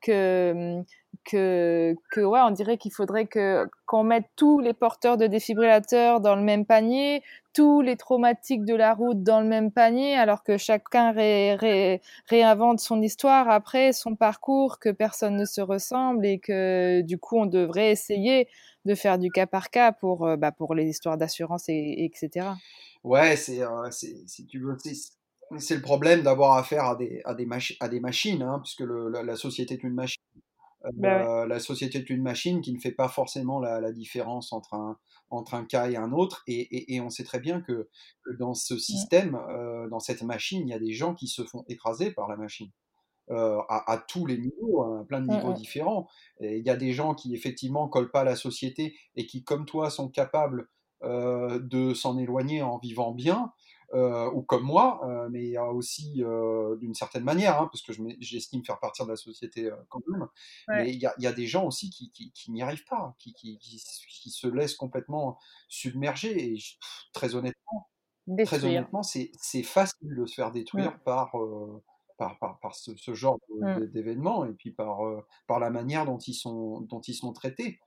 que 0.00 0.82
que 1.24 1.94
que 2.10 2.20
ouais, 2.20 2.40
on 2.42 2.50
dirait 2.50 2.78
qu'il 2.78 2.92
faudrait 2.92 3.26
que 3.26 3.68
qu'on 3.86 4.04
mette 4.04 4.26
tous 4.36 4.60
les 4.60 4.72
porteurs 4.72 5.16
de 5.16 5.26
défibrillateurs 5.26 6.20
dans 6.20 6.36
le 6.36 6.42
même 6.42 6.66
panier, 6.66 7.22
tous 7.52 7.80
les 7.80 7.96
traumatiques 7.96 8.64
de 8.64 8.74
la 8.74 8.94
route 8.94 9.22
dans 9.22 9.40
le 9.40 9.46
même 9.46 9.70
panier, 9.70 10.14
alors 10.14 10.42
que 10.42 10.56
chacun 10.56 11.12
ré, 11.12 11.54
ré, 11.54 12.00
réinvente 12.26 12.80
son 12.80 13.02
histoire 13.02 13.48
après, 13.48 13.92
son 13.92 14.16
parcours, 14.16 14.78
que 14.78 14.88
personne 14.88 15.36
ne 15.36 15.44
se 15.44 15.60
ressemble 15.60 16.24
et 16.26 16.38
que 16.38 17.02
du 17.02 17.18
coup 17.18 17.38
on 17.38 17.46
devrait 17.46 17.90
essayer 17.90 18.48
de 18.84 18.94
faire 18.94 19.18
du 19.18 19.30
cas 19.30 19.46
par 19.46 19.70
cas 19.70 19.92
pour 19.92 20.26
euh, 20.26 20.36
bah, 20.36 20.52
pour 20.52 20.74
les 20.74 20.86
histoires 20.86 21.18
d'assurance 21.18 21.68
et, 21.68 21.74
et 21.74 22.04
etc. 22.04 22.48
ouais, 23.04 23.36
c'est, 23.36 23.62
euh, 23.62 23.90
c'est, 23.90 25.74
le 25.74 25.82
problème 25.82 26.22
d'avoir 26.22 26.56
affaire 26.56 26.84
à 26.84 26.96
des, 26.96 27.20
à 27.24 27.34
des, 27.34 27.46
à 27.80 27.88
des 27.88 28.00
machines, 28.00 28.42
hein, 28.42 28.60
puisque 28.62 28.84
la 28.86 29.36
société 29.36 29.74
est 29.74 29.82
une 29.82 29.94
machine. 29.94 30.22
Bah 30.94 31.18
ouais. 31.18 31.26
Euh, 31.26 31.46
la 31.46 31.58
société 31.60 31.98
est 31.98 32.10
une 32.10 32.22
machine 32.22 32.60
qui 32.60 32.72
ne 32.72 32.78
fait 32.80 32.92
pas 32.92 33.08
forcément 33.08 33.60
la, 33.60 33.80
la 33.80 33.92
différence 33.92 34.52
entre 34.52 34.74
un, 34.74 34.98
entre 35.30 35.54
un 35.54 35.64
cas 35.64 35.88
et 35.90 35.96
un 35.96 36.12
autre. 36.12 36.42
Et, 36.46 36.60
et, 36.60 36.94
et 36.94 37.00
on 37.00 37.10
sait 37.10 37.24
très 37.24 37.40
bien 37.40 37.60
que, 37.60 37.88
que 38.24 38.32
dans 38.38 38.54
ce 38.54 38.76
système, 38.78 39.34
euh, 39.36 39.88
dans 39.88 40.00
cette 40.00 40.22
machine, 40.22 40.62
il 40.66 40.70
y 40.70 40.74
a 40.74 40.78
des 40.78 40.92
gens 40.92 41.14
qui 41.14 41.28
se 41.28 41.44
font 41.44 41.64
écraser 41.68 42.10
par 42.12 42.28
la 42.28 42.36
machine. 42.36 42.70
Euh, 43.30 43.58
à, 43.68 43.92
à, 43.92 43.98
tous 43.98 44.26
les 44.26 44.36
niveaux, 44.36 44.82
à 44.82 45.04
plein 45.06 45.20
de 45.20 45.28
niveaux 45.28 45.50
Mm 45.50 45.52
-hmm. 45.52 45.56
différents. 45.56 46.08
Il 46.40 46.66
y 46.66 46.70
a 46.70 46.76
des 46.76 46.92
gens 46.92 47.14
qui 47.14 47.34
effectivement 47.34 47.88
collent 47.88 48.10
pas 48.10 48.22
à 48.22 48.24
la 48.24 48.36
société 48.36 48.96
et 49.16 49.26
qui, 49.26 49.44
comme 49.44 49.64
toi, 49.64 49.90
sont 49.90 50.10
capables 50.10 50.68
euh, 51.04 51.58
de 51.60 51.94
s'en 51.94 52.18
éloigner 52.18 52.62
en 52.62 52.78
vivant 52.78 53.12
bien. 53.12 53.52
Euh, 53.94 54.30
ou 54.30 54.40
comme 54.42 54.62
moi, 54.62 55.00
euh, 55.04 55.28
mais 55.30 55.42
il 55.44 55.50
y 55.50 55.56
a 55.58 55.70
aussi 55.70 56.24
euh, 56.24 56.76
d'une 56.76 56.94
certaine 56.94 57.24
manière, 57.24 57.60
hein, 57.60 57.68
parce 57.70 57.82
que 57.82 57.92
j'estime 58.20 58.64
faire 58.64 58.80
partir 58.80 59.04
de 59.04 59.10
la 59.10 59.16
société 59.16 59.66
euh, 59.70 59.76
quand 59.90 60.00
même, 60.08 60.22
Ouais. 60.68 60.84
mais 60.84 60.90
il 60.94 60.98
y 60.98 61.04
a, 61.04 61.14
y 61.18 61.26
a, 61.26 61.32
des 61.32 61.46
gens 61.46 61.66
aussi 61.66 61.90
qui, 61.90 62.10
qui, 62.10 62.32
qui 62.32 62.50
n'y 62.52 62.62
arrivent 62.62 62.86
pas, 62.88 63.14
qui, 63.18 63.34
qui, 63.34 63.58
qui, 63.58 64.30
se 64.30 64.46
laissent 64.46 64.76
complètement 64.76 65.38
submerger, 65.68 66.54
et 66.54 66.58
très 67.12 67.34
honnêtement, 67.34 67.90
très 68.44 68.64
honnêtement, 68.64 69.02
c'est 69.02 69.30
facile 69.62 70.14
de 70.16 70.24
se 70.24 70.34
faire 70.34 70.52
détruire 70.52 70.92
Mmh. 70.92 71.00
par, 71.04 71.36
euh, 71.38 71.82
par, 72.16 72.38
par, 72.38 72.58
par 72.60 72.74
ce, 72.74 72.96
ce 72.96 73.12
genre 73.14 73.38
Mmh. 73.60 73.86
d'événements 73.86 74.44
et 74.46 74.52
puis 74.54 74.72
par, 74.72 75.06
euh, 75.06 75.20
par 75.46 75.60
la 75.60 75.68
manière 75.70 76.06
dont 76.06 76.18
ils 76.18 76.34
sont, 76.34 76.80
dont 76.80 77.00
ils 77.00 77.14
sont 77.14 77.32
traités. 77.34 77.78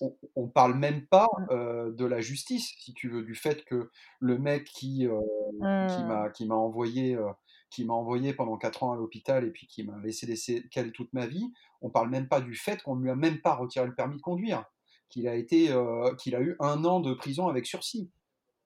On, 0.00 0.16
on 0.36 0.48
parle 0.48 0.74
même 0.74 1.06
pas 1.06 1.28
Mmh. 1.38 1.46
euh, 1.50 1.92
de 1.92 2.04
la 2.06 2.20
justice, 2.20 2.74
si 2.78 2.94
tu 2.94 3.08
veux, 3.10 3.22
du 3.22 3.34
fait 3.34 3.64
que 3.64 3.90
le 4.20 4.38
mec 4.38 4.64
qui, 4.64 5.06
euh, 5.06 5.20
Mmh. 5.60 6.06
m'a 6.06 6.30
qui 6.30 6.46
m'a 6.46 6.54
envoyé 6.54 7.14
euh, 7.16 7.30
qui 7.70 7.84
m'a 7.84 7.94
envoyé 7.94 8.32
pendant 8.34 8.56
4 8.56 8.82
ans 8.82 8.92
à 8.92 8.96
l'hôpital 8.96 9.44
et 9.44 9.50
puis 9.50 9.66
qui 9.66 9.84
m'a 9.84 9.98
laissé 10.00 10.26
des 10.26 10.36
séquelles 10.36 10.90
toute 10.92 11.12
ma 11.12 11.26
vie, 11.26 11.52
on 11.82 11.90
parle 11.90 12.08
même 12.10 12.28
pas 12.28 12.40
du 12.40 12.54
fait 12.54 12.82
qu'on 12.82 12.96
ne 12.96 13.02
lui 13.02 13.10
a 13.10 13.14
même 13.16 13.40
pas 13.40 13.54
retiré 13.54 13.86
le 13.86 13.94
permis 13.94 14.16
de 14.16 14.22
conduire, 14.22 14.64
qu'il 15.08 15.28
a 15.28 15.34
été 15.36 15.72
qu'il 16.18 16.34
a 16.34 16.40
eu 16.40 16.56
un 16.60 16.84
an 16.84 16.98
de 17.00 17.12
prison 17.14 17.46
avec 17.48 17.66
sursis. 17.66 18.10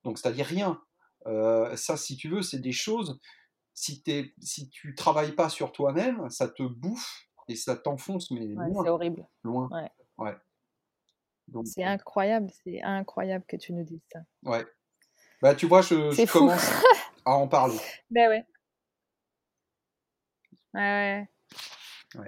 Donc 0.05 0.19
c'est-à-dire 0.19 0.47
rien. 0.47 0.81
Ça, 1.77 1.97
si 1.97 2.17
tu 2.17 2.29
veux, 2.29 2.43
c'est 2.43 2.61
des 2.61 2.73
choses. 2.73 3.21
Si, 3.75 4.03
t'es, 4.03 4.33
si 4.41 4.69
tu 4.71 4.95
travailles 4.95 5.33
pas 5.35 5.49
sur 5.49 5.73
toi-même, 5.73 6.31
ça 6.31 6.49
te 6.49 6.63
bouffe 6.63 7.27
et 7.49 7.57
ça 7.57 7.77
t'enfonce, 7.77 8.31
mais 8.31 8.55
Ouais, 8.55 8.69
loin, 8.69 8.85
c'est 8.85 8.89
horrible. 8.91 9.27
loin. 9.43 9.69
Ouais. 9.73 9.91
Ouais. 10.17 10.37
Donc, 11.49 11.67
C'est 11.67 11.85
incroyable, 11.85 12.51
c'est 12.65 12.83
incroyable 12.83 13.45
que 13.47 13.57
tu 13.57 13.73
nous 13.73 13.85
dises 13.85 14.03
ça. 14.13 14.21
ouais. 14.45 14.65
Bah, 15.43 15.55
tu 15.55 15.67
vois, 15.67 15.83
je, 15.83 16.11
je 16.11 16.33
commence 16.33 16.71
à 17.27 17.33
en 17.33 17.47
parler. 17.49 17.77
Ben 18.11 18.29
ouais. 18.31 18.45
Ouais. 20.73 21.29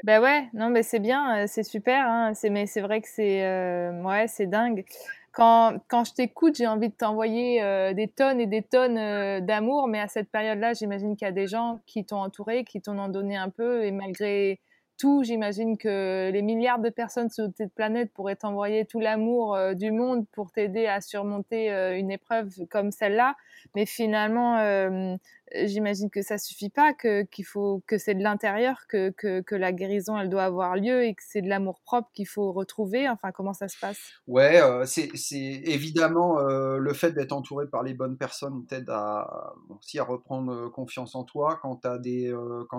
Ben 0.04 0.20
ouais, 0.20 0.48
non, 0.52 0.68
mais 0.68 0.82
c'est 0.82 0.98
bien, 0.98 1.38
euh, 1.38 1.44
c'est 1.46 1.62
super. 1.62 2.06
Hein. 2.06 2.34
C'est, 2.34 2.50
mais 2.50 2.66
c'est 2.66 2.80
vrai 2.80 3.00
que 3.00 3.08
c'est, 3.08 3.44
euh, 3.44 4.02
ouais, 4.02 4.26
c'est 4.28 4.46
dingue. 4.46 4.84
Quand, 5.32 5.78
quand 5.88 6.04
je 6.04 6.12
t'écoute, 6.14 6.56
j'ai 6.56 6.66
envie 6.66 6.88
de 6.88 6.94
t'envoyer 6.94 7.62
euh, 7.62 7.92
des 7.94 8.08
tonnes 8.08 8.40
et 8.40 8.46
des 8.46 8.62
tonnes 8.62 8.98
euh, 8.98 9.40
d'amour, 9.40 9.86
mais 9.86 10.00
à 10.00 10.08
cette 10.08 10.30
période-là, 10.30 10.72
j'imagine 10.74 11.16
qu'il 11.16 11.26
y 11.26 11.28
a 11.28 11.32
des 11.32 11.46
gens 11.46 11.80
qui 11.86 12.04
t'ont 12.04 12.16
entouré, 12.20 12.64
qui 12.64 12.80
t'en 12.80 12.98
ont 12.98 13.08
donné 13.08 13.36
un 13.36 13.50
peu, 13.50 13.84
et 13.84 13.92
malgré 13.92 14.60
tout, 14.98 15.22
j'imagine 15.22 15.76
que 15.76 16.30
les 16.32 16.42
milliards 16.42 16.78
de 16.78 16.88
personnes 16.88 17.30
sur 17.30 17.48
cette 17.56 17.74
planète 17.74 18.12
pourraient 18.12 18.36
t'envoyer 18.36 18.84
tout 18.84 19.00
l'amour 19.00 19.54
euh, 19.54 19.74
du 19.74 19.90
monde 19.90 20.26
pour 20.32 20.50
t'aider 20.50 20.86
à 20.86 21.00
surmonter 21.00 21.72
euh, 21.72 21.98
une 21.98 22.10
épreuve 22.10 22.66
comme 22.70 22.90
celle-là, 22.90 23.36
mais 23.74 23.86
finalement, 23.86 24.58
euh, 24.58 25.16
j'imagine 25.54 26.10
que 26.10 26.22
ça 26.22 26.38
suffit 26.38 26.70
pas, 26.70 26.92
que 26.92 27.22
qu'il 27.22 27.44
faut 27.44 27.82
que 27.86 27.98
c'est 27.98 28.14
de 28.14 28.22
l'intérieur 28.22 28.86
que, 28.88 29.10
que 29.10 29.54
la 29.54 29.72
guérison 29.72 30.18
elle 30.18 30.28
doit 30.28 30.44
avoir 30.44 30.76
lieu 30.76 31.04
et 31.04 31.14
que 31.14 31.22
c'est 31.26 31.42
de 31.42 31.48
l'amour 31.48 31.80
propre 31.80 32.10
qu'il 32.12 32.26
faut 32.26 32.52
retrouver. 32.52 33.08
Enfin, 33.08 33.32
comment 33.32 33.52
ça 33.52 33.68
se 33.68 33.78
passe? 33.78 33.98
Ouais, 34.26 34.60
euh, 34.60 34.84
c'est, 34.84 35.10
évidemment 35.32 36.38
euh, 36.40 36.78
le 36.78 36.92
fait 36.92 37.12
d'être 37.12 37.32
entouré 37.32 37.66
par 37.68 37.82
les 37.82 37.94
bonnes 37.94 38.16
personnes 38.16 38.66
t'aide 38.66 38.90
à 38.90 39.54
aussi 39.68 39.98
à 39.98 40.04
reprendre 40.04 40.52
euh, 40.52 40.70
confiance 40.70 41.14
en 41.14 41.24
toi 41.24 41.58
quand 41.62 41.76
t'as 41.76 41.98
des 41.98 42.34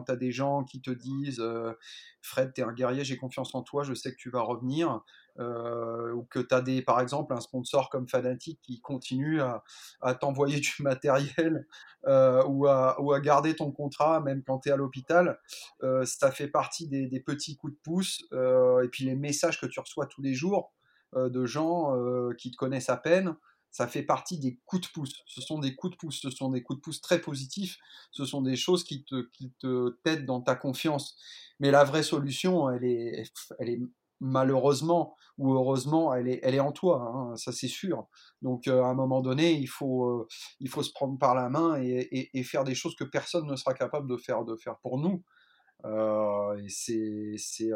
t'as 0.06 0.16
des 0.16 0.32
gens 0.32 0.64
qui 0.64 0.80
te 0.80 0.92
disent 0.92 1.44
Fred, 2.22 2.54
t'es 2.54 2.62
un 2.62 2.74
guerrier, 2.74 3.04
j'ai 3.04 3.18
confiance 3.18 3.56
en 3.56 3.62
toi, 3.62 3.84
je 3.84 3.94
sais 3.94 4.12
que 4.12 4.18
tu 4.18 4.30
vas 4.30 4.42
revenir. 4.42 5.02
Euh, 5.40 6.14
ou 6.14 6.24
que 6.24 6.40
tu 6.40 6.54
as 6.54 6.62
des, 6.62 6.82
par 6.82 7.00
exemple 7.00 7.32
un 7.34 7.40
sponsor 7.40 7.92
comme 7.92 8.08
Fanatic 8.08 8.60
qui 8.64 8.82
continue 8.82 9.40
à, 9.42 9.64
t'envoyer 10.16 10.60
du 10.60 10.74
matériel 10.80 11.68
euh, 12.08 12.44
ou, 12.46 12.68
à, 12.68 13.20
garder 13.22 13.56
ton 13.56 13.72
contrat 13.72 14.20
même 14.22 14.44
quand 14.44 14.60
tu 14.60 14.70
es 14.70 14.72
à 14.72 14.78
l'hôpital, 14.78 15.40
euh, 15.84 16.06
ça 16.06 16.32
fait 16.32 16.48
partie 16.48 16.88
des, 16.88 17.20
petits 17.20 17.56
coups 17.56 17.74
de 17.74 17.80
pouce 17.84 18.24
et 18.32 18.88
puis 18.92 19.06
les 19.06 19.16
messages 19.16 19.60
que 19.60 19.66
tu 19.66 19.80
reçois 19.80 20.08
tous 20.08 20.22
les 20.22 20.34
jours 20.34 20.74
de 21.16 21.46
gens 21.46 21.94
qui 22.38 22.52
te 22.52 22.58
connaissent 22.58 22.90
à 22.90 22.98
peine, 22.98 23.36
ça 23.72 23.88
fait 23.88 24.04
partie 24.04 24.40
des 24.40 24.60
coups 24.66 24.88
de 24.88 24.94
pouce. 24.94 25.24
Ce 25.26 25.42
sont 25.42 25.60
des 25.60 25.76
coups 25.76 25.94
de 25.94 25.98
pouce, 25.98 26.22
ce 26.22 26.30
sont 26.30 26.50
des 26.50 26.64
coups 26.64 26.80
de 26.80 26.82
pouce 26.82 27.02
très 27.02 27.20
positifs, 27.20 27.78
ce 28.12 28.26
sont 28.26 28.42
des 28.42 28.56
choses 28.56 28.84
qui 28.84 29.04
te, 29.04 29.28
qui 29.32 29.52
te 29.60 29.90
t'aident 30.04 30.26
dans 30.26 30.42
ta 30.42 30.56
confiance. 30.56 31.18
Mais 31.60 31.72
la 31.72 31.84
vraie 31.84 32.04
solution, 32.04 32.70
elle 32.70 32.86
est, 32.86 33.32
elle 33.60 33.70
est 33.70 33.80
malheureusement 34.20 35.16
ou 35.38 35.54
heureusement, 35.54 36.14
elle 36.14 36.28
est, 36.28 36.40
elle 36.44 36.56
est 36.56 36.60
en 36.60 36.72
toi, 36.72 37.12
hein, 37.14 37.36
ça 37.38 37.52
c'est 37.52 37.68
sûr. 37.68 38.08
Donc 38.42 38.68
euh, 38.68 38.82
à 38.84 38.88
un 38.88 38.94
moment 38.96 39.22
donné, 39.22 39.54
il 39.54 39.68
faut, 39.68 40.06
euh, 40.06 40.28
il 40.60 40.70
faut 40.70 40.84
se 40.84 40.92
prendre 40.92 41.18
par 41.20 41.36
la 41.36 41.50
main 41.50 41.80
et, 41.80 42.44
faire 42.44 42.64
des 42.64 42.76
choses 42.76 42.96
que 42.96 43.04
personne 43.04 43.46
ne 43.46 43.56
sera 43.56 43.74
capable 43.74 44.10
de 44.10 44.18
faire, 44.18 44.44
de 44.46 44.56
faire 44.56 44.78
pour 44.80 44.98
nous. 44.98 45.24
Euh, 45.86 46.58
et 46.58 46.70
c'est, 46.70 47.36
c'est, 47.38 47.70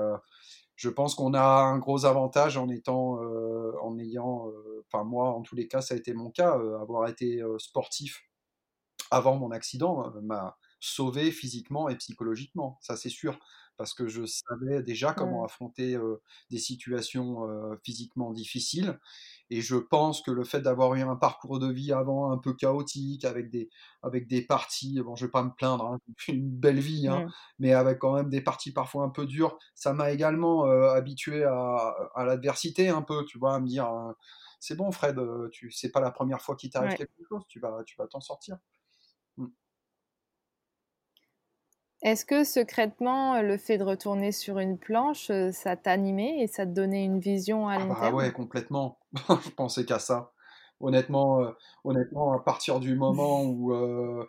je 0.75 0.89
pense 0.89 1.13
qu'on 1.13 1.33
a 1.33 1.43
un 1.43 1.77
gros 1.77 2.05
avantage 2.05 2.57
en 2.57 2.69
étant, 2.69 3.19
en 3.83 3.99
ayant, 3.99 4.47
enfin 4.87 5.03
moi 5.03 5.29
en 5.29 5.41
tous 5.41 5.55
les 5.55 5.67
cas, 5.67 5.81
ça 5.81 5.93
a 5.93 5.97
été 5.97 6.13
mon 6.13 6.31
cas, 6.31 6.53
avoir 6.81 7.07
été 7.07 7.41
sportif 7.59 8.23
avant 9.11 9.35
mon 9.35 9.51
accident 9.51 10.09
m'a 10.21 10.57
sauvé 10.79 11.31
physiquement 11.31 11.89
et 11.89 11.95
psychologiquement, 11.97 12.79
ça 12.81 12.95
c'est 12.95 13.09
sûr 13.09 13.37
parce 13.77 13.93
que 13.93 14.07
je 14.07 14.23
savais 14.25 14.83
déjà 14.83 15.13
comment 15.13 15.43
affronter 15.43 15.95
euh, 15.95 16.21
des 16.49 16.59
situations 16.59 17.47
euh, 17.49 17.75
physiquement 17.83 18.31
difficiles. 18.31 18.99
Et 19.49 19.61
je 19.61 19.75
pense 19.75 20.21
que 20.21 20.31
le 20.31 20.43
fait 20.43 20.61
d'avoir 20.61 20.93
eu 20.95 21.01
un 21.01 21.15
parcours 21.15 21.59
de 21.59 21.71
vie 21.71 21.91
avant 21.91 22.31
un 22.31 22.37
peu 22.37 22.53
chaotique, 22.53 23.25
avec 23.25 23.49
des, 23.49 23.69
avec 24.03 24.27
des 24.27 24.41
parties, 24.45 25.01
bon, 25.01 25.15
je 25.15 25.25
vais 25.25 25.31
pas 25.31 25.43
me 25.43 25.51
plaindre, 25.51 25.85
hein, 25.85 25.99
une 26.27 26.49
belle 26.49 26.79
vie, 26.79 27.07
hein, 27.07 27.23
mais 27.59 27.73
avec 27.73 27.99
quand 27.99 28.13
même 28.15 28.29
des 28.29 28.41
parties 28.41 28.71
parfois 28.73 29.03
un 29.03 29.09
peu 29.09 29.25
dures, 29.25 29.57
ça 29.75 29.93
m'a 29.93 30.11
également 30.11 30.65
euh, 30.67 30.89
habitué 30.91 31.43
à, 31.43 31.93
à 32.15 32.25
l'adversité 32.25 32.89
un 32.89 33.01
peu, 33.01 33.25
tu 33.25 33.37
vois, 33.39 33.55
à 33.55 33.59
me 33.59 33.67
dire, 33.67 33.87
euh, 33.91 34.13
c'est 34.59 34.75
bon 34.75 34.91
Fred, 34.91 35.19
tu 35.51 35.71
c'est 35.71 35.91
pas 35.91 36.01
la 36.01 36.11
première 36.11 36.41
fois 36.41 36.55
qu'il 36.55 36.69
t'arrive 36.69 36.93
Ouais. 36.93 36.95
quelque 36.95 37.23
chose, 37.27 37.43
tu 37.47 37.59
vas, 37.59 37.83
tu 37.85 37.95
vas 37.97 38.07
t'en 38.07 38.21
sortir. 38.21 38.57
Mm. 39.37 39.47
Est-ce 42.03 42.25
que 42.25 42.43
secrètement, 42.43 43.41
le 43.41 43.57
fait 43.57 43.77
de 43.77 43.83
retourner 43.83 44.31
sur 44.31 44.57
une 44.57 44.77
planche, 44.77 45.29
euh, 45.29 45.51
ça 45.51 45.75
t'animait 45.75 46.39
et 46.39 46.47
ça 46.47 46.65
te 46.65 46.71
donnait 46.71 47.03
une 47.05 47.19
vision 47.19 47.67
à 47.67 47.75
Ah 47.75 47.79
long 47.79 47.93
bah 47.93 47.99
terme 48.01 48.15
ouais, 48.15 48.31
complètement. 48.31 48.97
Je 49.43 49.49
pensais 49.51 49.85
qu'à 49.85 49.99
ça. 49.99 50.31
Honnêtement, 50.79 51.41
euh, 51.41 51.51
honnêtement, 51.83 52.33
à 52.33 52.39
partir 52.39 52.79
du 52.79 52.95
moment 52.95 53.43
où 53.43 53.71
euh, 53.71 54.25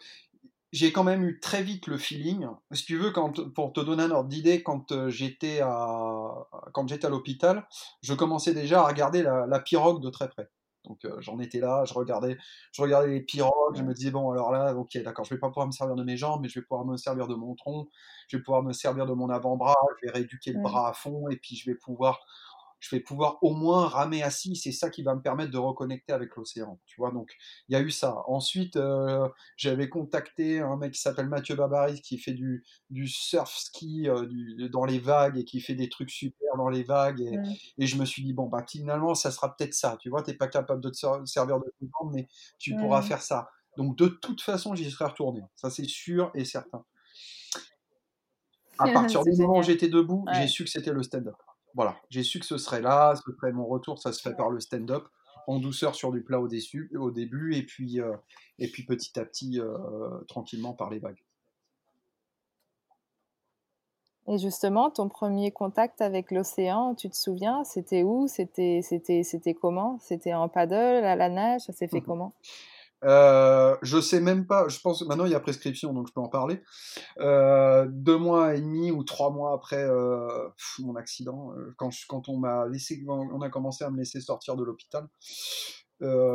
j'ai 0.72 0.92
quand 0.92 1.04
même 1.04 1.24
eu 1.24 1.40
très 1.40 1.62
vite 1.62 1.86
le 1.86 1.96
feeling. 1.98 2.46
Si 2.72 2.84
tu 2.84 2.98
veux, 2.98 3.10
quand, 3.10 3.52
pour 3.54 3.72
te 3.72 3.80
donner 3.80 4.02
un 4.02 4.10
ordre 4.10 4.28
d'idée, 4.28 4.62
quand 4.62 4.92
euh, 4.92 5.08
j'étais 5.08 5.60
à, 5.62 6.48
quand 6.72 6.88
j'étais 6.88 7.06
à 7.06 7.10
l'hôpital, 7.10 7.66
je 8.02 8.12
commençais 8.14 8.54
déjà 8.54 8.80
à 8.82 8.88
regarder 8.88 9.22
la, 9.22 9.46
la 9.46 9.60
pirogue 9.60 10.02
de 10.02 10.10
très 10.10 10.28
près. 10.28 10.50
Donc 10.84 11.04
euh, 11.04 11.20
j'en 11.20 11.38
étais 11.38 11.60
là, 11.60 11.84
je 11.84 11.94
regardais, 11.94 12.36
je 12.72 12.82
regardais 12.82 13.08
les 13.08 13.20
pirogues, 13.20 13.76
je 13.76 13.82
me 13.82 13.94
disais 13.94 14.10
bon 14.10 14.30
alors 14.32 14.50
là, 14.50 14.74
ok 14.74 14.98
d'accord, 15.02 15.24
je 15.24 15.34
vais 15.34 15.38
pas 15.38 15.48
pouvoir 15.48 15.66
me 15.66 15.72
servir 15.72 15.94
de 15.94 16.02
mes 16.02 16.16
jambes, 16.16 16.40
mais 16.42 16.48
je 16.48 16.58
vais 16.58 16.64
pouvoir 16.64 16.84
me 16.84 16.96
servir 16.96 17.28
de 17.28 17.34
mon 17.34 17.54
tronc, 17.54 17.88
je 18.28 18.36
vais 18.36 18.42
pouvoir 18.42 18.62
me 18.62 18.72
servir 18.72 19.06
de 19.06 19.12
mon 19.12 19.30
avant-bras, 19.30 19.76
je 20.00 20.06
vais 20.06 20.12
rééduquer 20.12 20.52
le 20.52 20.60
bras 20.60 20.88
à 20.88 20.92
fond 20.92 21.28
et 21.28 21.36
puis 21.36 21.54
je 21.56 21.70
vais 21.70 21.76
pouvoir 21.76 22.26
je 22.82 22.94
vais 22.94 23.00
pouvoir 23.00 23.38
au 23.42 23.54
moins 23.54 23.86
ramer 23.86 24.22
assis. 24.24 24.56
C'est 24.56 24.72
ça 24.72 24.90
qui 24.90 25.02
va 25.04 25.14
me 25.14 25.22
permettre 25.22 25.52
de 25.52 25.56
reconnecter 25.58 26.12
avec 26.12 26.34
l'océan. 26.36 26.80
Tu 26.84 26.96
vois, 26.98 27.12
donc 27.12 27.30
il 27.68 27.72
y 27.72 27.76
a 27.76 27.80
eu 27.80 27.90
ça. 27.92 28.22
Ensuite, 28.26 28.76
euh, 28.76 29.28
j'avais 29.56 29.88
contacté 29.88 30.58
un 30.58 30.76
mec 30.76 30.92
qui 30.92 31.00
s'appelle 31.00 31.28
Mathieu 31.28 31.54
Babaris 31.54 32.02
qui 32.02 32.18
fait 32.18 32.32
du, 32.32 32.64
du 32.90 33.06
surf 33.06 33.54
ski 33.56 34.08
euh, 34.08 34.26
du, 34.26 34.68
dans 34.68 34.84
les 34.84 34.98
vagues 34.98 35.38
et 35.38 35.44
qui 35.44 35.60
fait 35.60 35.76
des 35.76 35.88
trucs 35.88 36.10
super 36.10 36.56
dans 36.56 36.68
les 36.68 36.82
vagues. 36.82 37.20
Et, 37.20 37.38
Mm. 37.38 37.52
et 37.78 37.86
je 37.86 37.96
me 37.96 38.04
suis 38.04 38.22
dit, 38.24 38.32
bon, 38.32 38.46
bah 38.48 38.64
finalement, 38.68 39.14
ça 39.14 39.30
sera 39.30 39.56
peut-être 39.56 39.74
ça. 39.74 39.96
Tu 40.00 40.10
vois, 40.10 40.22
t'es 40.22 40.34
pas 40.34 40.48
capable 40.48 40.82
de 40.82 40.90
te 40.90 40.96
ser- 40.96 41.24
servir 41.24 41.60
de 41.60 41.72
jambes, 41.80 42.12
mais 42.12 42.28
tu 42.58 42.74
pourras 42.76 43.00
Mm. 43.00 43.04
faire 43.04 43.22
ça. 43.22 43.48
Donc 43.76 43.96
de 43.96 44.08
toute 44.08 44.42
façon, 44.42 44.74
j'y 44.74 44.90
serai 44.90 45.04
retourné. 45.06 45.40
Ça, 45.54 45.70
c'est 45.70 45.86
sûr 45.88 46.30
et 46.34 46.44
certain. 46.44 46.84
À 48.78 48.84
partir 48.92 49.22
du 49.24 49.30
moment 49.40 49.58
où 49.58 49.62
j'étais 49.62 49.88
debout, 49.88 50.26
j'ai 50.32 50.48
su 50.48 50.64
que 50.64 50.70
c'était 50.70 50.92
le 50.92 51.02
stand-up. 51.04 51.36
Voilà, 51.74 51.96
j'ai 52.10 52.22
su 52.22 52.38
que 52.38 52.46
ce 52.46 52.58
serait 52.58 52.82
là, 52.82 53.14
ce 53.16 53.32
serait 53.32 53.52
mon 53.52 53.66
retour, 53.66 53.98
ça 53.98 54.12
se 54.12 54.20
ferait 54.20 54.36
par 54.36 54.50
le 54.50 54.60
stand-up, 54.60 55.04
en 55.46 55.58
douceur 55.58 55.94
sur 55.94 56.12
du 56.12 56.22
plat 56.22 56.40
au, 56.40 56.48
déçu, 56.48 56.90
au 56.98 57.10
début, 57.10 57.54
et 57.54 57.62
puis, 57.62 58.00
euh, 58.00 58.12
et 58.58 58.68
puis 58.68 58.84
petit 58.84 59.18
à 59.18 59.24
petit, 59.24 59.60
euh, 59.60 59.78
tranquillement 60.28 60.74
par 60.74 60.90
les 60.90 60.98
vagues. 60.98 61.22
Et 64.28 64.38
justement, 64.38 64.90
ton 64.90 65.08
premier 65.08 65.50
contact 65.50 66.00
avec 66.00 66.30
l'océan, 66.30 66.94
tu 66.94 67.10
te 67.10 67.16
souviens, 67.16 67.64
c'était 67.64 68.04
où? 68.04 68.28
C'était 68.28 68.80
c'était 68.82 69.24
c'était 69.24 69.54
comment? 69.54 69.98
C'était 70.00 70.32
en 70.32 70.48
paddle, 70.48 71.04
à 71.04 71.16
la 71.16 71.28
nage? 71.28 71.62
Ça 71.62 71.72
s'est 71.72 71.88
fait 71.88 72.00
comment? 72.00 72.32
Euh, 73.04 73.76
je 73.82 74.00
sais 74.00 74.20
même 74.20 74.46
pas, 74.46 74.68
je 74.68 74.78
pense 74.78 75.02
maintenant 75.02 75.24
il 75.24 75.32
y 75.32 75.34
a 75.34 75.40
prescription 75.40 75.92
donc 75.92 76.06
je 76.08 76.12
peux 76.12 76.20
en 76.20 76.28
parler. 76.28 76.62
Euh, 77.18 77.86
deux 77.90 78.16
mois 78.16 78.54
et 78.54 78.60
demi 78.60 78.90
ou 78.90 79.02
trois 79.02 79.30
mois 79.30 79.54
après 79.54 79.82
euh, 79.82 80.48
mon 80.80 80.94
accident, 80.94 81.52
quand, 81.76 82.28
on 82.28 82.38
m'a 82.38 82.66
laissé, 82.68 83.04
on 83.08 83.40
a 83.40 83.48
commencé 83.50 83.84
à 83.84 83.90
me 83.90 83.98
laisser 83.98 84.20
sortir 84.20 84.56
de 84.56 84.62
l'hôpital, 84.62 85.08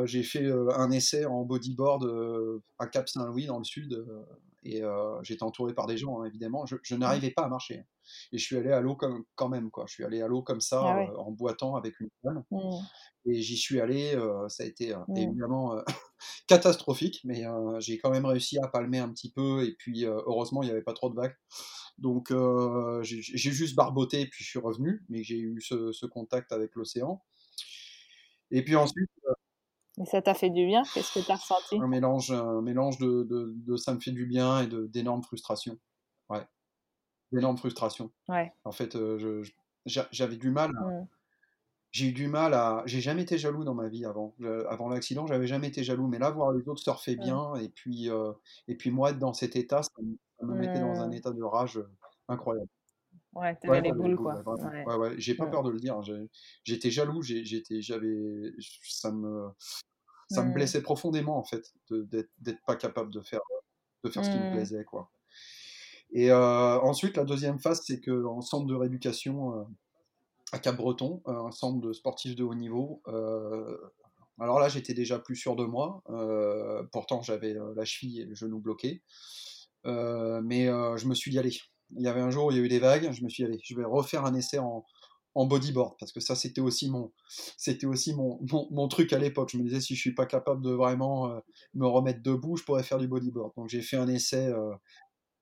j'ai 0.06 0.24
fait 0.24 0.50
un 0.76 0.92
essai 0.92 1.26
en 1.26 1.44
bodyboard 1.44 2.62
à 2.80 2.88
Cap 2.88 3.08
Saint-Louis 3.08 3.46
dans 3.46 3.58
le 3.58 3.66
sud 3.66 4.06
et 4.64 4.82
j'étais 5.24 5.44
entouré 5.44 5.74
par 5.74 5.88
des 5.88 5.98
gens 5.98 6.22
hein, 6.22 6.26
évidemment. 6.26 6.66
Je, 6.66 6.96
n'arrivais 6.96 7.32
pas 7.32 7.44
à 7.44 7.50
marcher. 7.50 7.86
Et 8.32 8.38
je 8.38 8.44
suis 8.44 8.58
allé 8.58 8.72
à 8.72 8.82
l'eau 8.82 8.96
comme, 8.96 9.24
quand 9.36 9.50
même, 9.50 9.72
quoi. 9.72 9.86
Je 9.88 9.94
suis 9.94 10.04
allé 10.04 10.22
à 10.22 10.28
l'eau 10.28 10.42
comme 10.42 10.62
ça, 10.62 10.82
Ah 10.84 10.98
ouais. 10.98 11.10
en 11.18 11.32
boitant 11.32 11.76
avec 11.76 12.00
une 12.00 12.10
canne. 12.24 12.44
Mmh. 12.52 12.80
Et 13.26 13.42
j'y 13.42 13.58
suis 13.58 13.80
allé, 13.82 14.18
ça 14.50 14.64
a 14.64 14.66
été 14.66 14.94
Mmh. 15.08 15.18
évidemment 15.18 15.76
catastrophique, 16.48 17.22
mais 17.24 17.44
j'ai 17.80 17.98
quand 17.98 18.10
même 18.12 18.26
réussi 18.26 18.58
à 18.60 18.68
palmer 18.68 19.00
un 19.00 19.10
petit 19.10 19.32
peu, 19.32 19.64
et 19.66 19.76
puis 19.78 20.06
heureusement, 20.06 20.64
il 20.64 20.68
n'y 20.68 20.72
avait 20.72 20.82
pas 20.84 20.94
trop 20.94 21.10
de 21.10 21.16
vagues. 21.16 21.36
Donc 21.98 22.32
j'ai 23.04 23.22
juste 23.38 23.76
barboté, 23.76 24.22
et 24.22 24.28
puis 24.28 24.44
je 24.44 24.50
suis 24.50 24.60
revenu, 24.60 25.04
mais 25.10 25.24
j'ai 25.24 25.38
eu 25.40 25.62
ce, 25.62 25.92
ce 25.92 26.06
contact 26.06 26.52
avec 26.52 26.76
l'océan. 26.76 27.22
Et 28.52 28.64
puis 28.64 28.76
ensuite. 28.76 29.10
Et 30.00 30.06
ça 30.06 30.22
t'a 30.22 30.34
fait 30.36 30.50
du 30.52 30.66
bien? 30.66 30.84
Qu'est-ce 30.94 31.20
que 31.20 31.26
tu 31.26 31.32
as 31.32 31.36
ressenti? 31.36 31.76
Un 31.78 31.88
mélange, 31.88 32.32
un 32.32 32.62
mélange 32.62 32.98
de, 33.00 33.24
de, 33.24 33.54
de, 33.56 33.76
ça 33.78 33.94
me 33.94 34.00
fait 34.00 34.12
du 34.12 34.26
bien 34.28 34.62
et 34.62 34.68
d'énormes 34.90 35.24
frustrations. 35.24 35.78
Ouais. 37.32 37.40
D'énormes 37.40 37.58
frustrations. 37.58 38.12
Ouais. 38.30 38.52
En 38.64 38.72
fait, 38.72 38.94
je, 38.94 39.50
j'avais 39.86 40.38
du 40.38 40.50
mal. 40.52 40.72
À, 40.78 40.80
mmh. 40.82 41.08
J'ai 41.92 42.08
eu 42.08 42.12
du 42.12 42.28
mal 42.28 42.54
à. 42.54 42.84
J'ai 42.86 43.00
jamais 43.02 43.24
été 43.24 43.38
jaloux 43.38 43.64
dans 43.64 43.74
ma 43.74 43.88
vie 43.88 44.06
avant. 44.06 44.36
avant 44.70 44.90
l'accident, 44.90 45.26
j'avais 45.28 45.48
jamais 45.48 45.68
été 45.68 45.84
jaloux. 45.84 46.08
Mais 46.08 46.20
là, 46.20 46.30
voir 46.32 46.52
les 46.52 46.68
autres 46.68 46.82
surfer 46.82 47.16
mmh. 47.16 47.20
bien, 47.20 47.56
et 47.56 47.70
puis, 47.70 48.10
et 48.68 48.76
puis 48.76 48.92
moi 48.92 49.12
être 49.12 49.20
dans 49.20 49.34
cet 49.34 49.56
état, 49.56 49.82
ça 49.84 49.92
me, 50.02 50.18
ça 50.40 50.46
me 50.46 50.54
mettait 50.56 50.80
dans 50.80 51.00
un 51.02 51.08
Mmh. 51.10 51.14
état 51.14 51.32
de 51.32 51.44
rage 51.44 51.80
incroyable. 52.28 52.70
Ouais, 53.34 53.56
t'avais 53.56 53.70
Ouais, 53.70 53.82
les 53.82 53.92
boules, 53.92 54.16
quoi. 54.16 54.42
ouais. 54.46 54.86
Ouais. 54.96 55.16
J'ai 55.18 55.36
pas 55.36 55.46
peur 55.48 55.64
de 55.64 55.70
le 55.70 55.80
dire. 55.80 55.96
hein, 55.98 56.02
J'étais 56.64 56.92
jaloux, 56.92 57.22
j'étais, 57.22 57.82
j'avais, 57.82 58.52
ça 58.84 59.12
me, 59.12 59.50
ça 60.30 60.44
me 60.44 60.50
Mmh. 60.50 60.54
blessait 60.54 60.82
profondément 60.82 61.38
en 61.38 61.44
fait, 61.44 61.74
d'être 61.90 62.64
pas 62.66 62.76
capable 62.76 63.12
de 63.14 63.22
faire, 63.22 63.42
de 64.04 64.10
faire 64.10 64.26
ce 64.26 64.30
qui 64.32 64.38
me 64.38 64.52
plaisait, 64.52 64.84
quoi. 64.84 65.10
Et 66.12 66.32
euh, 66.32 66.80
ensuite, 66.80 67.18
la 67.18 67.26
deuxième 67.26 67.60
phase, 67.60 67.82
c'est 67.86 68.00
qu'en 68.00 68.42
centre 68.42 68.66
de 68.66 68.76
rééducation 68.76 69.60
euh, 69.60 69.64
à 70.52 70.60
Cap-Breton, 70.60 71.22
euh, 71.28 71.46
un 71.46 71.52
centre 71.52 71.82
de 71.82 71.94
sportifs 71.94 72.36
de 72.36 72.44
haut 72.44 72.56
niveau, 72.56 73.02
alors 74.40 74.60
là, 74.60 74.70
j'étais 74.70 74.94
déjà 74.94 75.18
plus 75.18 75.36
sûr 75.36 75.56
de 75.56 75.66
moi. 75.66 76.04
pourtant, 76.92 77.24
j'avais 77.24 77.56
la 77.76 77.86
cheville 77.86 78.22
et 78.22 78.26
le 78.26 78.36
genou 78.36 78.60
bloqué. 78.60 79.02
Mais 79.84 80.68
je 80.68 81.08
me 81.08 81.16
suis 81.16 81.32
dit, 81.32 81.40
allez, 81.40 81.58
il 81.96 82.04
y 82.04 82.08
avait 82.08 82.22
un 82.22 82.30
jour 82.30 82.46
où 82.46 82.52
il 82.52 82.58
y 82.58 82.60
a 82.60 82.64
eu 82.64 82.68
des 82.68 82.80
vagues, 82.80 83.12
je 83.12 83.24
me 83.24 83.30
suis 83.30 83.44
allez, 83.44 83.60
je 83.64 83.76
vais 83.76 83.84
refaire 83.84 84.26
un 84.26 84.36
essai 84.36 84.60
en, 84.60 84.86
bodyboard, 85.36 85.96
parce 86.00 86.12
que 86.12 86.20
ça, 86.20 86.36
c'était 86.36 86.62
aussi 86.62 86.90
mon, 86.90 87.12
aussi 87.86 88.16
mon, 88.16 88.40
mon, 88.72 88.88
truc 88.88 89.14
à 89.14 89.20
l'époque. 89.20 89.50
Je 89.52 89.58
me 89.58 89.64
disais, 89.64 89.82
si 89.82 89.96
je 89.96 90.00
suis 90.00 90.14
pas 90.16 90.26
capable 90.26 90.64
de 90.64 90.72
vraiment 90.72 91.32
me 91.74 91.88
remettre 91.88 92.22
debout, 92.22 92.58
je 92.58 92.64
pourrais 92.64 92.84
faire 92.84 92.98
du 93.00 93.08
bodyboard. 93.08 93.54
Donc 93.56 93.70
j'ai 93.70 93.82
fait 93.82 93.98
un 93.98 94.08
essai, 94.08 94.52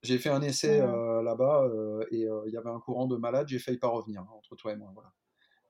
j'ai 0.04 0.18
fait 0.20 0.30
un 0.30 0.42
essai 0.42 0.80
euh, 0.82 1.22
là-bas, 1.24 1.64
euh, 1.66 2.06
et 2.12 2.26
euh, 2.28 2.44
il 2.48 2.54
y 2.54 2.58
avait 2.58 2.70
un 2.70 2.80
courant 2.80 3.08
de 3.08 3.16
malade, 3.18 3.48
j'ai 3.48 3.60
failli 3.60 3.78
pas 3.78 3.88
revenir, 3.88 4.22
hein, 4.22 4.28
entre 4.32 4.56
toi 4.56 4.72
et 4.74 4.76
moi. 4.76 4.92
Voilà. 4.94 5.12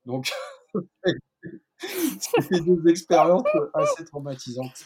Donc, 0.05 0.31
c'était 1.77 2.59
des 2.61 2.89
expériences 2.89 3.43
assez 3.73 4.05
traumatisantes. 4.05 4.85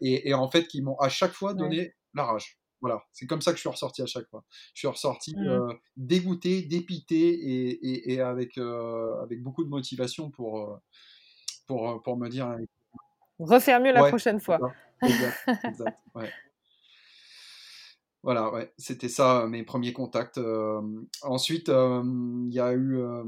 Et, 0.00 0.28
et, 0.30 0.34
en 0.34 0.50
fait, 0.50 0.66
qui 0.66 0.82
m'ont 0.82 0.96
à 0.98 1.08
chaque 1.08 1.32
fois 1.32 1.54
donné 1.54 1.78
Ouais. 1.78 1.96
la 2.14 2.24
rage. 2.24 2.56
Voilà, 2.82 3.04
c'est 3.12 3.26
comme 3.26 3.42
ça 3.42 3.50
que 3.52 3.56
je 3.58 3.60
suis 3.60 3.68
ressorti 3.68 4.00
à 4.00 4.06
chaque 4.06 4.26
fois. 4.28 4.42
Je 4.72 4.78
suis 4.80 4.88
ressorti 4.88 5.34
Mmh. 5.36 5.48
euh, 5.48 5.72
dégoûté, 5.98 6.62
dépité 6.62 7.18
et, 7.28 7.70
et, 7.70 8.12
et 8.14 8.20
avec, 8.22 8.56
euh, 8.56 9.20
avec 9.22 9.42
beaucoup 9.42 9.64
de 9.64 9.68
motivation 9.68 10.30
pour, 10.30 10.80
pour, 11.66 12.02
pour 12.02 12.16
me 12.16 12.28
dire. 12.30 12.46
hein, 12.46 12.58
Refaire 13.38 13.80
mieux 13.80 13.92
la 13.92 14.08
prochaine 14.08 14.40
fois. 14.40 14.58
Exact, 15.02 15.36
exact, 15.64 15.98
ouais. 16.14 16.30
Voilà, 18.22 18.52
c'était 18.76 19.08
ça 19.08 19.46
mes 19.48 19.64
premiers 19.64 19.94
contacts. 19.94 20.38
Euh, 20.38 20.82
ensuite, 21.22 21.68
il 21.68 22.52
y 22.52 22.60
a 22.60 22.72
eu 22.72 22.98
euh, 22.98 23.24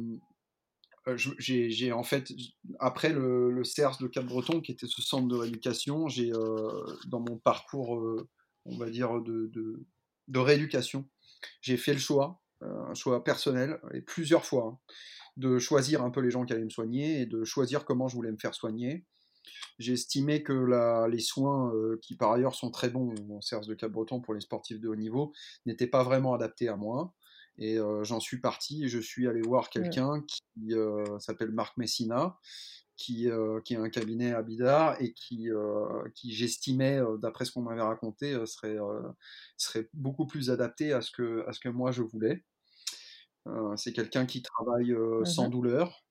j'ai 1.38 1.93
en 1.93 2.03
fait, 2.03 2.32
après 2.78 3.12
le, 3.12 3.62
CERS 3.64 3.99
de 4.01 4.07
Cap-Breton, 4.07 4.61
qui 4.61 4.72
était 4.72 4.86
ce 4.86 5.03
centre 5.03 5.28
de 5.28 5.36
rééducation, 5.36 6.09
j'ai 6.09 6.32
euh, 6.32 6.68
dans 7.07 7.20
mon 7.20 7.38
parcours, 7.38 7.99
euh, 7.99 8.28
on 8.64 8.76
va 8.76 8.88
dire, 8.88 9.20
de, 9.20 9.84
rééducation, 10.34 11.09
j'ai 11.61 11.76
fait 11.76 11.93
le 11.93 11.99
choix, 11.99 12.40
euh, 12.62 12.84
un 12.86 12.95
choix 12.95 13.24
personnel, 13.24 13.80
et 13.95 14.01
plusieurs 14.01 14.45
fois, 14.45 14.66
hein, 14.66 14.95
de 15.36 15.59
choisir 15.59 16.03
un 16.03 16.11
peu 16.11 16.20
les 16.20 16.30
gens 16.30 16.45
qui 16.45 16.53
allaient 16.53 16.64
me 16.64 16.70
soigner 16.70 17.22
et 17.22 17.26
de 17.26 17.45
choisir 17.45 17.84
comment 17.84 18.07
je 18.07 18.14
voulais 18.14 18.30
me 18.30 18.38
faire 18.38 18.55
soigner. 18.55 19.05
J'ai 19.78 19.95
estimé 19.95 20.43
que 20.43 20.53
la, 20.53 21.09
les 21.09 21.20
soins, 21.20 21.72
euh, 21.74 21.99
qui 22.03 22.16
par 22.16 22.32
ailleurs 22.32 22.55
sont 22.55 22.70
très 22.70 22.90
bons 22.90 23.14
au 23.30 23.40
CERS 23.40 23.66
de 23.66 23.74
Cap-Breton 23.74 24.20
pour 24.20 24.34
les 24.34 24.40
sportifs 24.40 24.80
de 24.80 24.88
haut 24.88 24.97
niveau, 24.97 25.32
n'étaient 25.66 25.86
pas 25.86 26.03
vraiment 26.03 26.34
adaptés 26.34 26.68
à 26.68 26.76
moi. 26.76 27.14
Et 27.59 27.78
euh, 27.78 28.03
j'en 28.05 28.20
suis 28.20 28.40
parti 28.40 28.84
et 28.84 28.88
je 28.88 28.99
suis 28.99 29.28
allé 29.28 29.40
voir 29.43 29.68
quelqu'un 29.68 30.22
qui 30.26 30.72
euh, 30.72 31.18
s'appelle 31.18 31.51
Marc 31.51 31.76
Messina, 31.76 32.38
qui, 32.97 33.28
qui 33.64 33.76
a 33.76 33.80
un 33.80 33.90
cabinet 33.90 34.32
à 34.32 34.43
Bidar 34.43 35.01
et 35.01 35.12
qui, 35.12 35.49
qui 36.14 36.32
j'estimais, 36.32 37.01
d'après 37.20 37.45
ce 37.45 37.51
qu'on 37.51 37.62
m'avait 37.62 37.82
raconté, 37.82 38.34
serait, 38.47 38.76
serait 39.57 39.88
beaucoup 39.93 40.26
plus 40.26 40.51
adapté 40.51 40.93
à 40.93 41.01
ce 41.01 41.11
que, 41.11 41.45
à 41.49 41.53
ce 41.53 41.59
que 41.59 41.68
moi 41.68 41.90
je 41.90 42.03
voulais. 42.03 42.45
c'est 43.76 43.93
quelqu'un 43.93 44.24
qui 44.24 44.40
travaille 44.40 44.93
mmh. 44.93 45.24
sans 45.24 45.49
douleur, 45.49 46.05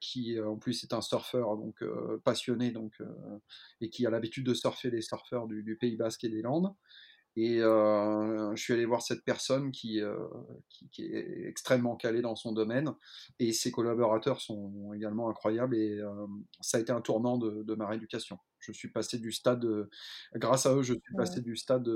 qui 0.00 0.40
en 0.40 0.56
plus 0.56 0.84
est 0.84 0.92
un 0.92 1.00
surfeur 1.00 1.56
donc 1.56 1.82
euh, 1.82 2.20
passionné 2.24 2.70
donc 2.70 2.92
euh, 3.00 3.38
et 3.80 3.90
qui 3.90 4.06
a 4.06 4.10
l'habitude 4.10 4.46
de 4.46 4.54
surfer 4.54 4.90
les 4.90 5.02
surfeurs 5.02 5.46
du, 5.46 5.62
du, 5.62 5.76
Pays 5.76 5.96
Basque 5.96 6.24
et 6.24 6.28
des 6.28 6.42
Landes 6.42 6.74
et 7.34 7.60
je 7.60 8.62
suis 8.62 8.74
allé 8.74 8.84
voir 8.84 9.00
cette 9.00 9.24
personne 9.24 9.72
qui, 9.72 10.02
qui, 10.68 10.90
qui, 10.90 11.04
est 11.06 11.48
extrêmement 11.48 11.96
calée 11.96 12.20
dans 12.20 12.36
son 12.36 12.52
domaine 12.52 12.92
et 13.38 13.54
ses 13.54 13.70
collaborateurs 13.70 14.42
sont 14.42 14.92
également 14.92 15.30
incroyables 15.30 15.74
et 15.74 15.98
ça 16.60 16.76
a 16.76 16.80
été 16.82 16.92
un 16.92 17.00
tournant 17.00 17.38
de, 17.38 17.62
de 17.62 17.74
ma 17.74 17.86
rééducation 17.86 18.38
je 18.60 18.70
suis 18.72 18.88
passé 18.90 19.16
du 19.16 19.32
stade 19.32 19.66
grâce 20.34 20.66
à 20.66 20.74
eux 20.74 20.82
je 20.82 20.92
suis 20.92 21.16
passé 21.16 21.36
ouais. 21.36 21.40
du 21.40 21.56
stade 21.56 21.88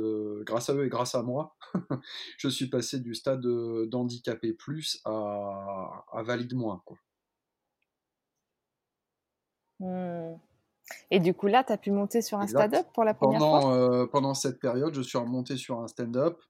grâce 0.47 0.71
à 0.71 0.75
eux 0.75 0.87
et 0.87 0.89
grâce 0.89 1.15
à 1.15 1.23
moi 1.23 1.55
je 2.39 2.49
suis 2.49 2.71
passé 2.71 3.01
du 3.01 3.15
stade 3.15 3.47
d'handicapé 3.91 4.55
plus 4.55 5.03
à, 5.05 6.07
à 6.13 6.23
valide 6.23 6.55
moins 6.55 6.81
quoi. 6.87 6.97
Mmh. 9.81 10.35
Et 11.11 11.21
du 11.21 11.35
coup, 11.35 11.47
là, 11.47 11.65
tu 11.65 11.73
as 11.73 11.77
pu 11.77 11.91
monter 11.91 12.23
sur 12.23 12.39
un 12.39 12.47
stand-up 12.47 12.87
pour 12.95 13.05
la 13.05 13.15
première 13.15 13.41
pendant, 13.41 13.61
fois? 13.61 13.77
euh, 13.77 14.07
Pendant 14.07 14.35
cette 14.35 14.61
période, 14.61 14.95
je 14.95 15.03
suis 15.03 15.19
remonté 15.19 15.57
sur 15.57 15.81
un 15.81 15.89
stand-up 15.89 16.41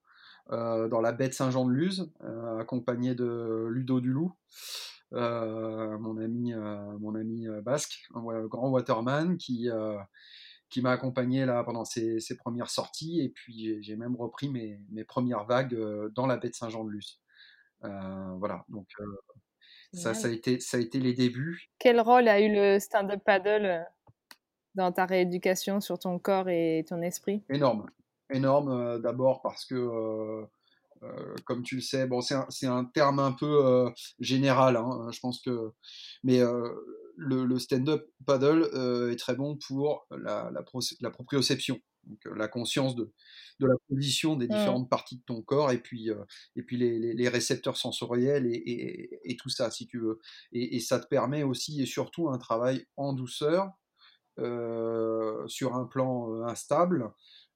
euh, 0.53 0.89
dans 0.89 1.01
la 1.01 1.13
baie 1.13 1.29
de 1.29 1.35
Saint-Jean-de-Luz, 1.35 2.13
euh, 2.23 2.59
accompagné 2.59 3.15
de 3.15 3.67
Ludo 3.71 4.01
Dulou, 4.01 4.33
mon 5.13 6.19
ami, 6.19 6.53
mon 7.01 7.15
ami 7.15 7.47
basque, 7.63 8.07
un 8.15 8.47
grand 8.47 8.69
waterman 8.69 9.37
qui, 9.39 9.69
qui 10.69 10.83
m'a 10.83 10.91
accompagné 10.91 11.47
là 11.47 11.65
pendant 11.65 11.85
ses, 11.85 12.21
ses, 12.21 12.37
premières 12.37 12.71
sorties. 12.71 13.21
Et 13.21 13.31
puis, 13.31 13.83
j'ai 13.83 13.97
même 13.97 14.17
repris 14.17 14.51
mes, 14.51 14.81
mes, 14.91 15.05
premières 15.05 15.45
vagues 15.45 15.77
dans 16.15 16.27
la 16.27 16.37
baie 16.37 16.51
de 16.51 16.55
Saint-Jean-de-Luz. 16.55 17.23
voilà, 17.81 18.65
donc 18.69 18.89
ça, 19.93 20.15
ça, 20.15 20.29
a 20.29 20.31
été, 20.31 20.61
ça 20.61 20.77
a 20.77 20.81
été 20.81 20.99
les 20.99 21.15
débuts. 21.15 21.71
Quel 21.79 22.01
rôle 22.01 22.29
a 22.29 22.41
eu 22.41 22.53
le 22.53 22.79
stand-up 22.79 23.21
paddle 23.25 23.87
dans 24.75 24.93
ta 24.93 25.07
rééducation 25.07 25.81
sur 25.81 25.99
ton 25.99 26.19
corps 26.19 26.49
et 26.49 26.85
ton 26.89 27.01
esprit? 27.03 27.43
Énorme, 27.49 27.87
énorme. 28.33 28.69
Euh, 28.71 28.99
D'abord 28.99 29.41
parce 29.43 29.65
que, 29.65 29.75
euh, 29.75 30.45
euh, 31.03 31.35
comme 31.45 31.63
tu 31.63 31.77
le 31.77 31.81
sais, 31.81 32.07
bon, 32.07 32.21
c'est 32.21 32.35
un, 32.35 32.77
un, 32.77 32.85
terme 32.85 33.19
un 33.19 33.33
peu 33.33 33.65
euh, 33.67 33.91
général. 34.21 34.77
Hein, 34.77 35.09
je 35.13 35.21
pense 35.21 35.41
que, 35.41 35.73
mais 36.23 36.41
euh, 36.41 36.69
le, 37.17 37.45
le 37.45 37.59
stand-up 37.59 38.07
paddle 38.27 38.69
euh, 38.75 39.13
est 39.13 39.17
très 39.17 39.35
bon 39.35 39.57
pour 39.57 40.07
la, 40.11 40.51
la, 40.53 40.63
pro, 40.63 40.81
la 41.01 41.11
proprioception, 41.11 41.81
donc 42.07 42.19
la 42.37 42.49
conscience 42.49 42.95
de, 42.97 43.13
de 43.61 43.67
la 43.67 43.75
position 43.89 44.37
des 44.37 44.47
différentes 44.49 44.87
mmh. 44.87 44.89
parties 44.89 45.17
de 45.17 45.23
ton 45.27 45.43
corps 45.43 45.73
et 45.73 45.79
puis, 45.79 46.11
euh, 46.11 46.25
et 46.55 46.63
puis 46.63 46.77
les, 46.77 46.99
les, 46.99 47.15
les, 47.15 47.29
récepteurs 47.29 47.77
sensoriels 47.77 48.47
et, 48.47 48.55
et, 48.55 49.21
et, 49.25 49.37
tout 49.37 49.49
ça, 49.49 49.71
si 49.71 49.87
tu 49.87 49.99
veux. 49.99 50.21
Et, 50.53 50.77
et, 50.77 50.81
ça 50.81 51.01
te 51.01 51.07
permet 51.07 51.43
aussi 51.43 51.83
et 51.83 51.87
surtout 51.87 52.29
un 52.31 52.39
travail 52.39 52.87
en 52.97 53.13
douceur 53.13 53.73
euh, 54.39 55.49
sur 55.49 55.75
un 55.77 55.87
plan 55.87 56.31
euh, 56.31 56.45
instable 56.45 57.11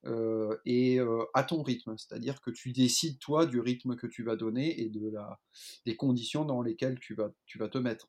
euh, 0.06 0.56
et 0.64 0.98
à 1.34 1.42
ton 1.42 1.62
rythme, 1.62 1.94
c'est-à-dire 1.98 2.40
que 2.40 2.50
tu 2.50 2.72
décides 2.72 3.18
toi 3.18 3.44
du 3.44 3.60
rythme 3.60 3.96
que 3.96 4.06
tu 4.06 4.22
vas 4.22 4.34
donner 4.34 4.80
et 4.80 4.88
de 4.88 5.10
la, 5.10 5.38
des 5.84 5.94
conditions 5.94 6.46
dans 6.46 6.62
lesquelles 6.62 6.98
tu 6.98 7.14
vas, 7.14 7.30
tu 7.44 7.58
vas 7.58 7.68
te 7.68 7.76
mettre. 7.76 8.08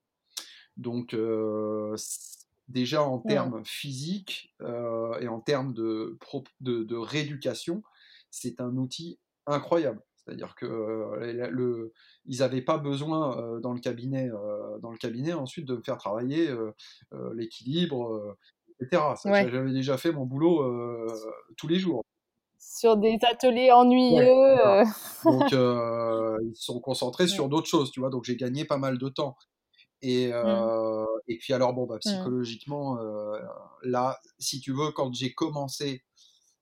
Donc 0.77 1.13
déjà 2.71 3.03
en 3.03 3.19
termes 3.19 3.61
physiques 3.65 4.55
et 4.61 5.27
en 5.27 5.39
termes 5.39 5.73
de, 5.73 6.17
de, 6.61 6.83
de 6.83 6.95
rééducation, 6.95 7.83
c'est 8.31 8.61
un 8.61 8.75
outil 8.77 9.19
incroyable. 9.45 10.01
C'est-à-dire 10.23 10.55
que 10.55 10.65
euh, 10.65 11.49
le, 11.49 11.93
ils 12.25 12.39
n'avaient 12.39 12.61
pas 12.61 12.77
besoin 12.77 13.37
euh, 13.37 13.59
dans, 13.59 13.73
le 13.73 13.79
cabinet, 13.79 14.29
euh, 14.29 14.77
dans 14.79 14.91
le 14.91 14.97
cabinet 14.97 15.33
ensuite 15.33 15.65
de 15.65 15.75
me 15.75 15.81
faire 15.81 15.97
travailler 15.97 16.49
l'équilibre, 17.33 18.35
etc. 18.79 19.03
Ouais. 19.25 19.49
J'avais 19.51 19.71
déjà 19.71 19.97
fait 19.97 20.11
mon 20.11 20.25
boulot 20.25 21.07
tous 21.57 21.67
les 21.67 21.79
jours. 21.79 22.03
sur 22.59 22.97
des 22.97 23.17
ateliers 23.29 23.71
ennuyeux. 23.71 24.83
Donc, 25.25 25.51
ils 25.51 26.55
sont 26.55 26.79
concentrés 26.79 27.27
sur 27.27 27.49
d'autres 27.49 27.67
choses, 27.67 27.91
tu 27.91 27.99
vois. 27.99 28.09
Donc, 28.09 28.23
j'ai 28.25 28.35
gagné 28.35 28.65
pas 28.65 28.77
mal 28.77 28.97
de 28.97 29.09
temps. 29.09 29.35
Et, 30.01 30.31
mmh. 30.31 31.05
et 31.27 31.37
puis, 31.37 31.53
alors, 31.53 31.73
bon, 31.73 31.85
bah, 31.85 31.95
mmh. 31.95 31.99
psychologiquement, 31.99 32.97
là, 33.83 34.19
si 34.39 34.59
tu 34.59 34.73
veux, 34.73 34.91
quand 34.91 35.13
j'ai 35.13 35.33
commencé 35.33 36.03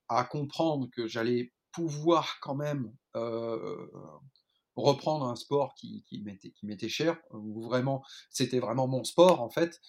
à 0.08 0.24
comprendre 0.24 0.90
que 0.92 1.08
j'allais 1.08 1.52
pouvoir 1.72 2.40
quand 2.42 2.56
même 2.56 2.92
reprendre 4.76 5.26
un 5.26 5.36
sport 5.36 5.74
qui, 5.76 6.04
qui 6.08 6.24
m'était 6.64 6.90
cher, 6.90 7.18
où 7.32 7.62
vraiment, 7.62 8.04
c'était 8.30 8.60
vraiment 8.60 8.88
mon 8.88 9.04
sport, 9.04 9.42
en 9.42 9.50
fait. 9.50 9.80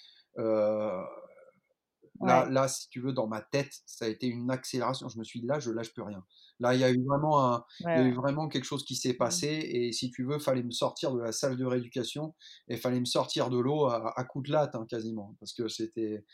Là, 2.23 2.47
là, 2.51 2.69
si 2.69 2.89
tu 2.91 3.01
veux, 3.01 3.13
dans 3.15 3.27
ma 3.27 3.41
tête, 3.41 3.73
ça 3.87 4.05
a 4.05 4.09
été 4.09 4.27
une 4.27 4.51
accélération. 4.51 5.09
Je 5.09 5.19
me 5.19 5.25
suis 5.25 5.41
dit, 5.41 5.47
là, 5.47 5.59
je 5.59 5.71
lâche 5.71 5.93
plus 5.95 6.03
rien. 6.03 6.23
Là, 6.59 6.75
il 6.75 6.81
y 6.81 6.85
a 6.85 6.91
eu 6.91 7.03
vraiment, 7.05 7.43
un, 7.43 7.65
il 7.81 7.87
y 7.87 7.89
a 7.89 8.03
eu 8.03 8.13
vraiment 8.13 8.49
quelque 8.49 8.65
chose 8.65 8.85
qui 8.85 8.95
s'est 8.95 9.15
mmh. 9.15 9.17
passé. 9.17 9.47
Et 9.47 9.93
si 9.93 10.11
tu 10.11 10.25
veux, 10.25 10.39
fallait 10.39 10.63
me 10.63 10.71
sortir 10.71 11.15
de 11.15 11.21
la 11.21 11.33
salle 11.33 11.57
de 11.57 11.65
rééducation 11.65 12.35
et 12.69 12.77
fallait 12.77 13.01
me 13.01 13.07
sortir 13.07 13.49
de 13.49 13.59
l'eau 13.59 13.87
à, 13.87 14.13
à 14.19 14.25
coups 14.25 14.49
de 14.49 14.53
latte, 14.53 14.75
hein, 14.75 14.85
quasiment. 14.87 15.35
Parce 15.41 15.55
que 15.55 15.69
c'était, 15.69 16.25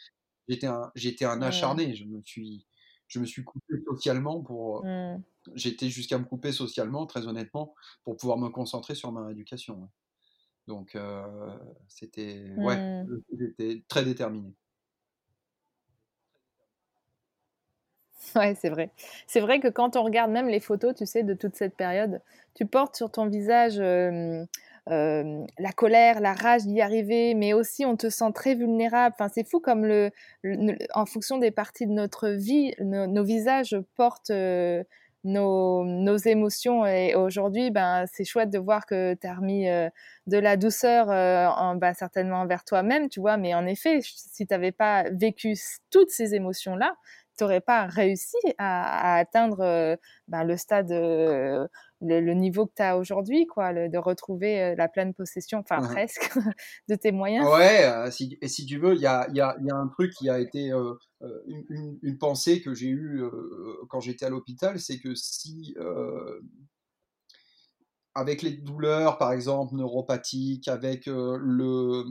j'étais 0.49 0.67
un, 0.67 0.91
j'étais 0.97 1.25
un 1.25 1.41
acharné. 1.41 1.95
Je 1.95 2.05
me 2.05 2.21
suis, 2.25 2.67
je 3.07 3.21
me 3.21 3.25
suis 3.25 3.45
coupé 3.45 3.75
socialement 3.87 4.43
pour. 4.43 4.85
Mmh. 4.85 5.23
J'étais 5.55 5.89
jusqu'à 5.89 6.19
me 6.19 6.25
couper 6.25 6.51
socialement, 6.51 7.07
très 7.07 7.29
honnêtement, 7.29 7.77
pour 8.03 8.17
pouvoir 8.17 8.39
me 8.39 8.49
concentrer 8.49 8.97
sur 8.97 9.13
ma 9.13 9.25
rééducation. 9.25 9.89
Donc, 10.67 10.97
euh, 10.97 11.57
c'était, 11.87 12.53
ouais, 12.57 13.05
mmh. 13.05 13.23
j'étais 13.39 13.85
très 13.87 14.05
déterminé. 14.05 14.53
Ouais, 18.35 18.55
c'est 18.61 18.71
vrai. 18.71 18.91
C'est 19.27 19.41
vrai 19.41 19.61
que 19.61 19.69
quand 19.69 19.97
on 19.97 20.03
regarde 20.03 20.31
même 20.31 20.49
les 20.49 20.61
photos, 20.61 20.95
tu 20.95 21.07
sais, 21.07 21.23
de 21.23 21.35
toute 21.35 21.55
cette 21.55 21.77
période, 21.77 22.21
tu 22.55 22.67
portes 22.67 22.97
sur 22.97 23.11
ton 23.11 23.27
visage 23.27 23.81
la 24.89 25.73
colère, 25.75 26.21
la 26.21 26.33
rage 26.33 26.65
d'y 26.65 26.81
arriver, 26.81 27.35
mais 27.35 27.53
aussi 27.53 27.85
on 27.85 27.97
te 27.97 28.09
sent 28.09 28.33
très 28.35 28.55
vulnérable. 28.55 29.15
Enfin, 29.19 29.31
c'est 29.33 29.49
fou 29.49 29.61
comme 29.61 29.85
le, 29.85 30.11
en 30.95 31.07
fonction 31.07 31.39
des 31.39 31.51
parties 31.51 31.87
de 31.87 31.93
notre 31.93 32.29
vie, 32.29 32.73
nos 32.81 33.25
visages 33.25 33.77
portent 33.97 34.31
nos, 35.25 35.85
nos, 35.85 36.17
émotions. 36.17 36.87
Et 36.87 37.15
aujourd'hui, 37.17 37.71
ben, 37.71 38.05
c'est 38.13 38.25
chouette 38.25 38.51
de 38.51 38.59
voir 38.59 38.87
que 38.87 39.15
tu 39.15 39.27
as 39.27 39.35
remis 39.35 39.67
de 39.67 40.39
la 40.39 40.57
douceur, 40.57 41.09
en, 41.09 41.75
ben, 41.75 41.93
certainement 41.95 42.41
envers 42.43 42.65
toi-même, 42.65 43.09
tu 43.09 43.21
vois. 43.21 43.37
Mais 43.37 43.55
en 43.55 43.67
effet, 43.67 44.01
si 44.03 44.47
tu 44.47 44.53
n'avais 44.55 44.73
pas 44.73 45.05
vécu 45.11 45.57
toutes 45.91 46.11
ces 46.11 46.35
émotions-là, 46.35 46.95
tu 47.37 47.45
n'aurais 47.45 47.61
pas 47.61 47.87
réussi 47.87 48.37
à, 48.59 49.17
atteindre 49.17 49.61
euh, 49.61 49.97
ben, 50.29 50.45
le 50.45 50.57
stade, 50.57 50.91
euh, 50.91 51.67
le, 52.01 52.35
niveau 52.35 52.67
que 52.67 52.73
tu 52.77 52.83
as 52.83 52.99
aujourd'hui, 52.99 53.47
quoi, 53.47 53.73
de 53.73 53.99
retrouver 53.99 54.63
euh, 54.63 54.75
la 54.77 54.89
pleine 54.89 55.15
possession, 55.15 55.59
enfin 55.59 55.81
mmh 55.81 55.89
presque, 55.89 56.31
de 56.89 56.95
tes 56.95 57.13
moyens? 57.13 57.47
Ouais, 57.47 58.11
si, 58.11 58.39
et 58.41 58.49
si 58.49 58.67
tu 58.67 58.79
veux, 58.79 58.95
il 58.95 59.01
y 59.01 59.07
a, 59.07 59.29
y, 59.33 59.41
a, 59.41 59.57
y 59.61 59.71
a, 59.71 59.77
un 59.77 59.89
truc 59.89 60.13
qui 60.13 60.29
a 60.31 60.39
été 60.39 60.71
une, 61.47 61.99
une, 62.03 62.19
pensée 62.19 62.63
que 62.63 62.75
j'ai 62.75 62.89
eue 62.89 63.23
quand 63.89 64.01
j'étais 64.01 64.27
à 64.27 64.31
l'hôpital, 64.31 64.79
c'est 64.81 64.99
que 64.99 65.15
si 65.15 65.75
avec 68.15 68.41
les 68.41 68.53
douleurs, 68.53 69.19
par 69.19 69.33
exemple, 69.33 69.75
neuropathiques, 69.75 70.69
avec 70.69 71.05
le, 71.05 72.05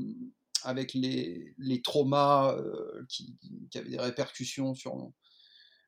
avec 0.65 0.93
les, 0.93 1.53
les 1.57 1.81
traumas 1.81 2.53
euh, 2.53 3.05
qui, 3.07 3.37
qui, 3.69 3.77
avaient 3.77 3.89
des 3.89 3.99
répercussions 3.99 4.73
sur, 4.73 5.11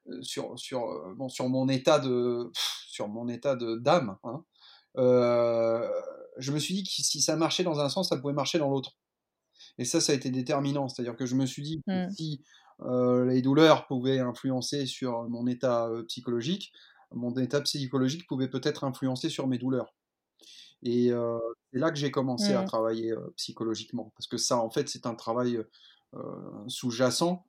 euh, 0.07 0.21
sur, 0.21 0.57
sur, 0.57 0.83
euh, 0.85 1.13
bon, 1.15 1.29
sur 1.29 1.49
mon 1.49 1.67
état 1.67 1.99
de 1.99 2.51
sur 2.53 3.07
mon 3.07 3.27
état 3.27 3.55
de 3.55 3.75
d'âme. 3.75 4.17
Hein. 4.23 4.43
je 4.95 6.51
me 6.51 6.59
suis 6.59 6.75
dit 6.75 6.83
que 6.83 6.89
si 6.89 7.21
ça 7.21 7.35
marchait 7.35 7.63
dans 7.63 7.79
un 7.79 7.89
sens, 7.89 8.09
ça 8.09 8.17
pouvait 8.17 8.33
marcher 8.33 8.59
dans 8.59 8.69
l'autre. 8.69 8.97
Et 9.77 9.85
ça, 9.85 10.01
ça 10.01 10.13
a 10.13 10.15
été 10.15 10.29
déterminant. 10.29 10.87
C'est-à-dire 10.87 11.15
que 11.15 11.25
je 11.25 11.35
me 11.35 11.45
suis 11.45 11.61
dit 11.61 11.81
que 11.85 12.07
mmh. 12.07 12.11
si 12.11 12.43
les 13.27 13.41
douleurs 13.41 13.87
pouvaient 13.87 14.19
influencer 14.19 14.85
sur 14.85 15.27
mon 15.29 15.47
état 15.47 15.89
psychologique, 16.07 16.71
mon 17.11 17.31
état 17.35 17.61
psychologique 17.61 18.27
pouvait 18.27 18.49
peut-être 18.49 18.83
influencer 18.83 19.29
sur 19.29 19.47
mes 19.47 19.57
douleurs. 19.57 19.93
Et 20.83 21.09
c'est 21.71 21.79
là 21.79 21.91
que 21.91 21.97
j'ai 21.97 22.11
commencé 22.11 22.53
à 22.53 22.61
mmh. 22.61 22.65
travailler 22.65 23.13
psychologiquement, 23.35 24.11
parce 24.15 24.27
que 24.27 24.37
ça, 24.37 24.57
en 24.57 24.69
fait, 24.69 24.89
c'est 24.89 25.05
un 25.05 25.15
travail 25.15 25.59
sous-jacent 26.67 27.45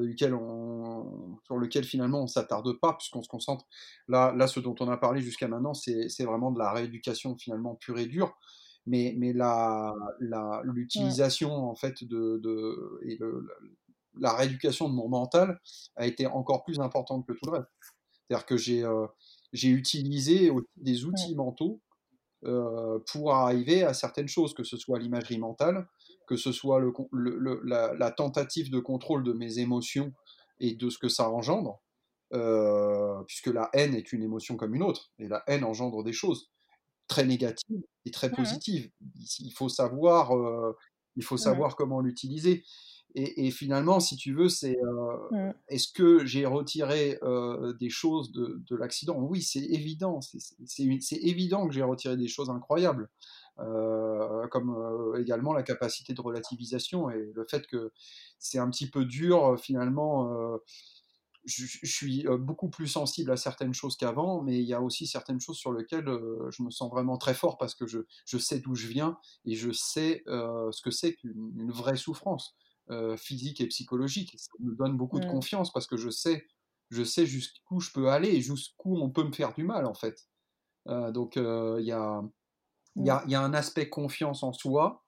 duquel 0.00 0.34
on, 0.34 1.38
sur 1.44 1.56
lequel 1.56 1.84
finalement 1.84 2.22
on 2.22 2.26
s'attarde 2.26 2.78
pas, 2.80 2.92
puisqu'on 2.94 3.22
se 3.22 3.28
concentre. 3.28 3.66
Là, 4.08 4.34
là, 4.36 4.46
ce 4.46 4.60
dont 4.60 4.74
on 4.80 4.88
a 4.88 4.96
parlé 4.96 5.20
jusqu'à 5.20 5.48
maintenant, 5.48 5.74
c'est 5.74 6.24
vraiment 6.24 6.50
de 6.50 6.58
la 6.58 6.72
rééducation 6.72 7.36
finalement 7.36 7.74
pure 7.76 7.98
et 7.98 8.06
dure. 8.06 8.36
Mais, 8.88 9.14
mais 9.18 9.32
la, 9.32 9.94
la, 10.20 10.62
mmh. 10.64 10.70
l'utilisation 10.70 11.52
en 11.52 11.74
fait 11.74 12.04
de, 12.04 12.38
de 12.42 13.00
et 13.04 13.18
la 14.18 14.32
rééducation 14.32 14.88
de 14.88 14.94
mon 14.94 15.08
mental 15.08 15.60
a 15.96 16.06
été 16.06 16.26
encore 16.26 16.62
plus 16.62 16.78
importante 16.78 17.26
que 17.26 17.32
tout 17.32 17.46
le 17.46 17.58
reste. 17.58 17.68
C'est-à-dire 18.28 18.46
que 18.46 18.56
j'ai 18.56 18.84
j'ai 19.52 19.70
utilisé 19.70 20.52
des 20.76 21.04
outils 21.04 21.34
mentaux 21.34 21.80
pour 23.10 23.34
arriver 23.34 23.82
à 23.82 23.94
certaines 23.94 24.28
choses, 24.28 24.54
que 24.54 24.64
ce 24.64 24.76
soit 24.76 24.98
l'imagerie 24.98 25.38
mentale, 25.38 25.88
que 26.26 26.36
ce 26.36 26.52
soit 26.52 26.80
le, 26.80 27.60
la, 27.64 28.10
tentative 28.10 28.70
de 28.70 28.78
contrôle 28.78 29.24
de 29.24 29.32
mes 29.32 29.58
émotions 29.58 30.12
et 30.60 30.74
de 30.74 30.90
ce 30.90 30.98
que 30.98 31.08
ça 31.08 31.30
engendre, 31.30 31.80
euh, 32.34 33.22
puisque 33.26 33.46
la 33.46 33.70
haine 33.72 33.94
est 33.94 34.12
une 34.12 34.22
émotion 34.22 34.56
comme 34.56 34.74
une 34.74 34.82
autre, 34.82 35.12
et 35.18 35.28
la 35.28 35.42
haine 35.46 35.64
engendre 35.64 36.02
des 36.02 36.12
choses 36.12 36.50
très 37.08 37.24
négatives 37.24 37.82
et 38.04 38.10
très 38.10 38.28
mmh 38.28 38.34
positives. 38.34 38.90
Il 39.38 39.52
faut 39.52 39.68
savoir, 39.68 40.36
euh, 40.36 40.76
il 41.14 41.22
faut 41.22 41.36
mmh 41.36 41.38
savoir 41.38 41.76
comment 41.76 42.00
l'utiliser. 42.00 42.64
Et, 43.18 43.50
finalement, 43.50 43.98
si 43.98 44.14
tu 44.18 44.34
veux, 44.34 44.50
c'est 44.50 44.76
mmh. 45.30 45.50
est-ce 45.68 45.90
que 45.90 46.26
j'ai 46.26 46.44
retiré 46.44 47.18
des 47.80 47.88
choses 47.88 48.30
de, 48.30 48.76
l'accident? 48.76 49.18
Oui, 49.18 49.40
c'est 49.40 49.64
évident. 49.64 50.20
C'est 50.20 51.16
évident 51.16 51.66
que 51.66 51.72
j'ai 51.72 51.82
retiré 51.82 52.18
des 52.18 52.28
choses 52.28 52.50
incroyables, 52.50 53.08
comme 53.56 55.14
également 55.18 55.54
la 55.54 55.62
capacité 55.62 56.12
de 56.12 56.20
relativisation 56.20 57.08
et 57.08 57.32
le 57.34 57.46
fait 57.50 57.66
que 57.66 57.90
c'est 58.38 58.58
un 58.58 58.68
petit 58.68 58.90
peu 58.90 59.06
dur 59.06 59.58
finalement. 59.58 60.58
Je, 61.46 61.64
suis 61.86 62.26
beaucoup 62.38 62.68
plus 62.68 62.88
sensible 62.88 63.30
à 63.30 63.38
certaines 63.38 63.72
choses 63.72 63.96
qu'avant, 63.96 64.42
mais 64.42 64.58
il 64.58 64.66
y 64.66 64.74
a 64.74 64.82
aussi 64.82 65.06
certaines 65.06 65.40
choses 65.40 65.56
sur 65.56 65.72
lesquelles 65.72 66.10
je 66.50 66.62
me 66.62 66.70
sens 66.70 66.90
vraiment 66.90 67.16
très 67.16 67.34
fort 67.34 67.56
parce 67.56 67.74
que 67.74 67.86
je, 67.86 68.00
je 68.26 68.36
sais 68.36 68.58
d'où 68.58 68.74
je 68.74 68.88
viens 68.88 69.16
et 69.46 69.54
je 69.54 69.72
sais 69.72 70.22
ce 70.26 70.82
que 70.82 70.90
c'est 70.90 71.14
qu'une 71.14 71.70
vraie 71.70 71.96
souffrance. 71.96 72.54
Euh, 72.88 73.16
physique 73.16 73.60
et 73.60 73.66
psychologique. 73.66 74.36
Ça 74.38 74.52
me 74.60 74.76
donne 74.76 74.96
beaucoup 74.96 75.18
de 75.18 75.26
mmh. 75.26 75.32
confiance 75.32 75.72
parce 75.72 75.88
que 75.88 75.96
je 75.96 76.08
sais, 76.08 76.46
je 76.90 77.02
sais 77.02 77.26
jusqu'où 77.26 77.80
je 77.80 77.90
peux 77.90 78.10
aller 78.10 78.28
et 78.28 78.40
jusqu'où 78.40 78.96
on 78.96 79.10
peut 79.10 79.24
me 79.24 79.32
faire 79.32 79.52
du 79.54 79.64
mal 79.64 79.86
en 79.86 79.94
fait. 79.94 80.28
Euh, 80.86 81.10
donc 81.10 81.36
euh, 81.36 81.78
il 81.80 81.86
y, 81.86 81.90
a, 81.90 82.22
y, 82.94 83.10
a, 83.10 83.24
mmh. 83.24 83.28
y, 83.28 83.34
a, 83.34 83.40
un 83.40 83.54
aspect 83.54 83.88
confiance 83.88 84.44
en 84.44 84.52
soi 84.52 85.04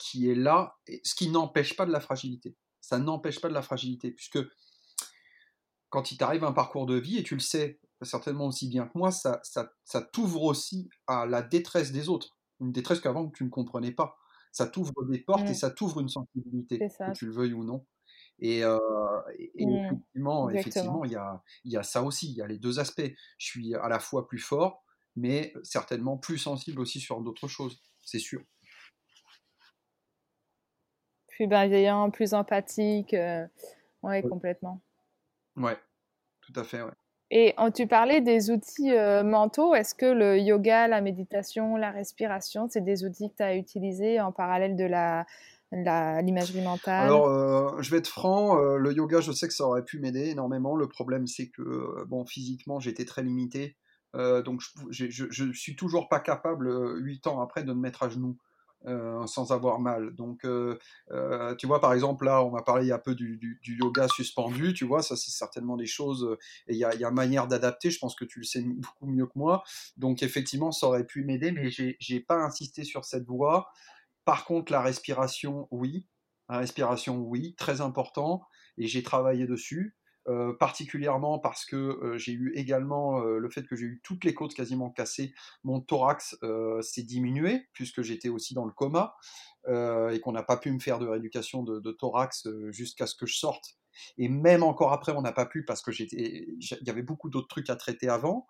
qui 0.00 0.28
est 0.28 0.34
là, 0.34 0.78
ce 1.04 1.14
qui 1.14 1.28
n'empêche 1.28 1.76
pas 1.76 1.86
de 1.86 1.92
la 1.92 2.00
fragilité. 2.00 2.56
Ça 2.80 2.98
n'empêche 2.98 3.40
pas 3.40 3.48
de 3.48 3.54
la 3.54 3.62
fragilité 3.62 4.10
puisque 4.10 4.40
quand 5.90 6.10
il 6.10 6.18
t'arrive 6.18 6.42
un 6.42 6.52
parcours 6.52 6.86
de 6.86 6.96
vie, 6.96 7.18
et 7.18 7.22
tu 7.22 7.34
le 7.34 7.40
sais 7.40 7.78
certainement 8.02 8.46
aussi 8.46 8.66
bien 8.66 8.88
que 8.88 8.98
moi, 8.98 9.12
ça, 9.12 9.38
ça, 9.44 9.72
ça 9.84 10.02
t'ouvre 10.02 10.42
aussi 10.42 10.88
à 11.06 11.24
la 11.24 11.40
détresse 11.42 11.92
des 11.92 12.08
autres. 12.08 12.36
Une 12.58 12.72
détresse 12.72 12.98
qu'avant 12.98 13.30
tu 13.30 13.44
ne 13.44 13.48
comprenais 13.48 13.92
pas 13.92 14.19
ça 14.52 14.66
t'ouvre 14.66 15.04
des 15.08 15.20
portes 15.20 15.46
et 15.46 15.52
mmh. 15.52 15.54
ça 15.54 15.70
t'ouvre 15.70 16.00
une 16.00 16.08
sensibilité, 16.08 16.78
que 16.78 17.12
tu 17.12 17.26
le 17.26 17.32
veuilles 17.32 17.54
ou 17.54 17.64
non. 17.64 17.86
Et, 18.40 18.64
euh, 18.64 18.78
mmh. 19.58 19.68
effectivement, 19.68 20.50
effectivement, 20.50 21.04
il 21.04 21.12
y 21.12 21.16
a, 21.16 21.42
y 21.64 21.76
a 21.76 21.82
ça 21.82 22.02
aussi, 22.02 22.30
il 22.30 22.36
y 22.36 22.42
a 22.42 22.46
les 22.46 22.58
deux 22.58 22.80
aspects. 22.80 23.12
Je 23.38 23.46
suis 23.46 23.74
à 23.74 23.88
la 23.88 23.98
fois 23.98 24.26
plus 24.26 24.38
fort, 24.38 24.84
mais 25.16 25.52
certainement 25.62 26.16
plus 26.16 26.38
sensible 26.38 26.80
aussi 26.80 27.00
sur 27.00 27.20
d'autres 27.20 27.48
choses, 27.48 27.80
c'est 28.02 28.18
sûr. 28.18 28.42
Plus 31.28 31.46
bienveillant, 31.46 32.10
plus 32.10 32.34
empathique, 32.34 33.14
euh, 33.14 33.46
ouais, 34.02 34.22
complètement. 34.22 34.82
Ouais, 35.56 35.78
tout 36.40 36.52
à 36.56 36.64
fait, 36.64 36.82
ouais. 36.82 36.92
Et 37.32 37.54
tu 37.74 37.86
parlais 37.86 38.20
des 38.20 38.50
outils 38.50 38.92
euh, 38.92 39.22
mentaux. 39.22 39.74
Est-ce 39.74 39.94
que 39.94 40.06
le 40.06 40.38
yoga, 40.38 40.88
la 40.88 41.00
méditation, 41.00 41.76
la 41.76 41.92
respiration, 41.92 42.66
c'est 42.68 42.80
des 42.80 43.04
outils 43.04 43.30
que 43.30 43.36
tu 43.36 43.42
as 43.42 43.56
utilisés 43.56 44.20
en 44.20 44.32
parallèle 44.32 44.76
de 44.76 44.84
l'imagerie 46.22 46.62
mentale? 46.62 47.06
Alors, 47.06 47.28
euh, 47.28 47.80
je 47.82 47.90
vais 47.92 47.98
être 47.98 48.08
franc, 48.08 48.58
euh, 48.58 48.78
le 48.78 48.92
yoga, 48.92 49.20
je 49.20 49.30
sais 49.30 49.46
que 49.46 49.54
ça 49.54 49.64
aurait 49.64 49.84
pu 49.84 50.00
m'aider 50.00 50.30
énormément. 50.30 50.74
Le 50.74 50.88
problème, 50.88 51.28
c'est 51.28 51.48
que, 51.48 52.04
bon, 52.08 52.26
physiquement, 52.26 52.80
j'étais 52.80 53.04
très 53.04 53.22
limité. 53.22 53.76
donc, 54.14 54.60
je, 54.90 55.06
je, 55.08 55.52
suis 55.52 55.76
toujours 55.76 56.08
pas 56.08 56.18
capable, 56.18 56.68
huit 57.00 57.28
ans 57.28 57.40
après, 57.40 57.62
de 57.62 57.72
me 57.72 57.80
mettre 57.80 58.02
à 58.02 58.08
genoux. 58.08 58.38
Euh, 58.86 59.26
sans 59.26 59.52
avoir 59.52 59.78
mal. 59.78 60.14
Donc, 60.14 60.44
euh, 60.44 60.78
euh, 61.10 61.54
tu 61.56 61.66
vois, 61.66 61.80
par 61.80 61.92
exemple, 61.92 62.24
là, 62.24 62.42
on 62.42 62.50
m'a 62.50 62.62
parlé 62.62 62.90
un 62.92 62.98
peu 62.98 63.14
du, 63.14 63.60
yoga 63.62 64.08
suspendu, 64.08 64.72
tu 64.72 64.86
vois, 64.86 65.02
ça, 65.02 65.16
c'est 65.16 65.30
certainement 65.30 65.76
des 65.76 65.86
choses, 65.86 66.36
et 66.66 66.72
il 66.72 66.78
y 66.78 66.84
a, 66.84 66.94
y 66.94 67.04
a, 67.04 67.10
manière 67.10 67.46
d'adapter, 67.46 67.90
je 67.90 67.98
pense 67.98 68.14
que 68.14 68.24
tu 68.24 68.38
le 68.38 68.44
sais 68.44 68.62
beaucoup 68.62 69.06
mieux 69.06 69.26
que 69.26 69.38
moi. 69.38 69.62
Donc, 69.98 70.22
effectivement, 70.22 70.72
ça 70.72 70.86
aurait 70.86 71.04
pu 71.04 71.24
m'aider, 71.24 71.52
mais 71.52 71.70
j'ai 71.70 72.20
pas 72.20 72.36
insisté 72.36 72.84
sur 72.84 73.04
cette 73.04 73.26
voie. 73.26 73.68
Par 74.24 74.46
contre, 74.46 74.72
la 74.72 74.80
respiration, 74.80 75.68
oui. 75.70 76.06
La 76.48 76.58
respiration, 76.58 77.18
oui, 77.18 77.54
très 77.56 77.80
important, 77.80 78.42
et 78.78 78.86
j'ai 78.86 79.02
travaillé 79.02 79.46
dessus. 79.46 79.94
Particulièrement 80.58 81.38
parce 81.38 81.64
que 81.64 82.14
j'ai 82.16 82.32
eu 82.32 82.52
également 82.54 83.20
le 83.20 83.50
fait 83.50 83.66
que 83.66 83.74
j'ai 83.74 83.86
eu 83.86 84.00
toutes 84.04 84.24
les 84.24 84.34
côtes 84.34 84.54
quasiment 84.54 84.90
cassées, 84.90 85.34
mon 85.64 85.80
thorax 85.80 86.36
s'est 86.82 87.02
diminué 87.02 87.68
puisque 87.72 88.02
j'étais 88.02 88.28
aussi 88.28 88.54
dans 88.54 88.64
le 88.64 88.72
coma 88.72 89.16
et 89.66 90.20
qu'on 90.20 90.32
n'a 90.32 90.42
pas 90.42 90.56
pu 90.56 90.70
me 90.70 90.78
faire 90.78 90.98
de 90.98 91.06
rééducation 91.06 91.62
de, 91.62 91.92
thorax 91.92 92.46
jusqu'à 92.70 93.06
ce 93.06 93.14
que 93.14 93.26
je 93.26 93.36
sorte. 93.36 93.76
Et 94.18 94.28
même 94.28 94.62
encore 94.62 94.92
après, 94.92 95.12
on 95.12 95.22
n'a 95.22 95.32
pas 95.32 95.46
pu 95.46 95.64
parce 95.64 95.82
que 95.82 95.90
j'étais, 95.90 96.46
il 96.58 96.86
y 96.86 96.90
avait 96.90 97.02
beaucoup 97.02 97.28
d'autres 97.28 97.48
trucs 97.48 97.70
à 97.70 97.76
traiter 97.76 98.08
avant. 98.08 98.46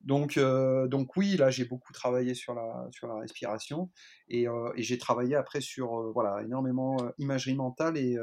Donc, 0.00 0.38
donc 0.38 1.16
oui, 1.16 1.36
là 1.36 1.50
j'ai 1.50 1.64
beaucoup 1.64 1.92
travaillé 1.92 2.34
sur 2.34 2.54
la, 2.54 2.88
sur 2.92 3.08
la 3.08 3.16
respiration 3.16 3.90
et, 4.28 4.46
et 4.76 4.82
j'ai 4.82 4.98
travaillé 4.98 5.34
après 5.34 5.60
sur 5.60 6.12
voilà 6.12 6.42
énormément 6.42 6.96
imagerie 7.18 7.54
mentale 7.54 7.98
et, 7.98 8.16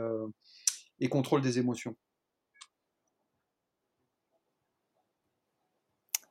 et 0.99 1.09
contrôle 1.09 1.41
des 1.41 1.59
émotions. 1.59 1.95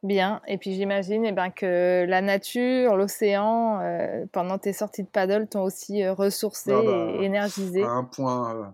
Bien. 0.05 0.43
Et 0.47 0.59
puis 0.59 0.75
j'imagine 0.75 1.25
eh 1.25 1.33
ben, 1.33 1.51
que 1.51 2.05
la 2.07 2.21
nature, 2.21 2.95
l'océan, 2.95 3.81
euh, 3.81 4.27
pendant 4.33 4.59
tes 4.59 4.75
sorties 4.75 5.03
de 5.03 5.09
paddle, 5.09 5.49
t'ont 5.49 5.63
aussi 5.63 6.03
euh, 6.03 6.13
ressourcé 6.13 6.73
ah 6.75 6.83
bah, 6.85 7.13
et 7.19 7.25
énergisé. 7.25 7.83
un 7.83 8.05
point, 8.05 8.55
euh, 8.55 8.65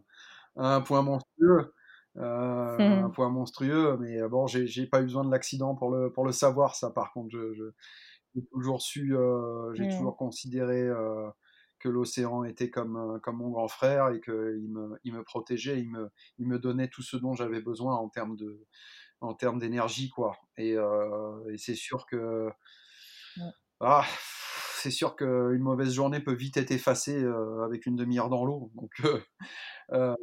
un 0.56 0.80
point 0.80 1.02
monstrueux. 1.02 1.72
Un 2.16 3.04
mmh. 3.06 3.12
point 3.12 3.28
monstrueux, 3.28 3.96
mais 4.00 4.20
bon, 4.28 4.48
j'ai 4.48 4.86
pas 4.86 5.00
eu 5.00 5.04
besoin 5.04 5.24
de 5.24 5.30
l'accident 5.30 5.76
pour 5.76 5.92
le, 5.92 6.12
pour 6.12 6.26
le 6.26 6.32
savoir, 6.32 6.74
ça 6.74 6.90
par 6.90 7.12
contre. 7.12 7.30
J'ai 8.34 8.42
toujours 8.52 8.82
su, 8.82 9.14
j'ai 9.74 9.86
mmh. 9.86 9.90
toujours 9.90 10.16
considéré 10.16 10.88
que 11.78 11.88
l'océan 11.88 12.42
était 12.42 12.68
comme, 12.68 13.20
comme 13.22 13.36
mon 13.36 13.50
grand 13.50 13.68
frère 13.68 14.08
et 14.08 14.20
qu'il 14.20 14.68
me, 14.68 14.98
il 15.04 15.14
me 15.14 15.22
protégeait, 15.22 15.80
il 15.80 15.88
me, 15.88 16.10
il 16.38 16.48
me 16.48 16.58
donnait 16.58 16.88
tout 16.88 17.02
ce 17.02 17.16
dont 17.16 17.34
j'avais 17.34 17.60
besoin 17.60 17.94
en 17.94 18.08
termes 18.08 18.36
de, 18.36 18.66
en 19.20 19.34
termes 19.34 19.58
d'énergie, 19.58 20.10
quoi. 20.10 20.36
Et, 20.56 20.76
c'est 21.56 21.74
sûr 21.74 22.06
que. 22.06 22.50
Ah, 23.80 24.04
c'est 24.76 24.90
sûr 24.90 25.16
qu'une 25.16 25.60
mauvaise 25.60 25.92
journée 25.92 26.20
peut 26.20 26.34
vite 26.34 26.56
être 26.56 26.70
effacée 26.70 27.24
avec 27.64 27.86
une 27.86 27.96
demi-heure 27.96 28.28
dans 28.28 28.44
l'eau. 28.44 28.70
Donc, 28.74 28.90
euh, 29.92 30.14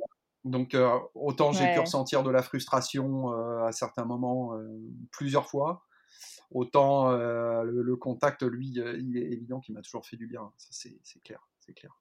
donc 0.46 0.76
autant 1.16 1.52
j'ai 1.52 1.74
pu 1.74 1.80
ressentir 1.80 2.24
de 2.24 2.32
la 2.32 2.42
frustration 2.42 3.32
à 3.64 3.72
certains 3.72 4.06
moments, 4.06 4.54
plusieurs 5.12 5.48
fois. 5.48 5.86
Autant 6.52 7.12
le, 7.12 7.82
le, 7.82 7.96
contact, 7.98 8.44
lui, 8.44 8.70
il 8.70 9.18
est 9.18 9.32
évident 9.32 9.60
qu'il 9.60 9.76
m'a 9.76 9.82
toujours 9.82 10.06
fait 10.06 10.18
du 10.18 10.28
bien. 10.28 10.52
Ça, 10.58 10.70
c'est 10.72 11.24
clair, 11.24 11.48
c'est 11.60 11.74
clair. 11.74 11.92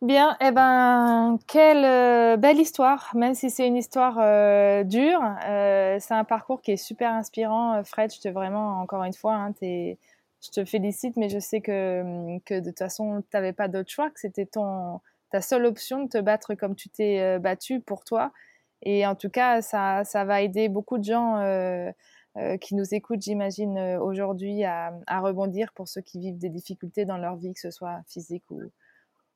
Bien, 0.00 0.36
eh 0.40 0.52
ben, 0.52 1.38
quelle 1.48 1.84
euh, 1.84 2.36
belle 2.36 2.58
histoire, 2.60 3.10
même 3.16 3.34
si 3.34 3.50
c'est 3.50 3.66
une 3.66 3.76
histoire 3.76 4.16
euh, 4.20 4.84
dure. 4.84 5.20
Euh, 5.44 5.96
c'est 5.98 6.14
un 6.14 6.22
parcours 6.22 6.62
qui 6.62 6.70
est 6.70 6.76
super 6.76 7.12
inspirant. 7.12 7.82
Fred, 7.82 8.12
je 8.14 8.20
te 8.20 8.28
vraiment, 8.28 8.80
encore 8.80 9.02
une 9.02 9.12
fois, 9.12 9.34
hein, 9.34 9.52
je 9.60 10.50
te 10.52 10.64
félicite, 10.64 11.16
mais 11.16 11.28
je 11.28 11.40
sais 11.40 11.60
que, 11.60 12.38
que 12.44 12.60
de 12.60 12.70
toute 12.70 12.78
façon, 12.78 13.22
tu 13.22 13.28
n'avais 13.34 13.52
pas 13.52 13.66
d'autre 13.66 13.90
choix, 13.90 14.08
que 14.10 14.20
c'était 14.20 14.46
ton, 14.46 15.00
ta 15.32 15.40
seule 15.40 15.66
option 15.66 16.04
de 16.04 16.08
te 16.08 16.18
battre 16.18 16.54
comme 16.54 16.76
tu 16.76 16.88
t'es 16.90 17.40
battu 17.40 17.80
pour 17.80 18.04
toi. 18.04 18.30
Et 18.82 19.04
en 19.04 19.16
tout 19.16 19.30
cas, 19.30 19.62
ça, 19.62 20.04
ça 20.04 20.24
va 20.24 20.42
aider 20.42 20.68
beaucoup 20.68 20.98
de 20.98 21.04
gens 21.04 21.42
qui 22.60 22.76
nous 22.76 22.94
écoutent, 22.94 23.22
j'imagine, 23.22 23.98
aujourd'hui 24.00 24.62
à, 24.62 24.92
à 25.08 25.20
rebondir 25.20 25.72
pour 25.74 25.88
ceux 25.88 26.02
qui 26.02 26.20
vivent 26.20 26.38
des 26.38 26.50
difficultés 26.50 27.04
dans 27.04 27.18
leur 27.18 27.34
vie, 27.34 27.52
que 27.52 27.60
ce 27.60 27.72
soit 27.72 28.00
physique 28.06 28.44
ou, 28.50 28.60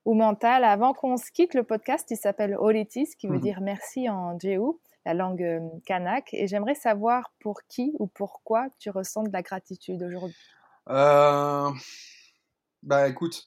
ou 0.04 0.14
mental. 0.14 0.64
Avant 0.64 0.92
qu'on 0.92 1.16
se 1.16 1.30
quitte, 1.30 1.54
le 1.54 1.64
podcast, 1.64 2.10
il 2.10 2.16
s'appelle 2.16 2.56
Oletis, 2.58 3.14
qui 3.18 3.26
veut 3.26 3.34
mhm. 3.34 3.40
dire 3.40 3.60
merci 3.60 4.08
en 4.08 4.38
Jéhu, 4.38 4.72
la 5.04 5.14
langue 5.14 5.42
euh, 5.42 5.60
kanak. 5.86 6.32
Et 6.32 6.46
j'aimerais 6.46 6.74
savoir 6.74 7.32
pour 7.40 7.62
qui 7.68 7.94
ou 7.98 8.06
pourquoi 8.06 8.68
tu 8.78 8.90
ressens 8.90 9.24
de 9.24 9.32
la 9.32 9.42
gratitude 9.42 10.02
aujourd'hui. 10.02 10.36
Euh, 10.88 11.70
bah 12.82 13.08
écoute, 13.08 13.46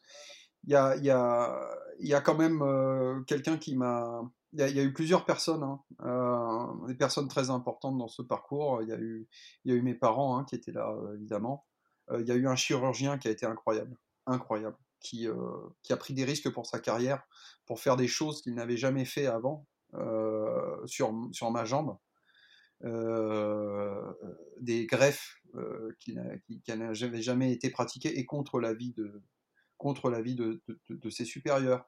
il 0.64 0.72
y 0.72 0.76
a, 0.76 0.96
y, 0.98 1.10
a, 1.10 1.70
y 2.00 2.14
a, 2.14 2.22
quand 2.22 2.36
même 2.36 2.62
euh, 2.62 3.22
quelqu'un 3.24 3.58
qui 3.58 3.76
m'a... 3.76 4.22
Il 4.58 4.62
y, 4.62 4.80
a 4.80 4.84
eu 4.84 4.94
plusieurs 4.94 5.26
personnes, 5.26 5.64
hein, 6.00 6.80
des 6.88 6.96
personnes 6.96 7.28
très 7.28 7.50
importantes 7.50 7.98
dans 7.98 8.08
ce 8.08 8.22
parcours. 8.22 8.82
Il 8.84 8.88
y 8.88 8.94
a 8.94 8.98
eu, 8.98 9.28
y 9.66 9.74
a 9.74 9.76
eu 9.76 9.82
mes 9.82 9.96
parents 9.96 10.38
hein, 10.38 10.46
qui 10.46 10.56
étaient 10.56 10.72
là, 10.72 10.96
évidemment. 11.14 11.66
Il 12.18 12.26
y 12.26 12.32
a 12.32 12.36
eu 12.36 12.48
un 12.48 12.56
chirurgien 12.56 13.18
qui 13.18 13.28
a 13.28 13.32
été 13.32 13.46
incroyable, 13.46 13.98
incroyable. 14.26 14.78
Euh, 15.14 15.70
qui, 15.84 15.94
a 15.94 15.98
pris 15.98 16.14
des 16.14 16.26
risques 16.26 16.50
pour 16.50 16.66
sa 16.66 16.80
carrière, 16.80 17.24
pour 17.66 17.80
faire 17.80 17.96
des 17.96 18.08
choses 18.08 18.42
qu'il 18.42 18.56
n'avait 18.56 18.78
jamais 18.78 19.06
fait 19.06 19.28
avant 19.28 19.68
euh, 19.94 20.86
sur, 20.86 21.14
sur 21.32 21.52
ma 21.52 21.66
jambe. 21.66 21.98
Euh, 22.84 24.14
des 24.60 24.86
greffes 24.86 25.42
qui, 26.00 26.16
n'avaient 26.68 27.22
jamais 27.22 27.52
été 27.54 27.70
pratiquées 27.70 28.20
et 28.20 28.26
contre 28.26 28.60
la 28.60 28.74
vie 28.74 28.94
de, 28.94 29.22
contre 29.78 30.10
la 30.10 30.22
vie 30.22 30.36
de, 30.36 30.62
de, 30.90 31.10
ses 31.10 31.26
supérieurs. 31.26 31.86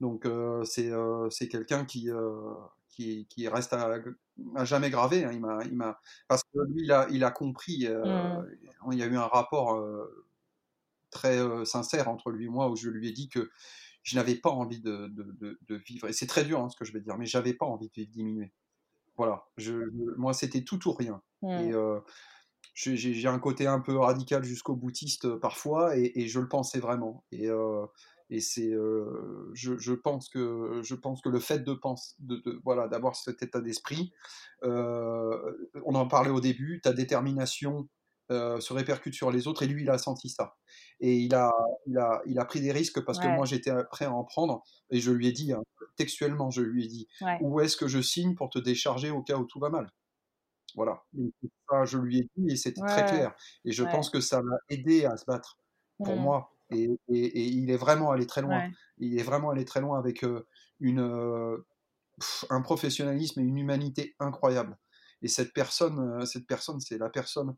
Donc 0.00 0.26
c'est 0.64 1.48
quelqu'un 1.48 1.84
qui, 1.84 2.08
qui, 2.88 3.26
qui, 3.26 3.48
reste 3.48 3.74
à, 3.74 4.00
jamais 4.64 4.90
gravé. 4.90 5.24
Hein. 5.24 5.32
Il 5.32 5.70
il 5.70 5.94
parce 6.28 6.42
que 6.44 6.58
lui, 6.68 6.84
il 6.84 6.92
a, 6.92 7.06
il 7.10 7.24
a 7.24 7.30
compris. 7.30 7.86
Mmh. 7.86 8.46
Il 8.92 8.98
y 8.98 9.02
a 9.02 9.06
eu 9.06 9.16
un 9.16 9.26
rapport 9.26 9.78
très 11.16 11.64
sincère 11.64 12.08
entre 12.08 12.30
lui 12.30 12.46
et 12.46 12.48
moi 12.48 12.70
où 12.70 12.76
je 12.76 12.90
lui 12.90 13.08
ai 13.08 13.12
dit 13.12 13.28
que 13.28 13.50
je 14.02 14.14
n'avais 14.16 14.36
pas 14.36 14.50
envie 14.50 14.80
de, 14.80 15.08
de, 15.08 15.74
vivre. 15.74 16.08
Et 16.08 16.12
c'est 16.12 16.26
très 16.26 16.44
dur 16.44 16.60
hein, 16.60 16.68
ce 16.68 16.76
que 16.76 16.84
je 16.84 16.92
vais 16.92 17.00
dire, 17.00 17.16
mais 17.18 17.26
j'avais 17.26 17.54
pas 17.54 17.66
envie 17.66 17.90
de 17.94 18.04
diminuer. 18.04 18.52
Voilà, 19.16 19.48
je, 19.56 19.74
moi 20.16 20.32
c'était 20.32 20.62
tout 20.62 20.86
ou 20.88 20.92
rien. 20.92 21.22
Et 21.42 21.72
mmh. 21.72 22.02
j'ai 22.74 23.28
un 23.28 23.38
côté 23.38 23.66
un 23.66 23.80
peu 23.80 23.96
radical 23.96 24.44
jusqu'au 24.44 24.76
boutiste 24.76 25.34
parfois, 25.36 25.96
et, 25.96 26.28
je 26.28 26.38
le 26.38 26.48
pensais 26.48 26.78
vraiment. 26.78 27.24
Et, 27.32 27.48
et 28.30 28.40
c'est, 28.40 28.72
je, 29.54 29.76
je, 29.78 29.92
pense 29.92 30.28
que 30.28 30.80
je 30.84 30.94
pense 30.94 31.20
que 31.22 31.28
le 31.28 31.40
fait 31.40 31.60
de 31.60 31.72
penser, 31.72 32.14
de, 32.20 32.60
voilà, 32.64 32.88
d'avoir 32.88 33.16
cet 33.16 33.42
état 33.42 33.60
d'esprit, 33.60 34.12
on 34.62 35.94
en 35.94 36.06
parlait 36.06 36.30
au 36.30 36.40
début, 36.40 36.80
ta 36.80 36.92
détermination 36.92 37.88
euh, 38.30 38.60
se 38.60 38.72
répercute 38.72 39.14
sur 39.14 39.30
les 39.30 39.46
autres 39.46 39.62
et 39.62 39.66
lui 39.66 39.82
il 39.82 39.90
a 39.90 39.98
senti 39.98 40.28
ça. 40.28 40.56
Et 41.00 41.16
il 41.16 41.34
a 41.34 41.52
il 41.86 41.98
a, 41.98 42.22
il 42.26 42.38
a 42.38 42.44
pris 42.44 42.60
des 42.60 42.72
risques 42.72 43.04
parce 43.04 43.18
que 43.18 43.26
moi 43.28 43.46
j'étais 43.46 43.72
prêt 43.90 44.06
à 44.06 44.12
en 44.12 44.24
prendre 44.24 44.62
et 44.90 45.00
je 45.00 45.12
lui 45.12 45.28
ai 45.28 45.32
dit 45.32 45.52
hein, 45.52 45.62
textuellement 45.96 46.50
je 46.50 46.62
lui 46.62 46.84
ai 46.84 46.88
dit 46.88 47.08
où 47.40 47.60
est-ce 47.60 47.76
que 47.76 47.88
je 47.88 48.00
signe 48.00 48.34
pour 48.34 48.50
te 48.50 48.58
décharger 48.58 49.10
au 49.10 49.22
cas 49.22 49.36
où 49.36 49.44
tout 49.44 49.60
va 49.60 49.70
mal? 49.70 49.90
Voilà. 50.74 51.02
Ça, 51.70 51.84
je 51.84 51.98
lui 51.98 52.18
ai 52.18 52.30
dit 52.36 52.52
et 52.52 52.56
c'était 52.56 52.82
très 52.82 53.06
clair. 53.06 53.34
Et 53.64 53.72
je 53.72 53.82
pense 53.84 54.10
que 54.10 54.20
ça 54.20 54.42
m'a 54.42 54.56
aidé 54.68 55.06
à 55.06 55.16
se 55.16 55.24
battre 55.24 55.58
pour 55.98 56.16
mmh. 56.16 56.20
moi 56.20 56.52
et, 56.70 56.90
et, 57.08 57.46
il 57.46 57.70
est 57.70 57.76
vraiment 57.76 58.10
allé 58.10 58.26
très 58.26 58.42
loin. 58.42 58.70
Il 58.98 59.18
est 59.18 59.22
vraiment 59.22 59.50
allé 59.50 59.64
très 59.64 59.80
loin 59.80 59.98
avec 59.98 60.24
euh, 60.24 60.46
une 60.80 61.00
euh, 61.00 61.64
un 62.50 62.62
professionnalisme 62.62 63.40
et 63.40 63.44
une 63.44 63.58
humanité 63.58 64.16
incroyable. 64.18 64.76
Et 65.22 65.28
cette 65.28 65.52
personne 65.52 66.24
cette 66.26 66.46
personne 66.46 66.80
c'est 66.80 66.98
la 66.98 67.08
personne 67.08 67.54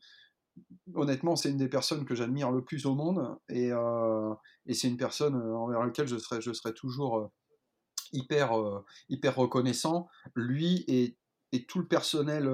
honnêtement, 0.94 1.36
c'est 1.36 1.50
une 1.50 1.56
des 1.56 1.68
personnes 1.68 2.04
que 2.04 2.14
j'admire 2.14 2.50
le 2.50 2.64
plus 2.64 2.86
au 2.86 2.94
monde 2.94 3.36
et, 3.48 3.72
euh, 3.72 4.34
c'est 4.70 4.88
une 4.88 4.96
personne 4.96 5.36
euh, 5.36 5.56
envers 5.56 5.84
laquelle 5.84 6.08
je 6.08 6.18
serai, 6.18 6.74
toujours 6.74 7.18
euh, 7.18 7.26
hyper, 8.12 8.52
hyper 9.08 9.36
reconnaissant. 9.36 10.08
Lui 10.34 10.84
et, 10.88 11.16
tout 11.66 11.78
le 11.78 11.86
personnel, 11.86 12.50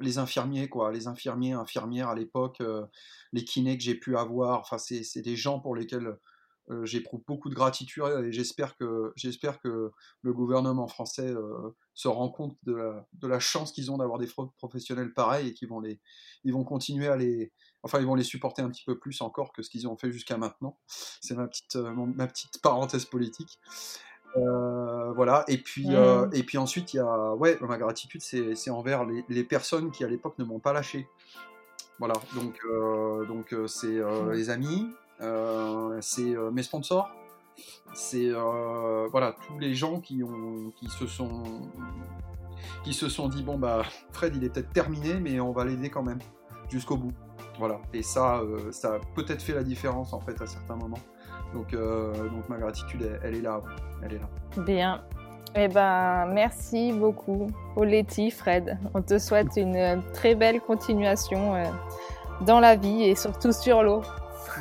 les 0.00 0.18
infirmiers, 0.18 0.68
quoi, 0.68 0.92
les 0.92 1.06
infirmiers, 1.08 1.52
infirmières 1.52 2.08
à 2.08 2.14
l'époque, 2.14 2.62
les 3.32 3.44
kinés 3.44 3.76
que 3.76 3.82
j'ai 3.82 3.96
pu 3.96 4.16
avoir, 4.16 4.60
enfin, 4.60 4.78
c'est 4.78 5.22
des 5.22 5.36
gens 5.36 5.60
pour 5.60 5.74
lesquels 5.74 6.16
j'éprouve 6.84 7.22
beaucoup 7.26 7.48
de 7.48 7.54
gratitude 7.54 8.04
et 8.24 8.32
j'espère 8.32 8.76
que, 8.76 9.12
j'espère 9.16 9.60
que 9.60 9.90
le 10.22 10.32
gouvernement 10.32 10.86
français 10.86 11.28
euh, 11.28 11.74
se 11.94 12.08
rend 12.08 12.28
compte 12.28 12.56
de 12.64 12.74
la, 12.74 13.06
de 13.14 13.26
la 13.26 13.38
chance 13.38 13.72
qu'ils 13.72 13.90
ont 13.90 13.98
d'avoir 13.98 14.18
des 14.18 14.28
professionnels 14.56 15.12
pareils 15.12 15.48
et 15.48 15.54
qu'ils 15.54 15.68
vont, 15.68 15.80
les, 15.80 16.00
ils 16.44 16.52
vont 16.52 16.64
continuer 16.64 17.08
à 17.08 17.16
les, 17.16 17.52
enfin 17.82 18.00
ils 18.00 18.06
vont 18.06 18.14
les 18.14 18.24
supporter 18.24 18.62
un 18.62 18.70
petit 18.70 18.84
peu 18.84 18.98
plus 18.98 19.20
encore 19.20 19.52
que 19.52 19.62
ce 19.62 19.70
qu'ils 19.70 19.88
ont 19.88 19.96
fait 19.96 20.12
jusqu'à 20.12 20.36
maintenant. 20.36 20.78
C'est 21.20 21.34
ma 21.34 21.46
petite, 21.46 21.76
euh, 21.76 21.92
ma 21.92 22.26
petite 22.26 22.60
parenthèse 22.62 23.04
politique. 23.04 23.58
voilà, 24.34 25.44
et 25.48 25.58
puis, 25.58 25.88
mmh. 25.88 26.30
et 26.32 26.42
puis 26.42 26.58
ensuite, 26.58 26.92
il 26.94 26.98
y 26.98 27.00
a, 27.00 27.34
ouais, 27.34 27.58
ma 27.60 27.78
gratitude, 27.78 28.20
c'est 28.22 28.70
envers 28.70 29.04
les, 29.04 29.24
les, 29.28 29.42
personnes 29.42 29.90
qui 29.90 30.04
à 30.04 30.08
l'époque 30.08 30.38
ne 30.38 30.44
m'ont 30.44 30.60
pas 30.60 30.72
lâché. 30.72 31.08
Voilà, 31.98 32.14
donc 32.34 32.60
donc 33.26 33.54
c'est 33.66 34.00
les 34.32 34.50
amis, 34.50 34.86
c'est 35.20 36.34
mes 36.52 36.62
sponsors, 36.62 37.10
c'est 37.94 38.30
voilà 39.10 39.34
tous 39.46 39.58
les 39.58 39.74
gens 39.74 40.00
qui 40.00 40.22
se 40.88 41.06
sont 43.08 43.28
dit 43.28 43.42
bon 43.42 43.58
bah 43.58 43.82
Fred 44.12 44.36
il 44.36 44.44
est 44.44 44.50
peut-être 44.50 44.72
terminé 44.72 45.14
mais 45.20 45.40
on 45.40 45.52
va 45.52 45.64
l'aider 45.64 45.90
quand 45.90 46.02
même 46.02 46.20
jusqu'au 46.68 46.96
bout. 46.96 47.12
Voilà. 47.58 47.80
Et 47.92 48.02
ça, 48.02 48.40
ça 48.70 48.94
a 48.94 48.98
peut-être 49.14 49.42
fait 49.42 49.54
la 49.54 49.64
différence 49.64 50.12
en 50.12 50.20
fait 50.20 50.40
à 50.40 50.46
certains 50.46 50.76
moments. 50.76 51.00
Donc, 51.54 51.74
ma 52.48 52.56
gratitude, 52.58 53.18
elle, 53.22 53.34
est 53.34 53.40
là. 53.40 53.60
Elle 54.02 54.14
est 54.14 54.18
là. 54.18 54.28
Bien. 54.64 55.02
Eh 55.54 55.66
ben, 55.68 56.26
merci 56.26 56.92
beaucoup, 56.92 57.48
Oletti, 57.74 58.30
Fred. 58.30 58.78
On 58.94 59.02
te 59.02 59.18
souhaite 59.18 59.56
une 59.56 60.02
très 60.12 60.34
belle 60.34 60.60
continuation 60.60 61.54
dans 62.42 62.60
la 62.60 62.76
vie 62.76 63.04
et 63.04 63.14
surtout 63.14 63.52
sur 63.52 63.82
l'eau. 63.82 64.02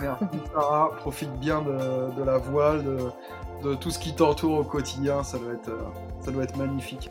Merci 0.02 0.24
Sarah, 0.54 0.92
profite 0.98 1.32
bien 1.40 1.62
de, 1.62 2.24
la 2.24 2.38
voile, 2.38 2.84
de, 3.64 3.76
tout 3.76 3.92
ce 3.92 4.00
qui 4.00 4.14
t'entoure 4.14 4.60
au 4.60 4.64
quotidien, 4.64 5.24
ça 5.24 5.38
doit, 5.38 5.54
être, 5.54 5.72
ça 6.22 6.32
doit 6.32 6.44
être 6.44 6.58
magnifique. 6.58 7.10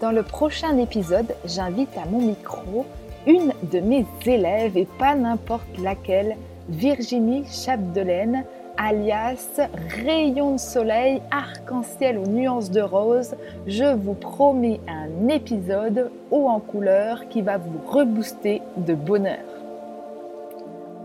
Dans 0.00 0.12
le 0.12 0.22
prochain 0.22 0.76
épisode, 0.78 1.34
j'invite 1.44 1.96
à 1.96 2.06
mon 2.06 2.20
micro 2.20 2.84
une 3.26 3.52
de 3.72 3.80
mes 3.80 4.06
élèves 4.24 4.76
et 4.76 4.86
pas 4.98 5.14
n'importe 5.14 5.78
laquelle, 5.78 6.36
Virginie 6.68 7.44
Chapdelaine, 7.46 8.44
alias 8.76 9.60
Rayon 10.04 10.52
de 10.52 10.58
soleil, 10.58 11.22
arc-en-ciel 11.30 12.18
aux 12.18 12.26
nuances 12.26 12.70
de 12.70 12.80
rose. 12.80 13.34
Je 13.66 13.94
vous 13.94 14.14
promets 14.14 14.80
un 14.86 15.28
épisode 15.28 16.10
haut 16.30 16.48
en 16.48 16.60
couleur 16.60 17.28
qui 17.28 17.42
va 17.42 17.56
vous 17.56 17.80
rebooster 17.86 18.62
de 18.76 18.94
bonheur. 18.94 19.45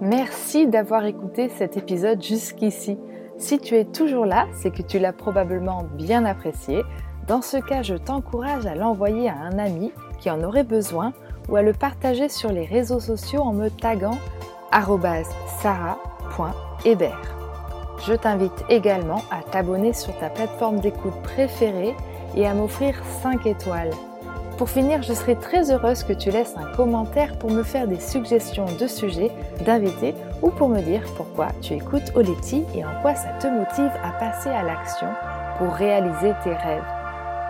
Merci 0.02 0.66
d'avoir 0.66 1.06
écouté 1.06 1.47
cet 1.49 1.78
épisode 1.78 2.24
jusqu'ici. 2.24 2.97
Si 3.38 3.60
tu 3.60 3.76
es 3.76 3.86
toujours 3.86 4.26
là, 4.26 4.47
c'est 4.52 4.72
que 4.72 4.82
tu 4.82 4.97
l'as 4.97 5.14
probablement 5.14 5.84
bien 5.93 6.26
apprécié. 6.26 6.82
Dans 7.28 7.43
ce 7.43 7.58
cas, 7.58 7.84
je 7.84 7.93
t'encourage 7.93 8.66
à 8.66 8.74
l'envoyer 8.74 9.30
à 9.30 9.36
un 9.36 9.60
ami 9.60 9.91
qui 10.20 10.32
en 10.32 10.43
aurait 10.43 10.64
besoin 10.64 11.14
ou 11.49 11.56
à 11.56 11.62
le 11.62 11.74
partager 11.74 12.30
sur 12.30 12.52
les 12.52 12.66
réseaux 12.66 12.99
sociaux 12.99 13.41
en 13.41 13.54
me 13.54 13.70
taguant 13.70 14.18
sarah.hébert. 15.62 17.36
Je 18.04 18.14
t'invite 18.14 18.66
également 18.70 19.22
à 19.30 19.43
t'abonner 19.43 19.93
sur 19.93 20.18
ta 20.18 20.32
plateforme 20.32 20.80
d'écoute 20.80 21.22
préférée 21.22 21.95
et 22.36 22.47
à 22.47 22.56
m'offrir 22.56 22.95
5 23.22 23.45
étoiles. 23.45 23.91
Pour 24.62 24.70
finir, 24.70 25.01
je 25.01 25.14
serai 25.14 25.36
très 25.36 25.72
heureuse 25.72 26.03
que 26.03 26.14
tu 26.14 26.30
laisses 26.30 26.55
un 26.55 26.72
commentaire 26.76 27.39
pour 27.39 27.49
me 27.49 27.64
faire 27.64 27.88
des 27.88 27.99
suggestions 27.99 28.68
de 28.80 28.86
sujets, 28.86 29.32
d'invités 29.66 30.14
ou 30.43 30.51
pour 30.51 30.70
me 30.70 30.84
dire 30.84 31.01
pourquoi 31.18 31.47
tu 31.64 31.74
écoutes 31.74 32.12
Oleti 32.14 32.64
et 32.76 32.86
en 32.86 33.01
quoi 33.01 33.16
ça 33.16 33.30
te 33.39 33.47
motive 33.47 33.91
à 34.03 34.12
passer 34.20 34.49
à 34.49 34.62
l'action 34.62 35.07
pour 35.57 35.74
réaliser 35.74 36.34
tes 36.43 36.53
rêves. 36.53 36.86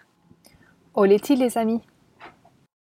Oleti 0.94 1.36
les 1.36 1.56
amis 1.56 1.80